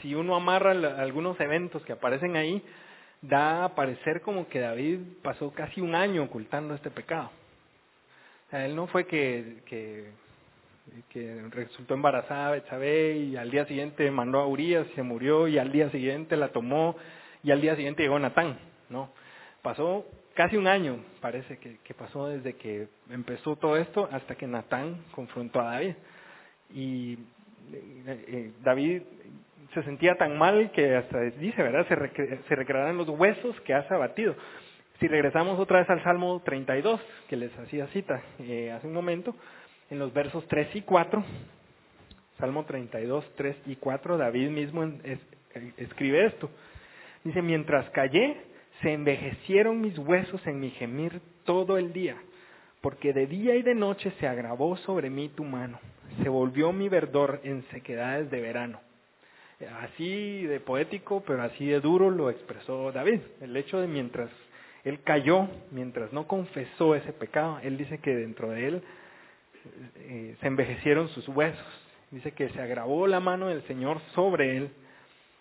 si 0.02 0.14
uno 0.14 0.36
amarra 0.36 0.72
algunos 0.72 1.40
eventos 1.40 1.84
que 1.86 1.94
aparecen 1.94 2.36
ahí, 2.36 2.62
da 3.22 3.64
a 3.64 3.76
parecer 3.76 4.22
como 4.22 4.48
que 4.50 4.60
David 4.60 5.00
pasó 5.24 5.52
casi 5.52 5.82
un 5.82 5.96
año 5.96 6.24
ocultando 6.24 6.74
este 6.74 6.92
pecado. 6.92 7.32
Él 8.64 8.76
no 8.76 8.88
fue 8.88 9.06
que, 9.06 10.12
resultó 11.52 11.94
embarazada 11.94 12.52
Betsabé 12.52 13.18
y 13.18 13.36
al 13.38 13.50
día 13.50 13.66
siguiente 13.66 14.10
mandó 14.12 14.40
a 14.40 14.48
Urias 14.48 14.86
se 14.96 15.04
murió 15.04 15.48
y 15.48 15.58
al 15.58 15.72
día 15.72 15.90
siguiente 15.90 16.38
la 16.38 16.50
tomó 16.50 16.96
y 17.44 17.52
al 17.52 17.62
día 17.62 17.76
siguiente 17.76 18.04
llegó 18.04 18.20
Natán. 18.20 18.58
No, 18.90 19.10
pasó 19.62 20.06
casi 20.36 20.58
un 20.58 20.68
año, 20.68 21.00
parece 21.22 21.58
que, 21.58 21.94
pasó 21.94 22.28
desde 22.28 22.54
que 22.54 22.88
empezó 23.10 23.56
todo 23.56 23.78
esto 23.78 24.08
hasta 24.12 24.36
que 24.36 24.48
Natán 24.48 25.04
confrontó 25.12 25.60
a 25.62 25.72
David. 25.72 25.96
Y 26.74 27.14
eh, 27.14 28.26
eh, 28.28 28.52
David 28.64 29.02
se 29.74 29.84
sentía 29.84 30.16
tan 30.16 30.38
mal 30.38 30.72
que 30.72 30.96
hasta 30.96 31.20
dice, 31.22 31.62
¿verdad? 31.62 31.88
Se, 31.88 32.44
se 32.48 32.56
recrearán 32.56 32.98
los 32.98 33.10
huesos 33.10 33.60
que 33.62 33.74
has 33.74 33.90
abatido. 33.92 34.36
Si 35.00 35.08
regresamos 35.08 35.60
otra 35.60 35.80
vez 35.80 35.90
al 35.90 36.02
Salmo 36.04 36.42
32, 36.44 37.02
que 37.28 37.36
les 37.36 37.58
hacía 37.60 37.88
cita 37.88 38.22
eh, 38.40 38.72
hace 38.72 38.88
un 38.88 38.94
momento, 38.94 39.36
en 39.90 40.00
los 40.00 40.14
versos 40.14 40.48
3 40.48 40.74
y 40.76 40.82
4, 40.82 41.24
Salmo 42.40 42.64
32, 42.64 43.26
3 43.36 43.56
y 43.66 43.76
4, 43.76 44.18
David 44.18 44.50
mismo 44.50 44.84
es, 44.84 45.20
escribe 45.78 46.26
esto. 46.26 46.50
Dice, 47.24 47.42
mientras 47.42 47.90
callé, 47.90 48.38
se 48.82 48.94
envejecieron 48.94 49.82
mis 49.82 49.98
huesos 49.98 50.46
en 50.48 50.60
mi 50.60 50.70
gemir 50.72 51.22
todo 51.44 51.78
el 51.78 51.92
día, 51.92 52.16
porque 52.82 53.12
de 53.12 53.28
día 53.28 53.56
y 53.56 53.64
de 53.64 53.76
noche 53.76 54.12
se 54.20 54.28
agravó 54.28 54.78
sobre 54.78 55.10
mí 55.10 55.30
tu 55.30 55.44
mano, 55.44 55.80
se 56.24 56.30
volvió 56.30 56.72
mi 56.72 56.88
verdor 56.88 57.42
en 57.44 57.64
sequedades 57.70 58.30
de 58.32 58.42
verano. 58.42 58.80
Así 59.82 60.46
de 60.46 60.60
poético, 60.60 61.24
pero 61.26 61.42
así 61.42 61.66
de 61.66 61.80
duro 61.80 62.10
lo 62.10 62.30
expresó 62.30 62.92
David. 62.92 63.22
El 63.40 63.56
hecho 63.56 63.80
de 63.80 63.88
mientras 63.88 64.30
él 64.86 65.02
cayó, 65.04 65.50
mientras 65.72 66.14
no 66.14 66.28
confesó 66.28 66.96
ese 66.96 67.12
pecado, 67.12 67.60
él 67.64 67.76
dice 67.76 67.98
que 67.98 68.16
dentro 68.16 68.52
de 68.52 68.68
él 68.68 68.84
eh, 69.96 70.36
se 70.40 70.48
envejecieron 70.48 71.10
sus 71.10 71.28
huesos. 71.28 71.66
Dice 72.12 72.32
que 72.34 72.50
se 72.50 72.62
agravó 72.62 73.08
la 73.08 73.20
mano 73.20 73.48
del 73.48 73.64
Señor 73.64 74.00
sobre 74.14 74.58
él 74.58 74.70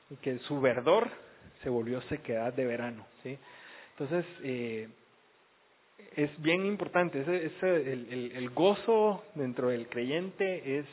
y 0.08 0.16
que 0.16 0.38
su 0.40 0.60
verdor 0.62 1.10
se 1.62 1.68
volvió 1.68 2.00
sequedad 2.02 2.54
de 2.54 2.64
verano. 2.64 3.06
¿sí? 3.22 3.38
Entonces, 3.90 4.24
eh, 4.42 4.88
es 6.16 6.30
bien 6.42 6.64
importante, 6.64 7.20
el, 7.20 8.08
el, 8.10 8.32
el, 8.34 8.50
gozo 8.50 9.24
dentro 9.34 9.68
del 9.68 9.88
creyente 9.88 10.78
es 10.78 10.86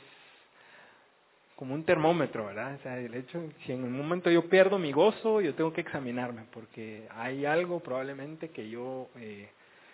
como 1.62 1.76
un 1.76 1.84
termómetro, 1.84 2.48
¿verdad? 2.48 2.74
O 2.74 2.82
sea, 2.82 2.98
el 2.98 3.14
hecho, 3.14 3.40
si 3.64 3.72
en 3.72 3.84
un 3.84 3.96
momento 3.96 4.32
yo 4.32 4.50
pierdo 4.50 4.80
mi 4.80 4.92
gozo, 4.92 5.42
yo 5.42 5.54
tengo 5.54 5.72
que 5.72 5.82
examinarme, 5.82 6.46
porque 6.52 7.08
hay 7.12 7.46
algo 7.46 7.82
probablemente 7.82 8.50
que 8.50 8.68
yo 8.68 9.10
eh, 9.18 9.48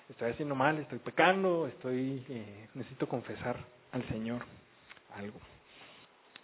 estoy 0.08 0.32
haciendo 0.32 0.56
mal, 0.56 0.78
estoy 0.78 1.00
pecando, 1.00 1.68
estoy 1.68 2.24
eh, 2.30 2.70
necesito 2.74 3.10
confesar 3.10 3.58
al 3.92 4.08
Señor 4.08 4.46
algo. 5.14 5.42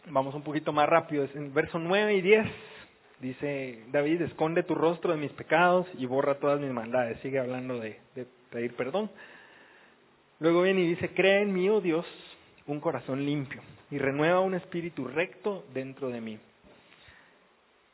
Vamos 0.08 0.36
un 0.36 0.44
poquito 0.44 0.74
más 0.74 0.90
rápido, 0.90 1.24
es 1.24 1.34
en 1.38 1.54
verso 1.54 1.80
9 1.80 2.16
y 2.16 2.22
10 2.22 2.48
Dice 3.22 3.86
David, 3.94 4.24
esconde 4.24 4.64
tu 4.64 4.76
rostro 4.76 5.14
de 5.14 5.18
mis 5.18 5.32
pecados 5.32 5.88
y 5.98 6.06
borra 6.06 6.40
todas 6.40 6.60
mis 6.60 6.72
maldades. 6.72 7.18
Sigue 7.22 7.40
hablando 7.40 7.80
de, 7.80 7.98
de 8.16 8.28
pedir 8.52 8.76
perdón. 8.76 9.10
Luego 10.40 10.64
viene 10.64 10.82
y 10.82 10.88
dice, 10.90 11.14
crea 11.14 11.40
en 11.40 11.54
mí, 11.54 11.70
oh 11.70 11.80
Dios, 11.80 12.06
un 12.68 12.80
corazón 12.80 13.26
limpio 13.26 13.62
y 13.92 13.98
renueva 13.98 14.40
un 14.40 14.56
espíritu 14.56 15.08
recto 15.08 15.66
dentro 15.74 16.10
de 16.10 16.22
mí. 16.22 16.40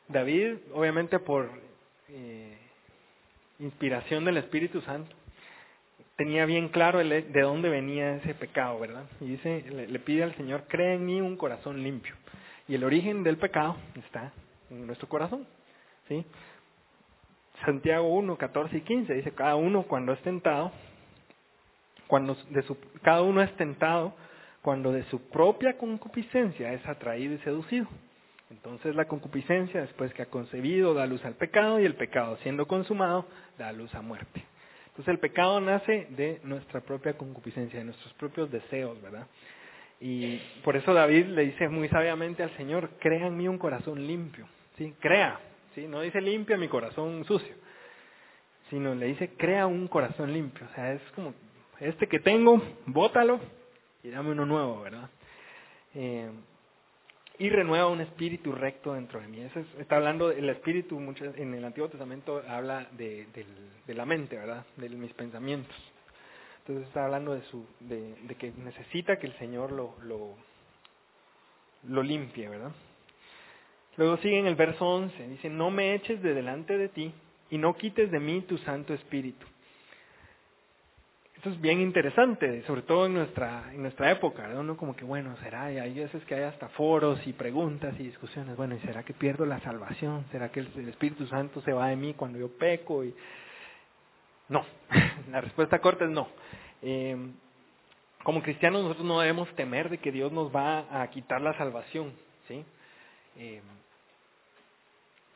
David, 0.08 0.56
obviamente 0.72 1.18
por 1.18 1.50
eh, 2.08 2.58
inspiración 3.58 4.24
del 4.24 4.38
Espíritu 4.38 4.80
Santo, 4.82 5.14
tenía 6.16 6.44
bien 6.44 6.68
claro 6.68 6.98
de 6.98 7.40
dónde 7.40 7.68
venía 7.68 8.16
ese 8.16 8.34
pecado, 8.34 8.78
¿verdad? 8.78 9.04
Y 9.20 9.26
dice, 9.26 9.64
le, 9.70 9.86
le 9.86 9.98
pide 10.00 10.24
al 10.24 10.34
Señor, 10.36 10.64
crea 10.68 10.94
en 10.94 11.06
mí 11.06 11.20
un 11.20 11.36
corazón 11.36 11.82
limpio. 11.82 12.14
Y 12.68 12.74
el 12.74 12.84
origen 12.84 13.22
del 13.22 13.36
pecado 13.36 13.76
está 13.94 14.32
en 14.70 14.86
nuestro 14.86 15.08
corazón. 15.08 15.46
¿sí? 16.08 16.24
Santiago 17.64 18.08
1, 18.08 18.36
14 18.36 18.76
y 18.76 18.80
15 18.82 19.14
dice, 19.14 19.32
cada 19.32 19.56
uno 19.56 19.84
cuando 19.84 20.12
es 20.12 20.20
tentado, 20.22 20.72
cuando 22.06 22.36
de 22.50 22.62
su, 22.62 22.76
cada 23.02 23.22
uno 23.22 23.42
es 23.42 23.54
tentado 23.56 24.14
cuando 24.62 24.92
de 24.92 25.04
su 25.04 25.20
propia 25.30 25.76
concupiscencia 25.78 26.72
es 26.72 26.86
atraído 26.86 27.34
y 27.34 27.38
seducido. 27.38 27.86
Entonces 28.50 28.94
la 28.96 29.06
concupiscencia, 29.06 29.80
después 29.80 30.12
que 30.12 30.22
ha 30.22 30.26
concebido, 30.26 30.92
da 30.92 31.06
luz 31.06 31.24
al 31.24 31.34
pecado 31.34 31.80
y 31.80 31.84
el 31.84 31.94
pecado, 31.94 32.36
siendo 32.42 32.66
consumado, 32.66 33.26
da 33.58 33.72
luz 33.72 33.94
a 33.94 34.02
muerte. 34.02 34.44
Entonces 34.88 35.08
el 35.08 35.20
pecado 35.20 35.60
nace 35.60 36.08
de 36.10 36.40
nuestra 36.42 36.80
propia 36.80 37.16
concupiscencia, 37.16 37.78
de 37.78 37.84
nuestros 37.84 38.12
propios 38.14 38.50
deseos, 38.50 39.00
¿verdad? 39.00 39.26
Y 40.00 40.38
por 40.64 40.76
eso 40.76 40.92
David 40.92 41.26
le 41.26 41.42
dice 41.44 41.68
muy 41.68 41.88
sabiamente 41.88 42.42
al 42.42 42.54
Señor, 42.56 42.90
crea 42.98 43.28
en 43.28 43.36
mí 43.36 43.46
un 43.46 43.58
corazón 43.58 44.04
limpio, 44.06 44.48
¿sí? 44.76 44.94
Crea, 44.98 45.38
¿sí? 45.74 45.86
No 45.86 46.00
dice 46.00 46.20
limpia 46.20 46.56
mi 46.56 46.68
corazón 46.68 47.24
sucio, 47.24 47.54
sino 48.68 48.94
le 48.94 49.06
dice, 49.06 49.30
crea 49.36 49.66
un 49.66 49.86
corazón 49.88 50.32
limpio. 50.32 50.66
O 50.70 50.74
sea, 50.74 50.92
es 50.92 51.02
como, 51.14 51.34
este 51.78 52.08
que 52.08 52.18
tengo, 52.18 52.60
bótalo 52.86 53.40
y 54.02 54.10
dame 54.10 54.32
uno 54.32 54.46
nuevo, 54.46 54.80
¿verdad? 54.80 55.10
Eh, 55.94 56.30
y 57.38 57.48
renueva 57.48 57.88
un 57.88 58.02
espíritu 58.02 58.52
recto 58.52 58.92
dentro 58.92 59.18
de 59.18 59.26
mí. 59.26 59.40
Eso 59.40 59.64
está 59.78 59.96
hablando, 59.96 60.30
el 60.30 60.48
espíritu 60.50 61.00
mucho, 61.00 61.24
en 61.24 61.54
el 61.54 61.64
Antiguo 61.64 61.88
Testamento 61.88 62.42
habla 62.46 62.86
de, 62.92 63.26
la 63.86 64.04
mente, 64.04 64.36
¿verdad? 64.36 64.66
De 64.76 64.90
mis 64.90 65.12
pensamientos. 65.14 65.74
Entonces 66.58 66.86
está 66.86 67.06
hablando 67.06 67.34
de, 67.34 67.42
su, 67.44 67.66
de, 67.80 68.14
que 68.38 68.52
necesita 68.52 69.18
que 69.18 69.26
el 69.26 69.38
Señor 69.38 69.72
lo, 69.72 69.96
lo, 70.02 70.34
lo 71.88 72.02
limpie, 72.02 72.48
¿verdad? 72.48 72.72
Luego 73.96 74.18
sigue 74.18 74.38
en 74.38 74.46
el 74.46 74.54
verso 74.54 74.86
11, 74.86 75.28
dice, 75.28 75.48
no 75.48 75.70
me 75.70 75.94
eches 75.94 76.22
de 76.22 76.34
delante 76.34 76.76
de 76.76 76.90
ti 76.90 77.12
y 77.50 77.56
no 77.56 77.74
quites 77.74 78.10
de 78.10 78.20
mí 78.20 78.42
tu 78.42 78.58
Santo 78.58 78.92
Espíritu. 78.92 79.46
Esto 81.40 81.48
es 81.48 81.60
bien 81.62 81.80
interesante, 81.80 82.62
sobre 82.64 82.82
todo 82.82 83.06
en 83.06 83.14
nuestra, 83.14 83.72
en 83.72 83.80
nuestra 83.80 84.10
época, 84.10 84.46
¿no? 84.48 84.76
Como 84.76 84.94
que, 84.94 85.06
bueno, 85.06 85.34
será, 85.38 85.72
y 85.72 85.78
hay 85.78 85.94
veces 85.94 86.22
que 86.26 86.34
hay 86.34 86.42
hasta 86.42 86.68
foros 86.68 87.18
y 87.26 87.32
preguntas 87.32 87.94
y 87.98 88.02
discusiones, 88.02 88.58
bueno, 88.58 88.74
¿y 88.74 88.80
será 88.80 89.04
que 89.04 89.14
pierdo 89.14 89.46
la 89.46 89.58
salvación? 89.60 90.26
¿Será 90.32 90.52
que 90.52 90.60
el, 90.60 90.88
Espíritu 90.90 91.26
Santo 91.28 91.62
se 91.62 91.72
va 91.72 91.88
de 91.88 91.96
mí 91.96 92.12
cuando 92.12 92.38
yo 92.38 92.50
peco? 92.50 93.02
No, 94.50 94.66
la 95.30 95.40
respuesta 95.40 95.78
corta 95.78 96.04
es 96.04 96.10
no. 96.10 96.28
Eh, 96.82 97.16
como 98.22 98.42
cristianos 98.42 98.82
nosotros 98.82 99.06
no 99.06 99.20
debemos 99.20 99.48
temer 99.54 99.88
de 99.88 99.96
que 99.96 100.12
Dios 100.12 100.30
nos 100.32 100.54
va 100.54 101.02
a 101.02 101.08
quitar 101.08 101.40
la 101.40 101.56
salvación, 101.56 102.12
¿sí? 102.48 102.62
Eh, 103.38 103.62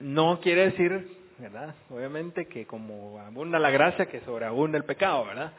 no 0.01 0.39
quiere 0.43 0.67
decir, 0.67 1.17
¿verdad? 1.39 1.75
Obviamente 1.89 2.47
que 2.47 2.67
como 2.67 3.19
abunda 3.21 3.59
la 3.59 3.71
gracia, 3.71 4.05
que 4.05 4.21
sobreabunda 4.21 4.77
el 4.77 4.85
pecado, 4.85 5.25
¿verdad? 5.25 5.55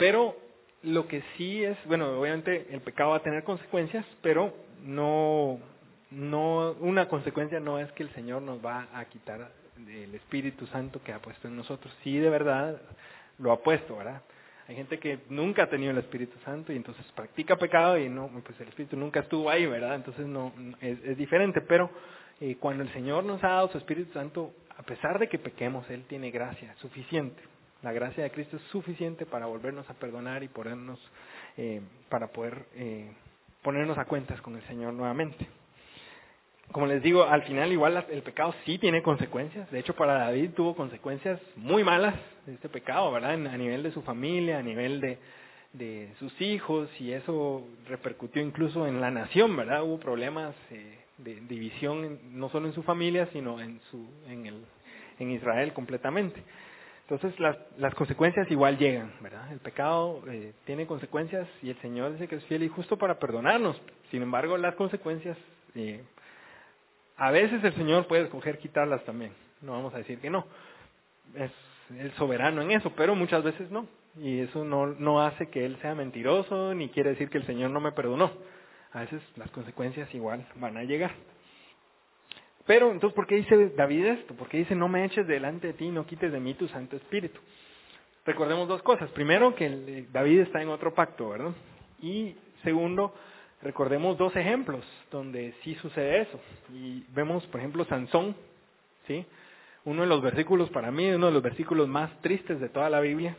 Pero 0.00 0.34
lo 0.82 1.06
que 1.06 1.22
sí 1.36 1.62
es, 1.62 1.76
bueno, 1.84 2.18
obviamente 2.18 2.68
el 2.70 2.80
pecado 2.80 3.10
va 3.10 3.16
a 3.16 3.22
tener 3.22 3.44
consecuencias, 3.44 4.06
pero 4.22 4.50
no, 4.82 5.60
no, 6.10 6.72
una 6.80 7.06
consecuencia 7.06 7.60
no 7.60 7.78
es 7.78 7.92
que 7.92 8.04
el 8.04 8.14
Señor 8.14 8.40
nos 8.40 8.64
va 8.64 8.88
a 8.94 9.04
quitar 9.04 9.52
el 9.76 10.14
Espíritu 10.14 10.66
Santo 10.68 11.02
que 11.02 11.12
ha 11.12 11.18
puesto 11.18 11.48
en 11.48 11.56
nosotros. 11.56 11.94
Sí, 12.02 12.16
de 12.16 12.30
verdad, 12.30 12.80
lo 13.38 13.52
ha 13.52 13.60
puesto, 13.60 13.98
¿verdad? 13.98 14.22
Hay 14.68 14.74
gente 14.74 14.98
que 14.98 15.18
nunca 15.28 15.64
ha 15.64 15.68
tenido 15.68 15.90
el 15.90 15.98
Espíritu 15.98 16.38
Santo 16.46 16.72
y 16.72 16.76
entonces 16.76 17.04
practica 17.14 17.56
pecado 17.56 17.98
y 17.98 18.08
no, 18.08 18.30
pues 18.42 18.58
el 18.58 18.68
Espíritu 18.68 18.96
nunca 18.96 19.20
estuvo 19.20 19.50
ahí, 19.50 19.66
¿verdad? 19.66 19.96
Entonces 19.96 20.24
no, 20.24 20.54
es, 20.80 20.98
es 21.04 21.18
diferente, 21.18 21.60
pero 21.60 21.90
eh, 22.40 22.56
cuando 22.58 22.84
el 22.84 22.92
Señor 22.94 23.24
nos 23.24 23.44
ha 23.44 23.48
dado 23.48 23.68
su 23.68 23.76
Espíritu 23.76 24.14
Santo, 24.14 24.54
a 24.78 24.82
pesar 24.82 25.18
de 25.18 25.28
que 25.28 25.38
pequemos, 25.38 25.84
Él 25.90 26.04
tiene 26.08 26.30
gracia 26.30 26.74
suficiente 26.76 27.42
la 27.82 27.92
gracia 27.92 28.22
de 28.22 28.30
Cristo 28.30 28.56
es 28.56 28.62
suficiente 28.64 29.26
para 29.26 29.46
volvernos 29.46 29.88
a 29.88 29.94
perdonar 29.94 30.42
y 30.42 30.48
ponernos, 30.48 30.98
eh, 31.56 31.80
para 32.08 32.28
poder 32.28 32.66
eh, 32.74 33.10
ponernos 33.62 33.98
a 33.98 34.04
cuentas 34.04 34.40
con 34.40 34.56
el 34.56 34.62
Señor 34.66 34.92
nuevamente. 34.94 35.46
Como 36.72 36.86
les 36.86 37.02
digo, 37.02 37.24
al 37.24 37.42
final 37.42 37.72
igual 37.72 38.04
el 38.10 38.22
pecado 38.22 38.54
sí 38.64 38.78
tiene 38.78 39.02
consecuencias. 39.02 39.68
De 39.72 39.80
hecho, 39.80 39.94
para 39.94 40.14
David 40.14 40.50
tuvo 40.50 40.76
consecuencias 40.76 41.40
muy 41.56 41.82
malas 41.82 42.14
de 42.46 42.54
este 42.54 42.68
pecado, 42.68 43.10
¿verdad? 43.10 43.32
A 43.32 43.56
nivel 43.56 43.82
de 43.82 43.90
su 43.90 44.02
familia, 44.02 44.58
a 44.58 44.62
nivel 44.62 45.00
de, 45.00 45.18
de 45.72 46.12
sus 46.20 46.40
hijos, 46.40 46.88
y 47.00 47.12
eso 47.12 47.66
repercutió 47.88 48.40
incluso 48.40 48.86
en 48.86 49.00
la 49.00 49.10
nación, 49.10 49.56
¿verdad? 49.56 49.82
Hubo 49.82 49.98
problemas 49.98 50.54
eh, 50.70 50.98
de 51.18 51.40
división 51.40 52.20
no 52.38 52.48
solo 52.50 52.68
en 52.68 52.72
su 52.72 52.84
familia, 52.84 53.28
sino 53.32 53.60
en, 53.60 53.80
su, 53.90 54.08
en, 54.28 54.46
el, 54.46 54.64
en 55.18 55.30
Israel 55.32 55.72
completamente. 55.72 56.40
Entonces 57.10 57.40
las, 57.40 57.94
consecuencias 57.96 58.48
igual 58.52 58.78
llegan, 58.78 59.12
¿verdad? 59.20 59.50
El 59.50 59.58
pecado 59.58 60.22
eh, 60.28 60.52
tiene 60.64 60.86
consecuencias 60.86 61.48
y 61.60 61.70
el 61.70 61.80
Señor 61.80 62.12
dice 62.12 62.28
que 62.28 62.36
es 62.36 62.44
fiel 62.44 62.62
y 62.62 62.68
justo 62.68 62.96
para 62.96 63.18
perdonarnos. 63.18 63.76
Sin 64.12 64.22
embargo, 64.22 64.56
las 64.56 64.76
consecuencias, 64.76 65.36
eh, 65.74 66.04
a 67.16 67.32
veces 67.32 67.64
el 67.64 67.74
Señor 67.74 68.06
puede 68.06 68.22
escoger 68.22 68.58
quitarlas 68.58 69.04
también. 69.04 69.32
No 69.60 69.72
vamos 69.72 69.92
a 69.92 69.98
decir 69.98 70.20
que 70.20 70.30
no. 70.30 70.46
Es 71.34 71.50
el 71.98 72.12
soberano 72.12 72.62
en 72.62 72.70
eso, 72.70 72.92
pero 72.94 73.16
muchas 73.16 73.42
veces 73.42 73.68
no. 73.72 73.88
Y 74.16 74.38
eso 74.42 74.64
no, 74.64 74.86
no 74.86 75.20
hace 75.20 75.48
que 75.48 75.66
Él 75.66 75.78
sea 75.82 75.96
mentiroso 75.96 76.74
ni 76.74 76.90
quiere 76.90 77.10
decir 77.10 77.28
que 77.28 77.38
el 77.38 77.46
Señor 77.46 77.72
no 77.72 77.80
me 77.80 77.90
perdonó. 77.90 78.30
A 78.92 79.00
veces 79.00 79.20
las 79.34 79.50
consecuencias 79.50 80.14
igual 80.14 80.46
van 80.54 80.76
a 80.76 80.84
llegar. 80.84 81.10
Pero 82.70 82.92
entonces, 82.92 83.16
¿por 83.16 83.26
qué 83.26 83.34
dice 83.34 83.70
David 83.70 84.04
esto? 84.04 84.32
¿Por 84.34 84.48
qué 84.48 84.58
dice, 84.58 84.76
no 84.76 84.86
me 84.86 85.04
eches 85.04 85.26
delante 85.26 85.66
de 85.66 85.72
ti, 85.72 85.88
no 85.88 86.06
quites 86.06 86.30
de 86.30 86.38
mí 86.38 86.54
tu 86.54 86.68
Santo 86.68 86.94
Espíritu? 86.94 87.40
Recordemos 88.24 88.68
dos 88.68 88.80
cosas. 88.82 89.10
Primero, 89.10 89.56
que 89.56 89.66
eh, 89.66 90.06
David 90.12 90.42
está 90.42 90.62
en 90.62 90.68
otro 90.68 90.94
pacto, 90.94 91.30
¿verdad? 91.30 91.50
Y 92.00 92.36
segundo, 92.62 93.12
recordemos 93.60 94.16
dos 94.18 94.36
ejemplos 94.36 94.84
donde 95.10 95.52
sí 95.64 95.74
sucede 95.82 96.20
eso. 96.20 96.40
Y 96.72 97.02
vemos, 97.12 97.44
por 97.48 97.58
ejemplo, 97.58 97.84
Sansón, 97.86 98.36
¿sí? 99.08 99.26
Uno 99.84 100.02
de 100.02 100.08
los 100.08 100.22
versículos, 100.22 100.70
para 100.70 100.92
mí, 100.92 101.10
uno 101.10 101.26
de 101.26 101.32
los 101.32 101.42
versículos 101.42 101.88
más 101.88 102.22
tristes 102.22 102.60
de 102.60 102.68
toda 102.68 102.88
la 102.88 103.00
Biblia, 103.00 103.34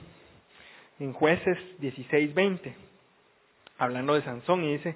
en 0.99 1.13
jueces 1.13 1.57
16, 1.79 2.33
20, 2.33 2.75
hablando 3.77 4.13
de 4.13 4.23
Sansón, 4.23 4.65
y 4.65 4.73
dice 4.73 4.93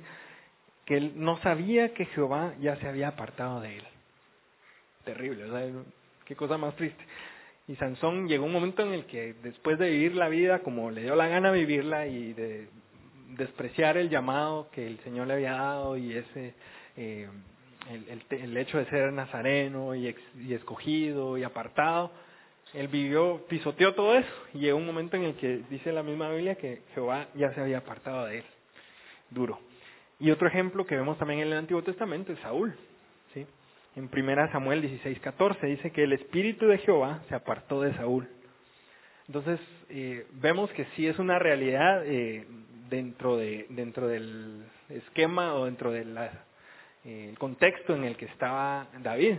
que 0.84 0.98
él 0.98 1.14
no 1.16 1.38
sabía 1.38 1.94
que 1.94 2.04
Jehová 2.08 2.54
ya 2.60 2.76
se 2.76 2.90
había 2.90 3.08
apartado 3.08 3.62
de 3.62 3.78
él 3.78 3.86
terrible, 5.06 5.46
o 5.46 5.52
sea, 5.52 5.68
qué 6.26 6.36
cosa 6.36 6.58
más 6.58 6.76
triste. 6.76 7.04
Y 7.68 7.76
Sansón 7.78 8.28
llegó 8.28 8.46
un 8.46 8.52
momento 8.52 8.84
en 8.84 8.94
el 8.94 9.06
que 9.06 9.34
después 9.42 9.80
de 9.80 9.90
vivir 9.90 10.16
la 10.16 10.30
vida 10.30 10.60
como 10.60 10.92
le 10.92 11.04
dio 11.04 11.16
la 11.16 11.28
gana 11.28 11.52
vivirla 11.52 12.06
y 12.08 12.34
de 12.34 12.68
despreciar 13.38 13.98
el 13.98 14.10
llamado 14.10 14.70
que 14.72 14.86
el 14.86 15.00
Señor 15.00 15.28
le 15.28 15.34
había 15.34 15.54
dado 15.54 15.98
y 15.98 16.14
ese 16.14 16.54
eh, 16.96 17.28
el, 18.30 18.58
hecho 18.58 18.78
de 18.78 18.86
ser 18.86 19.12
nazareno 19.14 19.96
y 19.96 20.14
escogido 20.54 21.38
y 21.38 21.44
apartado, 21.44 22.12
él 22.74 22.88
vivió, 22.88 23.46
pisoteó 23.48 23.94
todo 23.94 24.16
eso 24.16 24.34
y 24.54 24.60
llegó 24.60 24.78
un 24.78 24.86
momento 24.86 25.16
en 25.18 25.24
el 25.24 25.36
que 25.36 25.62
dice 25.70 25.92
la 25.92 26.04
misma 26.04 26.30
Biblia 26.32 26.56
que 26.56 26.82
Jehová 26.94 27.28
ya 27.36 27.54
se 27.54 27.62
había 27.62 27.80
apartado 27.80 28.26
de 28.26 28.40
él. 28.40 28.46
Duro. 29.30 29.60
Y 30.20 30.32
otro 30.32 30.48
ejemplo 30.48 30.86
que 30.86 30.96
vemos 30.96 31.18
también 31.18 31.42
en 31.42 31.48
el 31.48 31.54
Antiguo 31.54 31.84
Testamento 31.84 32.34
es 32.34 32.40
Saúl. 32.40 32.76
En 33.96 34.10
1 34.14 34.52
Samuel 34.52 34.82
16, 34.82 35.20
14, 35.20 35.68
dice 35.68 35.92
que 35.92 36.04
el 36.04 36.14
espíritu 36.14 36.68
de 36.68 36.78
Jehová 36.80 37.22
se 37.30 37.36
apartó 37.36 37.82
de 37.82 37.94
Saúl. 37.96 38.28
Entonces, 39.28 39.60
eh, 39.90 40.28
vemos 40.34 40.70
que 40.72 40.86
sí 40.96 41.08
es 41.08 41.18
una 41.18 41.40
realidad 41.40 42.04
eh, 42.06 42.46
dentro, 42.90 43.38
de, 43.38 43.66
dentro 43.70 44.08
del 44.08 44.66
esquema 44.90 45.56
o 45.56 45.66
dentro 45.66 45.92
del 45.92 46.16
eh, 47.06 47.34
contexto 47.40 47.96
en 47.96 48.04
el 48.04 48.18
que 48.18 48.26
estaba 48.26 48.88
David. 49.02 49.38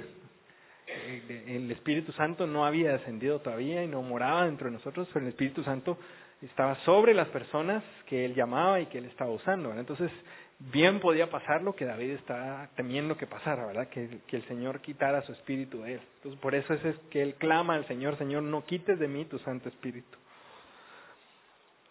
el 1.47 1.71
Espíritu 1.71 2.13
Santo 2.13 2.47
no 2.47 2.65
había 2.65 2.93
descendido 2.93 3.41
todavía 3.41 3.85
y 3.85 3.89
no 3.89 4.03
moraba 4.03 4.47
dentro 4.47 4.69
de 4.69 4.73
nosotros, 4.73 5.09
pero 5.13 5.25
el 5.25 5.31
Espíritu 5.31 5.63
Santo 5.63 5.99
estaba 6.43 6.75
sobre 6.85 7.15
las 7.15 7.29
personas 7.29 7.83
que 8.07 8.25
él 8.25 8.35
llamaba 8.35 8.81
y 8.81 8.87
que 8.87 8.99
él 8.99 9.07
estaba 9.07 9.31
usando. 9.31 9.73
Entonces, 9.75 10.11
bien 10.59 11.01
podía 11.01 11.31
pasar 11.31 11.63
lo 11.63 11.75
que 11.75 11.85
David 11.85 12.11
está 12.13 12.71
temiendo 12.77 13.17
que 13.17 13.27
pasara, 13.27 13.67
¿verdad? 13.67 13.89
Que, 13.89 14.21
el 14.29 14.49
Señor 14.49 14.81
quitara 14.81 15.23
su 15.23 15.33
espíritu 15.33 15.83
de 15.83 15.95
él. 15.95 16.01
Entonces, 16.17 16.41
por 16.41 16.55
eso 16.55 16.75
es 16.75 16.97
que 17.11 17.23
él 17.23 17.35
clama 17.35 17.75
al 17.75 17.87
Señor, 17.87 18.17
Señor, 18.17 18.43
no 18.43 18.65
quites 18.65 18.99
de 18.99 19.09
mí 19.09 19.25
tu 19.27 19.39
Santo 19.41 19.69
Espíritu. 19.69 20.19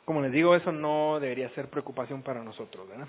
Como 0.03 0.21
les 0.21 0.31
digo, 0.31 0.55
eso 0.55 0.71
no 0.71 1.19
debería 1.19 1.49
ser 1.49 1.69
preocupación 1.69 2.21
para 2.21 2.43
nosotros, 2.43 2.87
¿verdad? 2.87 3.07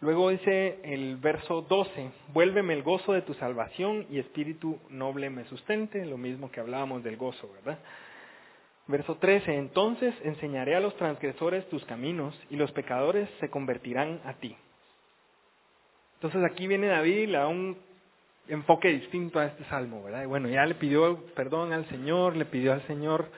Luego 0.00 0.30
dice 0.30 0.78
el 0.84 1.16
verso 1.16 1.62
12, 1.62 2.10
vuélveme 2.32 2.72
el 2.72 2.84
gozo 2.84 3.12
de 3.12 3.22
tu 3.22 3.34
salvación 3.34 4.06
y 4.08 4.20
espíritu 4.20 4.78
noble 4.90 5.28
me 5.28 5.44
sustente, 5.46 6.06
lo 6.06 6.16
mismo 6.16 6.52
que 6.52 6.60
hablábamos 6.60 7.02
del 7.02 7.16
gozo, 7.16 7.50
¿verdad? 7.52 7.80
Verso 8.88 9.16
13, 9.16 9.54
entonces 9.54 10.14
enseñaré 10.24 10.74
a 10.74 10.80
los 10.80 10.96
transgresores 10.96 11.68
tus 11.68 11.84
caminos 11.84 12.34
y 12.48 12.56
los 12.56 12.72
pecadores 12.72 13.28
se 13.38 13.50
convertirán 13.50 14.20
a 14.24 14.32
ti. 14.34 14.56
Entonces 16.14 16.42
aquí 16.50 16.66
viene 16.66 16.88
David 16.88 17.32
da 17.32 17.46
un 17.48 17.76
enfoque 18.48 18.88
distinto 18.88 19.38
a 19.38 19.44
este 19.44 19.62
salmo, 19.66 20.02
¿verdad? 20.02 20.22
Y 20.22 20.26
bueno, 20.26 20.48
ya 20.48 20.64
le 20.64 20.74
pidió 20.74 21.22
perdón 21.34 21.74
al 21.74 21.86
Señor, 21.90 22.34
le 22.34 22.46
pidió 22.46 22.72
al 22.72 22.82
Señor 22.86 23.28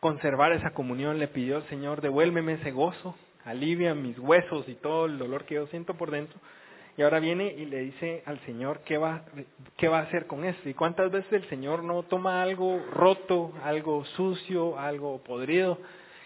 conservar 0.00 0.52
esa 0.52 0.72
comunión, 0.72 1.18
le 1.18 1.28
pidió 1.28 1.56
al 1.56 1.68
Señor 1.70 2.02
devuélveme 2.02 2.54
ese 2.54 2.70
gozo, 2.70 3.16
alivia 3.46 3.94
mis 3.94 4.18
huesos 4.18 4.68
y 4.68 4.74
todo 4.74 5.06
el 5.06 5.16
dolor 5.16 5.46
que 5.46 5.54
yo 5.54 5.66
siento 5.68 5.94
por 5.94 6.10
dentro. 6.10 6.38
Y 7.00 7.02
ahora 7.02 7.18
viene 7.18 7.54
y 7.54 7.64
le 7.64 7.80
dice 7.80 8.22
al 8.26 8.38
Señor 8.40 8.80
qué 8.84 8.98
va, 8.98 9.22
qué 9.78 9.88
va 9.88 10.00
a 10.00 10.02
hacer 10.02 10.26
con 10.26 10.44
esto. 10.44 10.68
¿Y 10.68 10.74
cuántas 10.74 11.10
veces 11.10 11.32
el 11.32 11.48
Señor 11.48 11.82
no 11.82 12.02
toma 12.02 12.42
algo 12.42 12.78
roto, 12.92 13.54
algo 13.64 14.04
sucio, 14.04 14.78
algo 14.78 15.22
podrido 15.22 15.78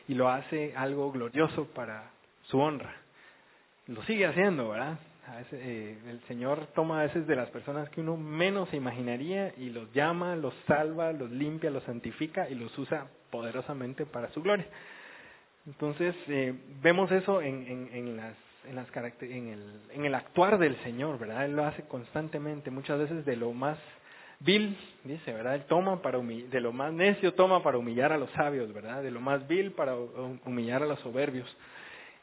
y 0.09 0.15
lo 0.15 0.29
hace 0.29 0.75
algo 0.75 1.13
glorioso 1.13 1.67
para 1.67 2.11
su 2.47 2.59
honra? 2.59 2.93
Lo 3.87 4.03
sigue 4.03 4.27
haciendo, 4.27 4.71
¿verdad? 4.71 4.99
Eh, 5.53 5.97
el 6.09 6.21
Señor 6.23 6.67
toma 6.75 6.99
a 6.99 7.03
veces 7.05 7.25
de 7.29 7.37
las 7.37 7.51
personas 7.51 7.89
que 7.91 8.01
uno 8.01 8.17
menos 8.17 8.69
se 8.71 8.77
imaginaría 8.77 9.55
y 9.57 9.71
los 9.71 9.93
llama, 9.93 10.35
los 10.35 10.55
salva, 10.67 11.13
los 11.13 11.31
limpia, 11.31 11.71
los 11.71 11.85
santifica 11.85 12.51
y 12.51 12.57
los 12.57 12.77
usa 12.77 13.07
poderosamente 13.31 14.07
para 14.07 14.29
su 14.31 14.43
gloria. 14.43 14.67
Entonces, 15.69 16.17
eh, 16.27 16.53
vemos 16.83 17.13
eso 17.13 17.41
en, 17.41 17.65
en, 17.69 17.91
en 17.93 18.17
las 18.17 18.35
en, 18.67 18.77
las 18.77 18.89
en, 19.21 19.49
el, 19.49 19.81
en 19.93 20.05
el 20.05 20.15
actuar 20.15 20.59
del 20.59 20.77
Señor, 20.83 21.19
¿verdad? 21.19 21.45
Él 21.45 21.57
lo 21.57 21.65
hace 21.65 21.83
constantemente, 21.83 22.71
muchas 22.71 22.99
veces 22.99 23.25
de 23.25 23.37
lo 23.37 23.53
más 23.53 23.79
vil, 24.41 24.77
dice, 25.05 25.33
¿verdad? 25.33 25.55
Él 25.55 25.65
toma 25.65 26.03
para 26.03 26.19
humillar, 26.19 26.49
de 26.51 26.61
lo 26.61 26.73
más 26.73 26.93
necio 26.93 27.35
toma 27.35 27.63
para 27.63 27.79
humillar 27.79 28.13
a 28.13 28.19
los 28.19 28.31
sabios, 28.31 28.73
¿verdad? 28.73 29.03
De 29.03 29.11
lo 29.11 29.21
más 29.21 29.47
vil 29.49 29.73
para 29.73 29.97
humillar 29.97 30.83
a 30.83 30.87
los 30.87 31.01
soberbios. 31.01 31.57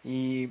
Y 0.04 0.50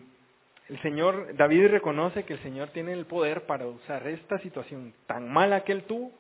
el 0.69 0.81
Señor, 0.83 1.35
David 1.37 1.69
reconoce 1.69 2.25
que 2.25 2.35
el 2.35 2.43
Señor 2.43 2.69
tiene 2.71 2.93
el 2.93 3.07
poder 3.07 3.47
para 3.47 3.67
usar 3.67 4.07
esta 4.07 4.39
situación 4.39 4.95
tan 5.07 5.31
mala 5.33 5.65
que 5.65 5.73
él 5.73 5.85
tuvo 5.85 6.13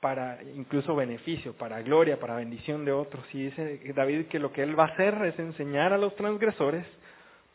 para 0.00 0.42
incluso 0.54 0.94
beneficio, 0.94 1.54
para 1.54 1.82
gloria, 1.82 2.20
para 2.20 2.36
bendición 2.36 2.84
de 2.84 2.92
otros. 2.92 3.24
Y 3.32 3.46
dice 3.46 3.80
David 3.94 4.26
que 4.26 4.38
lo 4.38 4.52
que 4.52 4.62
él 4.62 4.78
va 4.78 4.84
a 4.84 4.88
hacer 4.88 5.14
es 5.24 5.38
enseñar 5.38 5.92
a 5.92 5.98
los 5.98 6.14
transgresores 6.14 6.86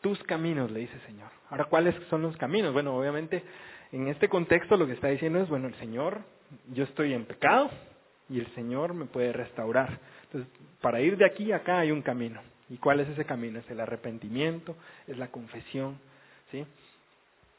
tus 0.04 0.22
caminos, 0.24 0.70
le 0.70 0.80
dice 0.80 0.96
el 0.96 1.06
Señor. 1.06 1.30
Ahora, 1.48 1.64
¿cuáles 1.64 1.94
son 2.10 2.20
los 2.20 2.36
caminos? 2.36 2.74
Bueno, 2.74 2.94
obviamente, 2.94 3.42
en 3.90 4.08
este 4.08 4.28
contexto 4.28 4.76
lo 4.76 4.86
que 4.86 4.92
está 4.92 5.08
diciendo 5.08 5.40
es, 5.40 5.48
bueno, 5.48 5.66
el 5.66 5.74
Señor, 5.76 6.20
yo 6.74 6.84
estoy 6.84 7.14
en 7.14 7.24
pecado 7.24 7.70
y 8.28 8.38
el 8.38 8.46
Señor 8.54 8.92
me 8.92 9.06
puede 9.06 9.32
restaurar. 9.32 9.98
Entonces, 10.24 10.52
para 10.82 11.00
ir 11.00 11.16
de 11.16 11.24
aquí 11.24 11.52
a 11.52 11.56
acá 11.56 11.78
hay 11.78 11.90
un 11.90 12.02
camino. 12.02 12.38
¿Y 12.68 12.76
cuál 12.76 13.00
es 13.00 13.08
ese 13.08 13.24
camino? 13.24 13.58
Es 13.60 13.70
el 13.70 13.80
arrepentimiento, 13.80 14.76
es 15.06 15.16
la 15.16 15.28
confesión, 15.28 15.98
¿sí? 16.50 16.66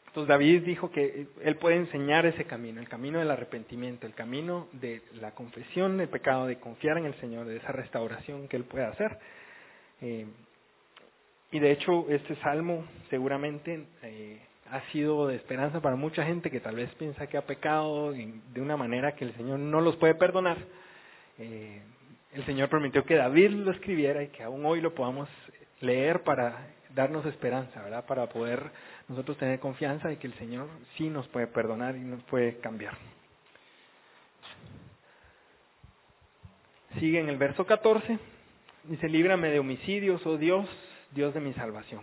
Entonces 0.06 0.30
David 0.30 0.62
dijo 0.66 0.92
que 0.92 1.26
él 1.42 1.56
puede 1.56 1.78
enseñar 1.78 2.28
ese 2.28 2.46
camino, 2.46 2.80
el 2.80 2.88
camino 2.88 3.18
del 3.18 3.32
arrepentimiento, 3.32 4.06
el 4.06 4.14
camino 4.14 4.68
de 4.74 5.02
la 5.14 5.32
confesión 5.32 5.98
del 5.98 6.10
pecado, 6.10 6.46
de 6.46 6.60
confiar 6.60 7.00
en 7.00 7.08
el 7.08 7.16
Señor, 7.16 7.48
de 7.48 7.58
esa 7.58 7.72
restauración 7.72 8.48
que 8.48 8.56
él 8.56 8.66
puede 8.66 8.86
hacer. 8.86 9.18
Eh, 10.02 10.28
y 11.56 11.60
de 11.60 11.72
hecho 11.72 12.06
este 12.10 12.36
salmo 12.42 12.84
seguramente 13.10 13.86
eh, 14.04 14.42
ha 14.70 14.82
sido 14.92 15.28
de 15.28 15.38
esperanza 15.38 15.80
para 15.80 15.96
mucha 15.96 16.26
gente 16.26 16.52
que 16.52 16.60
tal 16.60 16.76
vez 16.76 16.94
piensa 16.96 17.28
que 17.28 17.38
ha 17.38 17.46
pecado 17.46 18.12
de 18.12 18.60
una 18.62 18.76
manera 18.76 19.16
que 19.16 19.24
el 19.24 19.34
Señor 19.38 19.60
no 19.60 19.80
los 19.80 19.96
puede 19.96 20.16
perdonar. 20.16 20.58
Eh, 21.38 21.82
el 22.34 22.46
Señor 22.46 22.68
permitió 22.68 23.06
que 23.06 23.16
David 23.16 23.52
lo 23.52 23.72
escribiera 23.72 24.22
y 24.22 24.28
que 24.28 24.44
aún 24.44 24.66
hoy 24.66 24.82
lo 24.82 24.94
podamos 24.94 25.30
leer 25.80 26.24
para 26.24 26.74
darnos 26.94 27.26
esperanza, 27.26 27.82
¿verdad? 27.82 28.06
Para 28.06 28.28
poder 28.28 28.62
nosotros 29.08 29.38
tener 29.38 29.62
confianza 29.62 30.10
de 30.10 30.18
que 30.18 30.28
el 30.28 30.34
Señor 30.34 30.68
sí 30.98 31.10
nos 31.10 31.26
puede 31.30 31.48
perdonar 31.48 31.96
y 31.96 32.02
nos 32.02 32.22
puede 32.24 32.58
cambiar. 32.58 32.98
Sigue 37.00 37.22
en 37.22 37.30
el 37.30 37.38
verso 37.38 37.66
14, 37.66 38.20
dice, 38.84 39.08
líbrame 39.08 39.52
de 39.52 39.60
homicidios, 39.60 40.26
oh 40.26 40.36
Dios, 40.36 40.68
Dios 41.16 41.34
de 41.34 41.40
mi 41.40 41.54
salvación. 41.54 42.02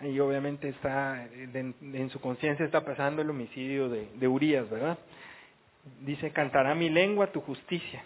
Y 0.00 0.18
obviamente 0.18 0.68
está, 0.68 1.24
en, 1.24 2.10
su 2.10 2.20
conciencia 2.20 2.64
está 2.66 2.84
pasando 2.84 3.22
el 3.22 3.30
homicidio 3.30 3.88
de, 3.88 4.26
Urias, 4.26 4.68
¿verdad? 4.68 4.98
Dice, 6.00 6.32
cantará 6.32 6.74
mi 6.74 6.90
lengua 6.90 7.30
tu 7.30 7.40
justicia 7.40 8.02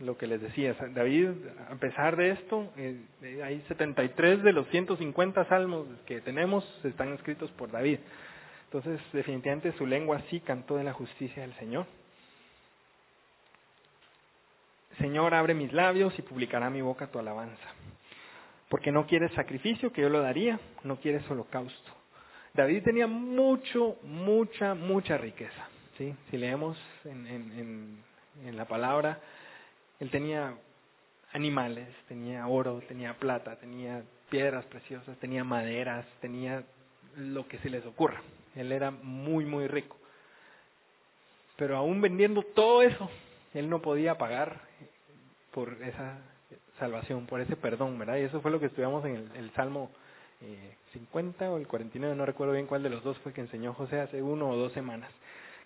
lo 0.00 0.16
que 0.16 0.26
les 0.26 0.40
decía, 0.40 0.74
David, 0.94 1.28
a 1.70 1.74
pesar 1.74 2.16
de 2.16 2.30
esto, 2.30 2.72
eh, 2.76 3.02
hay 3.44 3.62
73 3.68 4.42
de 4.42 4.52
los 4.52 4.66
150 4.68 5.44
salmos 5.44 5.86
que 6.06 6.20
tenemos 6.22 6.64
están 6.84 7.12
escritos 7.12 7.50
por 7.50 7.70
David. 7.70 7.98
Entonces, 8.64 9.00
definitivamente 9.12 9.72
su 9.72 9.86
lengua 9.86 10.22
sí 10.30 10.40
cantó 10.40 10.76
de 10.76 10.84
la 10.84 10.92
justicia 10.92 11.42
del 11.42 11.54
Señor. 11.56 11.86
Señor, 14.98 15.34
abre 15.34 15.54
mis 15.54 15.72
labios 15.72 16.18
y 16.18 16.22
publicará 16.22 16.70
mi 16.70 16.82
boca 16.82 17.06
tu 17.06 17.18
alabanza. 17.18 17.68
Porque 18.68 18.92
no 18.92 19.06
quieres 19.06 19.32
sacrificio, 19.32 19.92
que 19.92 20.02
yo 20.02 20.08
lo 20.08 20.20
daría, 20.20 20.58
no 20.84 20.96
quieres 20.96 21.28
holocausto. 21.30 21.92
David 22.54 22.82
tenía 22.82 23.06
mucho, 23.06 23.96
mucha, 24.02 24.74
mucha 24.74 25.16
riqueza. 25.16 25.68
¿sí? 25.96 26.14
Si 26.30 26.36
leemos 26.36 26.76
en, 27.04 27.26
en, 27.26 28.04
en 28.44 28.56
la 28.56 28.66
palabra, 28.66 29.20
él 30.00 30.10
tenía 30.10 30.54
animales, 31.32 31.88
tenía 32.08 32.46
oro, 32.46 32.80
tenía 32.88 33.14
plata, 33.14 33.56
tenía 33.56 34.02
piedras 34.30 34.64
preciosas, 34.66 35.16
tenía 35.18 35.44
maderas, 35.44 36.06
tenía 36.20 36.64
lo 37.16 37.46
que 37.48 37.58
se 37.58 37.70
les 37.70 37.84
ocurra. 37.86 38.20
Él 38.54 38.72
era 38.72 38.90
muy, 38.90 39.44
muy 39.44 39.66
rico. 39.66 39.96
Pero 41.56 41.76
aún 41.76 42.00
vendiendo 42.00 42.42
todo 42.42 42.82
eso, 42.82 43.10
él 43.54 43.68
no 43.68 43.80
podía 43.80 44.18
pagar 44.18 44.60
por 45.52 45.76
esa 45.82 46.18
salvación, 46.78 47.26
por 47.26 47.40
ese 47.40 47.56
perdón, 47.56 47.98
¿verdad? 47.98 48.16
Y 48.18 48.22
eso 48.22 48.40
fue 48.40 48.50
lo 48.50 48.60
que 48.60 48.66
estudiamos 48.66 49.04
en 49.04 49.30
el, 49.34 49.50
Salmo 49.52 49.90
50 50.92 51.44
eh, 51.44 51.48
o 51.48 51.56
el 51.56 51.66
49, 51.66 52.14
no 52.14 52.26
recuerdo 52.26 52.52
bien 52.52 52.66
cuál 52.66 52.82
de 52.82 52.90
los 52.90 53.02
dos 53.02 53.18
fue 53.18 53.32
que 53.32 53.40
enseñó 53.40 53.74
José 53.74 54.00
hace 54.00 54.22
uno 54.22 54.48
o 54.50 54.56
dos 54.56 54.72
semanas 54.72 55.10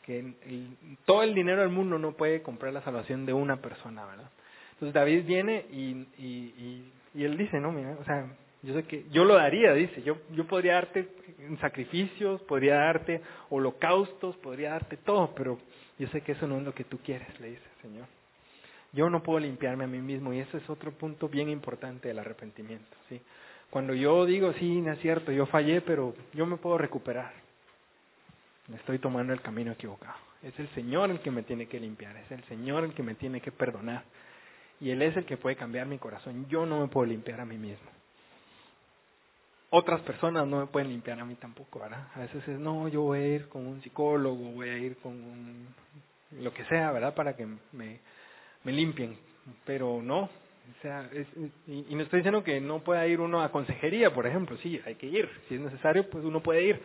que 0.03 0.35
todo 1.05 1.22
el 1.22 1.35
dinero 1.35 1.61
del 1.61 1.70
mundo 1.70 1.99
no 1.99 2.12
puede 2.12 2.43
comprar 2.43 2.72
la 2.72 2.83
salvación 2.83 3.24
de 3.24 3.33
una 3.33 3.59
persona, 3.59 4.05
¿verdad? 4.05 4.30
Entonces 4.72 4.95
David 4.95 5.24
viene 5.24 5.64
y, 5.70 6.07
y, 6.18 6.93
y, 7.14 7.24
él 7.24 7.37
dice, 7.39 7.61
no, 7.61 7.70
mira, 7.70 7.97
o 8.01 8.05
sea, 8.05 8.26
yo 8.62 8.74
sé 8.74 8.85
que 8.85 9.05
yo 9.11 9.24
lo 9.24 9.35
daría, 9.35 9.72
dice, 9.74 10.03
yo, 10.03 10.18
yo 10.33 10.47
podría 10.47 10.74
darte 10.74 11.09
sacrificios, 11.61 12.43
podría 12.43 12.76
darte 12.76 13.20
holocaustos, 13.51 14.37
podría 14.39 14.70
darte 14.70 14.97
todo, 14.97 15.33
pero 15.37 15.59
yo 15.99 16.09
sé 16.09 16.20
que 16.22 16.32
eso 16.32 16.47
no 16.47 16.59
es 16.59 16.64
lo 16.64 16.74
que 16.74 16.84
tú 16.84 16.99
quieres, 16.99 17.38
le 17.40 17.51
dice 17.51 17.62
Señor. 17.80 18.07
Yo 18.93 19.09
no 19.09 19.22
puedo 19.22 19.38
limpiarme 19.38 19.84
a 19.84 19.86
mí 19.86 20.01
mismo 20.01 20.32
y 20.32 20.40
ese 20.40 20.59
es 20.59 20.68
otro 20.68 20.93
punto 20.93 21.28
bien 21.28 21.49
importante 21.49 22.09
del 22.09 22.18
arrepentimiento, 22.18 22.97
¿sí? 23.09 23.20
Cuando 23.70 23.95
yo 23.95 24.26
digo, 24.26 24.53
sí, 24.55 24.82
no 24.82 24.93
es 24.93 25.01
cierto, 25.01 25.32
yo 25.32 25.47
fallé, 25.47 25.80
pero 25.80 26.14
yo 26.34 26.45
me 26.45 26.59
puedo 26.59 26.76
recuperar 26.76 27.32
estoy 28.74 28.99
tomando 28.99 29.32
el 29.32 29.40
camino 29.40 29.72
equivocado. 29.72 30.16
Es 30.43 30.59
el 30.59 30.68
Señor 30.70 31.11
el 31.11 31.20
que 31.20 31.30
me 31.30 31.43
tiene 31.43 31.66
que 31.66 31.78
limpiar, 31.78 32.16
es 32.16 32.30
el 32.30 32.43
Señor 32.45 32.84
el 32.84 32.95
que 32.95 33.03
me 33.03 33.14
tiene 33.14 33.40
que 33.40 33.53
perdonar. 33.53 34.05
Y 34.80 34.90
Él 34.90 35.03
es 35.03 35.16
el 35.16 35.24
que 35.24 35.36
puede 35.36 35.57
cambiar 35.57 35.86
mi 35.86 35.99
corazón. 35.99 36.47
Yo 36.49 36.66
no 36.66 36.80
me 36.80 36.88
puedo 36.88 37.07
limpiar 37.07 37.40
a 37.40 37.45
mí 37.45 37.57
mismo. 37.57 37.88
Otras 39.75 40.01
personas 40.03 40.47
no 40.47 40.61
me 40.61 40.66
pueden 40.66 40.91
limpiar 40.91 41.18
a 41.18 41.25
mí 41.25 41.35
tampoco, 41.37 41.81
¿verdad? 41.81 42.09
A 42.14 42.20
veces 42.20 42.47
es, 42.47 42.59
no, 42.59 42.89
yo 42.89 43.03
voy 43.03 43.18
a 43.18 43.27
ir 43.27 43.49
con 43.49 43.66
un 43.66 43.83
psicólogo, 43.83 44.53
voy 44.53 44.68
a 44.68 44.77
ir 44.79 44.97
con 44.99 45.12
un, 45.12 45.66
lo 46.41 46.53
que 46.53 46.64
sea, 46.66 46.93
¿verdad? 46.93 47.14
Para 47.14 47.35
que 47.35 47.47
me, 47.47 47.99
me 48.64 48.73
limpien. 48.73 49.16
Pero 49.64 50.01
no, 50.03 50.25
o 50.25 50.83
sea, 50.83 51.09
y, 51.66 51.87
y, 51.89 51.95
no 51.95 52.03
estoy 52.03 52.18
diciendo 52.18 52.45
que 52.45 52.61
no 52.61 52.81
pueda 52.81 53.07
ir 53.07 53.20
uno 53.20 53.43
a 53.43 53.51
consejería, 53.51 54.14
por 54.14 54.27
ejemplo, 54.27 54.57
sí, 54.59 54.81
hay 54.85 54.95
que 54.97 55.07
ir. 55.07 55.29
Si 55.49 55.55
es 55.55 55.61
necesario, 55.61 56.09
pues 56.09 56.25
uno 56.25 56.41
puede 56.41 56.62
ir 56.62 56.83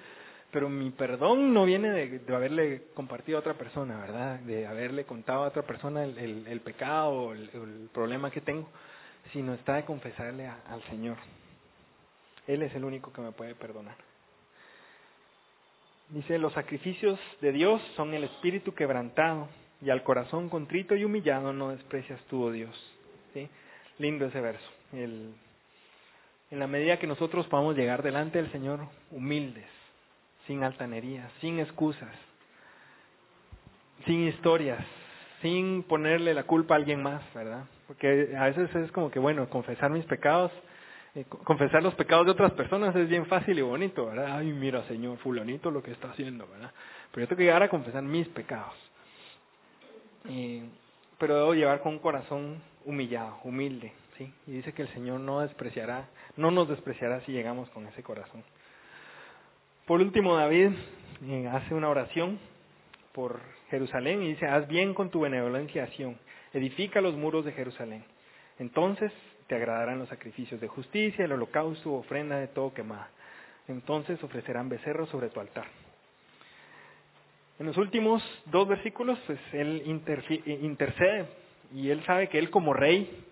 pero 0.51 0.69
mi 0.69 0.91
perdón 0.91 1.53
no 1.53 1.65
viene 1.65 1.89
de, 1.89 2.35
haberle 2.35 2.83
compartido 2.93 3.37
a 3.37 3.41
otra 3.41 3.55
persona, 3.55 3.99
¿verdad? 3.99 4.39
De 4.39 4.65
haberle 4.65 5.03
contado 5.03 5.43
a 5.43 5.47
otra 5.47 5.63
persona 5.63 6.03
el, 6.03 6.47
el, 6.47 6.61
pecado 6.61 7.09
o 7.11 7.33
el, 7.33 7.89
problema 7.93 8.31
que 8.31 8.41
tengo, 8.41 8.69
sino 9.33 9.53
está 9.53 9.75
de 9.75 9.85
confesarle 9.85 10.47
al 10.47 10.81
Señor. 10.89 11.17
Él 12.47 12.63
es 12.63 12.73
el 12.73 12.85
único 12.85 13.11
que 13.11 13.21
me 13.21 13.31
puede 13.31 13.55
perdonar. 13.55 13.95
Dice, 16.09 16.37
los 16.39 16.53
sacrificios 16.53 17.19
de 17.41 17.51
Dios 17.51 17.81
son 17.97 18.13
el 18.13 18.23
espíritu 18.23 18.73
quebrantado 18.73 19.49
y 19.81 19.89
al 19.89 20.03
corazón 20.03 20.49
contrito 20.49 20.95
y 20.95 21.03
humillado 21.03 21.51
no 21.51 21.69
desprecias 21.69 22.19
tú, 22.29 22.43
oh 22.43 22.51
Dios. 22.51 22.75
Lindo 23.99 24.25
ese 24.25 24.39
verso. 24.39 24.65
En 24.93 25.35
la 26.51 26.67
medida 26.67 26.97
que 26.97 27.07
nosotros 27.07 27.45
podamos 27.47 27.75
llegar 27.75 28.01
delante 28.03 28.41
del 28.41 28.51
Señor 28.51 28.79
humildes, 29.11 29.67
sin 30.47 30.63
altanería, 30.63 31.29
sin 31.41 31.59
excusas, 31.59 32.15
sin 34.05 34.27
historias, 34.27 34.83
sin 35.41 35.83
ponerle 35.83 36.33
la 36.33 36.43
culpa 36.43 36.75
a 36.75 36.77
alguien 36.77 37.03
más, 37.03 37.21
¿verdad? 37.33 37.65
Porque 37.87 38.33
a 38.37 38.45
veces 38.45 38.73
es 38.75 38.91
como 38.93 39.11
que, 39.11 39.19
bueno, 39.19 39.49
confesar 39.49 39.91
mis 39.91 40.05
pecados, 40.05 40.51
eh, 41.17 41.25
confesar 41.25 41.81
los 41.81 41.95
pecados 41.95 42.27
de 42.27 42.31
otras 42.33 42.51
personas 42.51 42.95
es 42.95 43.09
bien 43.09 43.25
fácil 43.25 43.57
y 43.57 43.63
bonito, 43.63 44.05
¿verdad? 44.05 44.37
Ay, 44.37 44.53
mira, 44.53 44.83
Señor, 44.83 45.17
fulanito 45.17 45.71
lo 45.71 45.81
que 45.81 45.89
está 45.89 46.11
haciendo, 46.11 46.47
¿verdad? 46.47 46.71
Pero 47.09 47.23
yo 47.23 47.27
tengo 47.27 47.37
que 47.39 47.45
llegar 47.45 47.63
a 47.63 47.69
confesar 47.69 48.03
mis 48.03 48.27
pecados. 48.27 48.75
pero 51.17 51.35
debo 51.37 51.55
llevar 51.55 51.81
con 51.81 51.93
un 51.93 51.99
corazón 51.99 52.61
humillado, 52.85 53.39
humilde, 53.43 53.93
¿sí? 54.15 54.31
Y 54.45 54.51
dice 54.51 54.73
que 54.73 54.83
el 54.83 54.89
Señor 54.89 55.19
no 55.19 55.39
despreciará, 55.39 56.07
no 56.35 56.51
nos 56.51 56.69
despreciará 56.69 57.19
si 57.21 57.31
llegamos 57.31 57.67
con 57.69 57.87
ese 57.87 58.03
corazón. 58.03 58.43
Por 59.87 60.01
último, 60.01 60.35
David 60.35 60.73
eh, 61.25 61.47
hace 61.47 61.73
una 61.73 61.89
oración 61.89 62.37
por 63.11 63.39
Jerusalén 63.71 64.21
y 64.21 64.27
dice, 64.27 64.45
haz 64.45 64.67
bien 64.67 64.93
con 64.93 65.09
tu 65.09 65.21
benevolencia 65.21 65.81
acción, 65.81 66.19
edifica 66.53 67.01
los 67.01 67.15
muros 67.15 67.43
de 67.43 67.53
Jerusalén. 67.53 68.03
Entonces 68.59 69.11
te 69.47 69.55
agradarán 69.55 69.99
los 69.99 70.09
sacrificios 70.09 70.59
de 70.59 70.67
justicia, 70.67 71.25
el 71.25 71.31
holocausto, 71.31 71.93
ofrenda 71.93 72.37
de 72.37 72.47
todo 72.47 72.73
quemada. 72.73 73.09
Entonces 73.67 74.21
ofrecerán 74.23 74.69
becerros 74.69 75.09
sobre 75.09 75.29
tu 75.29 75.39
altar. 75.39 75.65
En 77.59 77.65
los 77.65 77.77
últimos 77.77 78.23
dos 78.45 78.67
versículos, 78.67 79.17
pues 79.25 79.39
él 79.51 79.81
eh, 79.85 80.59
intercede 80.61 81.25
y 81.73 81.89
él 81.89 82.03
sabe 82.05 82.29
que 82.29 82.37
él 82.37 82.49
como 82.49 82.73
rey, 82.73 83.25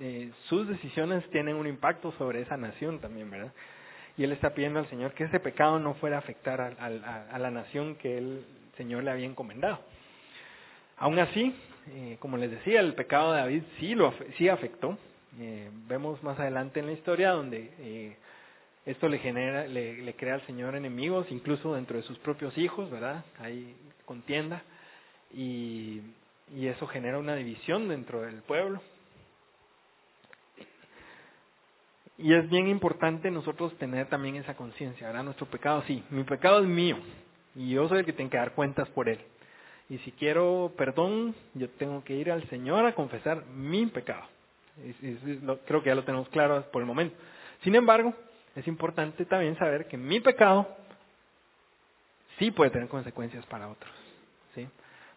eh, 0.00 0.30
sus 0.48 0.66
decisiones 0.68 1.28
tienen 1.30 1.56
un 1.56 1.66
impacto 1.66 2.12
sobre 2.18 2.42
esa 2.42 2.56
nación 2.56 2.98
también, 2.98 3.30
¿verdad? 3.30 3.52
Y 4.18 4.24
él 4.24 4.32
está 4.32 4.52
pidiendo 4.52 4.80
al 4.80 4.88
Señor 4.88 5.12
que 5.12 5.24
ese 5.24 5.40
pecado 5.40 5.78
no 5.78 5.94
fuera 5.94 6.16
a 6.16 6.18
afectar 6.18 6.60
a, 6.60 7.38
la 7.38 7.50
nación 7.50 7.96
que 7.96 8.18
el 8.18 8.44
Señor 8.76 9.04
le 9.04 9.10
había 9.10 9.26
encomendado. 9.26 9.78
Aún 10.96 11.18
así, 11.18 11.54
eh, 11.90 12.16
como 12.18 12.38
les 12.38 12.50
decía, 12.50 12.80
el 12.80 12.94
pecado 12.94 13.32
de 13.32 13.40
David 13.40 13.62
sí, 13.78 13.94
lo, 13.94 14.12
sí 14.38 14.48
afectó. 14.48 14.98
Vemos 15.88 16.22
más 16.22 16.38
adelante 16.38 16.80
en 16.80 16.86
la 16.86 16.92
historia 16.92 17.30
donde 17.30 18.16
esto 18.86 19.08
le 19.08 19.18
genera, 19.18 19.66
le, 19.66 20.14
crea 20.14 20.34
al 20.34 20.46
Señor 20.46 20.76
enemigos, 20.76 21.26
incluso 21.30 21.74
dentro 21.74 21.96
de 21.96 22.04
sus 22.04 22.18
propios 22.18 22.56
hijos, 22.56 22.88
¿verdad? 22.88 23.24
Hay 23.40 23.74
contienda 24.04 24.62
y, 25.34 26.00
y 26.54 26.68
eso 26.68 26.86
genera 26.86 27.18
una 27.18 27.34
división 27.34 27.88
dentro 27.88 28.22
del 28.22 28.42
pueblo. 28.42 28.80
Y 32.18 32.32
es 32.32 32.48
bien 32.48 32.68
importante 32.68 33.30
nosotros 33.30 33.76
tener 33.76 34.08
también 34.08 34.36
esa 34.36 34.54
conciencia, 34.54 35.08
¿verdad? 35.08 35.24
Nuestro 35.24 35.46
pecado, 35.46 35.82
sí, 35.86 36.02
mi 36.10 36.22
pecado 36.22 36.60
es 36.60 36.66
mío 36.66 36.96
y 37.56 37.70
yo 37.70 37.88
soy 37.88 37.98
el 37.98 38.04
que 38.04 38.12
tengo 38.12 38.30
que 38.30 38.36
dar 38.36 38.52
cuentas 38.52 38.88
por 38.90 39.08
él. 39.08 39.18
Y 39.88 39.98
si 39.98 40.12
quiero 40.12 40.72
perdón, 40.76 41.34
yo 41.54 41.68
tengo 41.70 42.04
que 42.04 42.14
ir 42.14 42.30
al 42.30 42.48
Señor 42.48 42.86
a 42.86 42.94
confesar 42.94 43.44
mi 43.46 43.86
pecado. 43.86 44.35
Creo 45.64 45.82
que 45.82 45.88
ya 45.88 45.94
lo 45.94 46.04
tenemos 46.04 46.28
claro 46.28 46.64
por 46.70 46.82
el 46.82 46.86
momento. 46.86 47.16
Sin 47.62 47.74
embargo, 47.74 48.14
es 48.54 48.66
importante 48.66 49.24
también 49.24 49.56
saber 49.58 49.86
que 49.86 49.96
mi 49.96 50.20
pecado 50.20 50.68
sí 52.38 52.50
puede 52.50 52.70
tener 52.70 52.88
consecuencias 52.88 53.44
para 53.46 53.68
otros. 53.68 53.92
¿sí? 54.54 54.68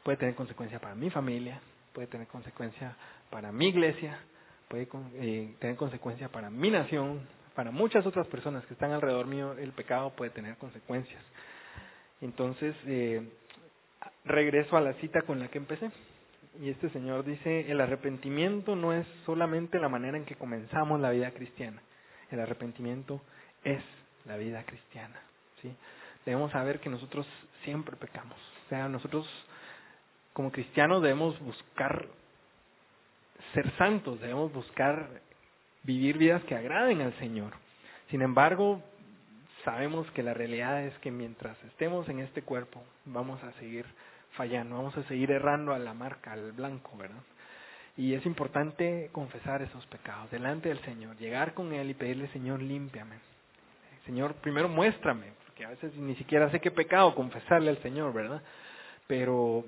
Puede 0.03 0.17
tener 0.17 0.35
consecuencias 0.35 0.81
para 0.81 0.95
mi 0.95 1.09
familia, 1.09 1.61
puede 1.93 2.07
tener 2.07 2.27
consecuencias 2.27 2.93
para 3.29 3.51
mi 3.51 3.67
iglesia, 3.67 4.19
puede 4.67 4.87
eh, 5.15 5.55
tener 5.59 5.75
consecuencias 5.75 6.29
para 6.29 6.49
mi 6.49 6.69
nación, 6.69 7.27
para 7.55 7.71
muchas 7.71 8.05
otras 8.05 8.27
personas 8.27 8.65
que 8.65 8.73
están 8.73 8.91
alrededor 8.91 9.27
mío, 9.27 9.53
el 9.53 9.71
pecado 9.73 10.11
puede 10.11 10.31
tener 10.31 10.55
consecuencias. 10.57 11.21
Entonces, 12.21 12.75
eh, 12.85 13.27
regreso 14.25 14.77
a 14.77 14.81
la 14.81 14.93
cita 14.93 15.21
con 15.23 15.39
la 15.39 15.47
que 15.49 15.57
empecé. 15.57 15.91
Y 16.61 16.69
este 16.69 16.89
señor 16.89 17.23
dice, 17.23 17.71
el 17.71 17.79
arrepentimiento 17.79 18.75
no 18.75 18.93
es 18.93 19.05
solamente 19.25 19.79
la 19.79 19.89
manera 19.89 20.17
en 20.17 20.25
que 20.25 20.35
comenzamos 20.35 20.99
la 20.99 21.11
vida 21.11 21.31
cristiana, 21.31 21.81
el 22.31 22.39
arrepentimiento 22.39 23.21
es 23.63 23.81
la 24.25 24.37
vida 24.37 24.63
cristiana. 24.63 25.19
¿sí? 25.61 25.73
Debemos 26.25 26.51
saber 26.51 26.79
que 26.79 26.89
nosotros 26.89 27.27
siempre 27.63 27.95
pecamos. 27.95 28.37
O 28.65 28.69
sea, 28.69 28.89
nosotros 28.89 29.27
como 30.33 30.51
cristianos 30.51 31.01
debemos 31.01 31.39
buscar 31.39 32.07
ser 33.53 33.71
santos, 33.77 34.19
debemos 34.19 34.51
buscar 34.53 35.21
vivir 35.83 36.17
vidas 36.17 36.43
que 36.43 36.55
agraden 36.55 37.01
al 37.01 37.17
Señor. 37.19 37.53
Sin 38.09 38.21
embargo, 38.21 38.81
sabemos 39.63 40.09
que 40.11 40.23
la 40.23 40.33
realidad 40.33 40.83
es 40.83 40.97
que 40.99 41.11
mientras 41.11 41.61
estemos 41.63 42.07
en 42.09 42.19
este 42.19 42.41
cuerpo, 42.41 42.83
vamos 43.05 43.41
a 43.43 43.51
seguir 43.53 43.85
fallando, 44.39 44.77
vamos 44.77 44.95
a 44.95 45.03
seguir 45.03 45.31
errando 45.31 45.73
a 45.73 45.79
la 45.79 45.93
marca, 45.93 46.31
al 46.31 46.53
blanco, 46.53 46.95
¿verdad? 46.97 47.21
Y 47.97 48.13
es 48.13 48.25
importante 48.25 49.09
confesar 49.11 49.61
esos 49.61 49.85
pecados 49.87 50.31
delante 50.31 50.69
del 50.69 50.79
Señor, 50.85 51.17
llegar 51.17 51.53
con 51.53 51.73
Él 51.73 51.89
y 51.89 51.93
pedirle, 51.93 52.29
Señor, 52.29 52.61
límpiame. 52.61 53.17
Señor, 54.05 54.35
primero 54.35 54.69
muéstrame, 54.69 55.33
porque 55.45 55.65
a 55.65 55.69
veces 55.71 55.93
ni 55.97 56.15
siquiera 56.15 56.49
sé 56.51 56.61
qué 56.61 56.71
pecado 56.71 57.13
confesarle 57.15 57.69
al 57.69 57.81
Señor, 57.81 58.13
¿verdad? 58.13 58.41
Pero 59.07 59.65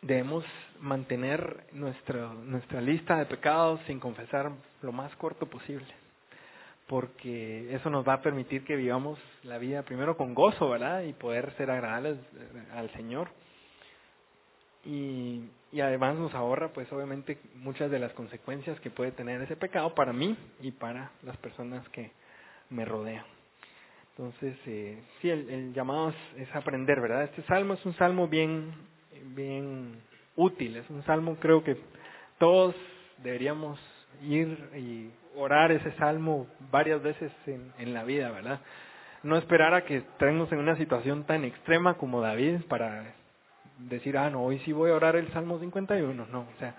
debemos 0.00 0.46
mantener 0.80 1.66
nuestra, 1.72 2.32
nuestra 2.32 2.80
lista 2.80 3.18
de 3.18 3.26
pecados 3.26 3.78
sin 3.86 4.00
confesar 4.00 4.52
lo 4.80 4.92
más 4.92 5.14
corto 5.16 5.44
posible, 5.44 5.92
porque 6.86 7.74
eso 7.74 7.90
nos 7.90 8.06
va 8.06 8.14
a 8.14 8.22
permitir 8.22 8.64
que 8.64 8.76
vivamos 8.76 9.18
la 9.42 9.58
vida 9.58 9.82
primero 9.82 10.16
con 10.16 10.34
gozo, 10.34 10.68
¿verdad? 10.68 11.02
Y 11.02 11.12
poder 11.12 11.52
ser 11.56 11.70
agradables 11.70 12.18
al 12.72 12.90
Señor 12.92 13.30
y, 14.84 15.50
además 15.80 16.16
nos 16.16 16.34
ahorra 16.34 16.68
pues 16.72 16.90
obviamente 16.92 17.38
muchas 17.56 17.90
de 17.90 17.98
las 17.98 18.12
consecuencias 18.12 18.78
que 18.80 18.90
puede 18.90 19.12
tener 19.12 19.40
ese 19.42 19.56
pecado 19.56 19.94
para 19.94 20.12
mí 20.12 20.36
y 20.60 20.72
para 20.72 21.10
las 21.22 21.36
personas 21.38 21.88
que 21.88 22.12
me 22.70 22.84
rodean. 22.84 23.24
Entonces, 24.10 24.56
eh, 24.66 25.02
sí, 25.20 25.30
el, 25.30 25.72
llamado 25.72 26.14
es, 26.36 26.54
aprender, 26.54 27.00
¿verdad? 27.00 27.24
Este 27.24 27.42
salmo 27.42 27.74
es 27.74 27.84
un 27.84 27.94
salmo 27.94 28.28
bien, 28.28 28.72
bien 29.34 30.00
útil, 30.36 30.76
es 30.76 30.88
un 30.90 31.02
salmo 31.04 31.36
creo 31.40 31.64
que 31.64 31.76
todos 32.38 32.76
deberíamos 33.18 33.80
ir 34.22 34.48
y 34.76 35.10
orar 35.36 35.72
ese 35.72 35.92
salmo 35.92 36.46
varias 36.70 37.02
veces 37.02 37.32
en, 37.46 37.72
en 37.78 37.94
la 37.94 38.04
vida, 38.04 38.30
¿verdad? 38.30 38.60
No 39.22 39.36
esperar 39.36 39.74
a 39.74 39.84
que 39.84 39.98
estemos 39.98 40.50
en 40.52 40.58
una 40.58 40.76
situación 40.76 41.24
tan 41.24 41.44
extrema 41.44 41.94
como 41.94 42.20
David 42.20 42.62
para 42.68 43.14
decir, 43.78 44.16
ah, 44.18 44.30
no, 44.30 44.42
hoy 44.42 44.58
sí 44.60 44.72
voy 44.72 44.90
a 44.90 44.94
orar 44.94 45.16
el 45.16 45.32
Salmo 45.32 45.58
51. 45.58 46.26
No, 46.26 46.40
o 46.40 46.58
sea, 46.58 46.74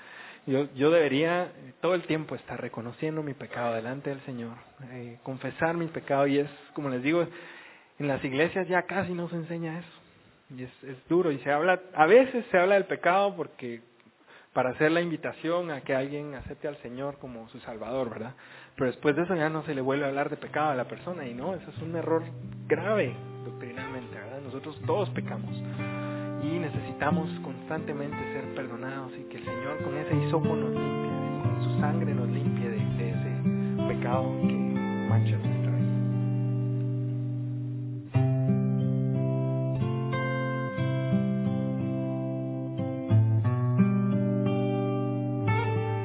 yo, 0.46 0.72
yo 0.76 0.92
debería 0.92 1.52
todo 1.82 1.96
el 1.96 2.04
tiempo 2.04 2.36
estar 2.36 2.60
reconociendo 2.60 3.24
mi 3.24 3.34
pecado 3.34 3.74
delante 3.74 4.12
del 4.12 4.22
Señor, 4.22 4.54
eh, 4.92 5.18
confesar 5.24 5.76
mi 5.76 5.88
pecado 5.88 6.28
y 6.28 6.40
es, 6.40 6.50
como 6.74 6.90
les 6.90 7.02
digo, 7.02 7.28
en 7.98 8.08
las 8.08 8.24
iglesias 8.24 8.68
ya 8.68 8.84
casi 8.84 9.14
no 9.14 9.28
se 9.30 9.36
enseña 9.36 9.80
eso. 9.80 9.90
Y 10.56 10.64
es, 10.64 10.84
es 10.84 11.08
duro 11.08 11.32
y 11.32 11.40
se 11.40 11.52
habla, 11.52 11.82
a 11.96 12.06
veces 12.06 12.46
se 12.52 12.58
habla 12.58 12.76
del 12.76 12.86
pecado 12.86 13.36
porque 13.36 13.82
para 14.56 14.70
hacer 14.70 14.90
la 14.90 15.02
invitación 15.02 15.70
a 15.70 15.82
que 15.82 15.94
alguien 15.94 16.34
acepte 16.34 16.70
al 16.70 16.78
Señor 16.78 17.18
como 17.18 17.50
su 17.50 17.60
Salvador, 17.60 18.10
¿verdad? 18.10 18.36
Pero 18.76 18.90
después 18.90 19.14
de 19.14 19.24
eso 19.24 19.36
ya 19.36 19.50
no 19.50 19.64
se 19.64 19.76
le 19.76 19.82
vuelve 19.82 20.06
a 20.06 20.08
hablar 20.08 20.30
de 20.30 20.38
pecado 20.38 20.70
a 20.70 20.76
la 20.76 20.86
persona 20.86 21.28
y 21.28 21.34
no, 21.34 21.54
eso 21.56 21.70
es 21.70 21.82
un 21.82 21.94
error 21.94 22.24
grave 22.66 23.14
doctrinalmente, 23.44 24.16
¿verdad? 24.16 24.40
Nosotros 24.40 24.80
todos 24.88 25.10
pecamos 25.10 25.52
y 26.42 26.58
necesitamos 26.58 27.30
constantemente 27.42 28.18
ser 28.32 28.56
perdonados 28.56 29.12
y 29.20 29.24
que 29.26 29.40
el 29.40 29.44
Señor 29.44 29.84
con 29.84 29.98
ese 29.98 30.16
hisopo 30.16 30.56
nos 30.56 30.72
limpie, 30.72 31.42
con 31.44 31.64
su 31.66 31.80
sangre 31.82 32.14
nos 32.14 32.30
limpie 32.30 32.70
de, 32.70 33.10
ese 33.10 33.94
pecado 33.94 34.24
que 34.40 34.54
mancha 35.10 35.38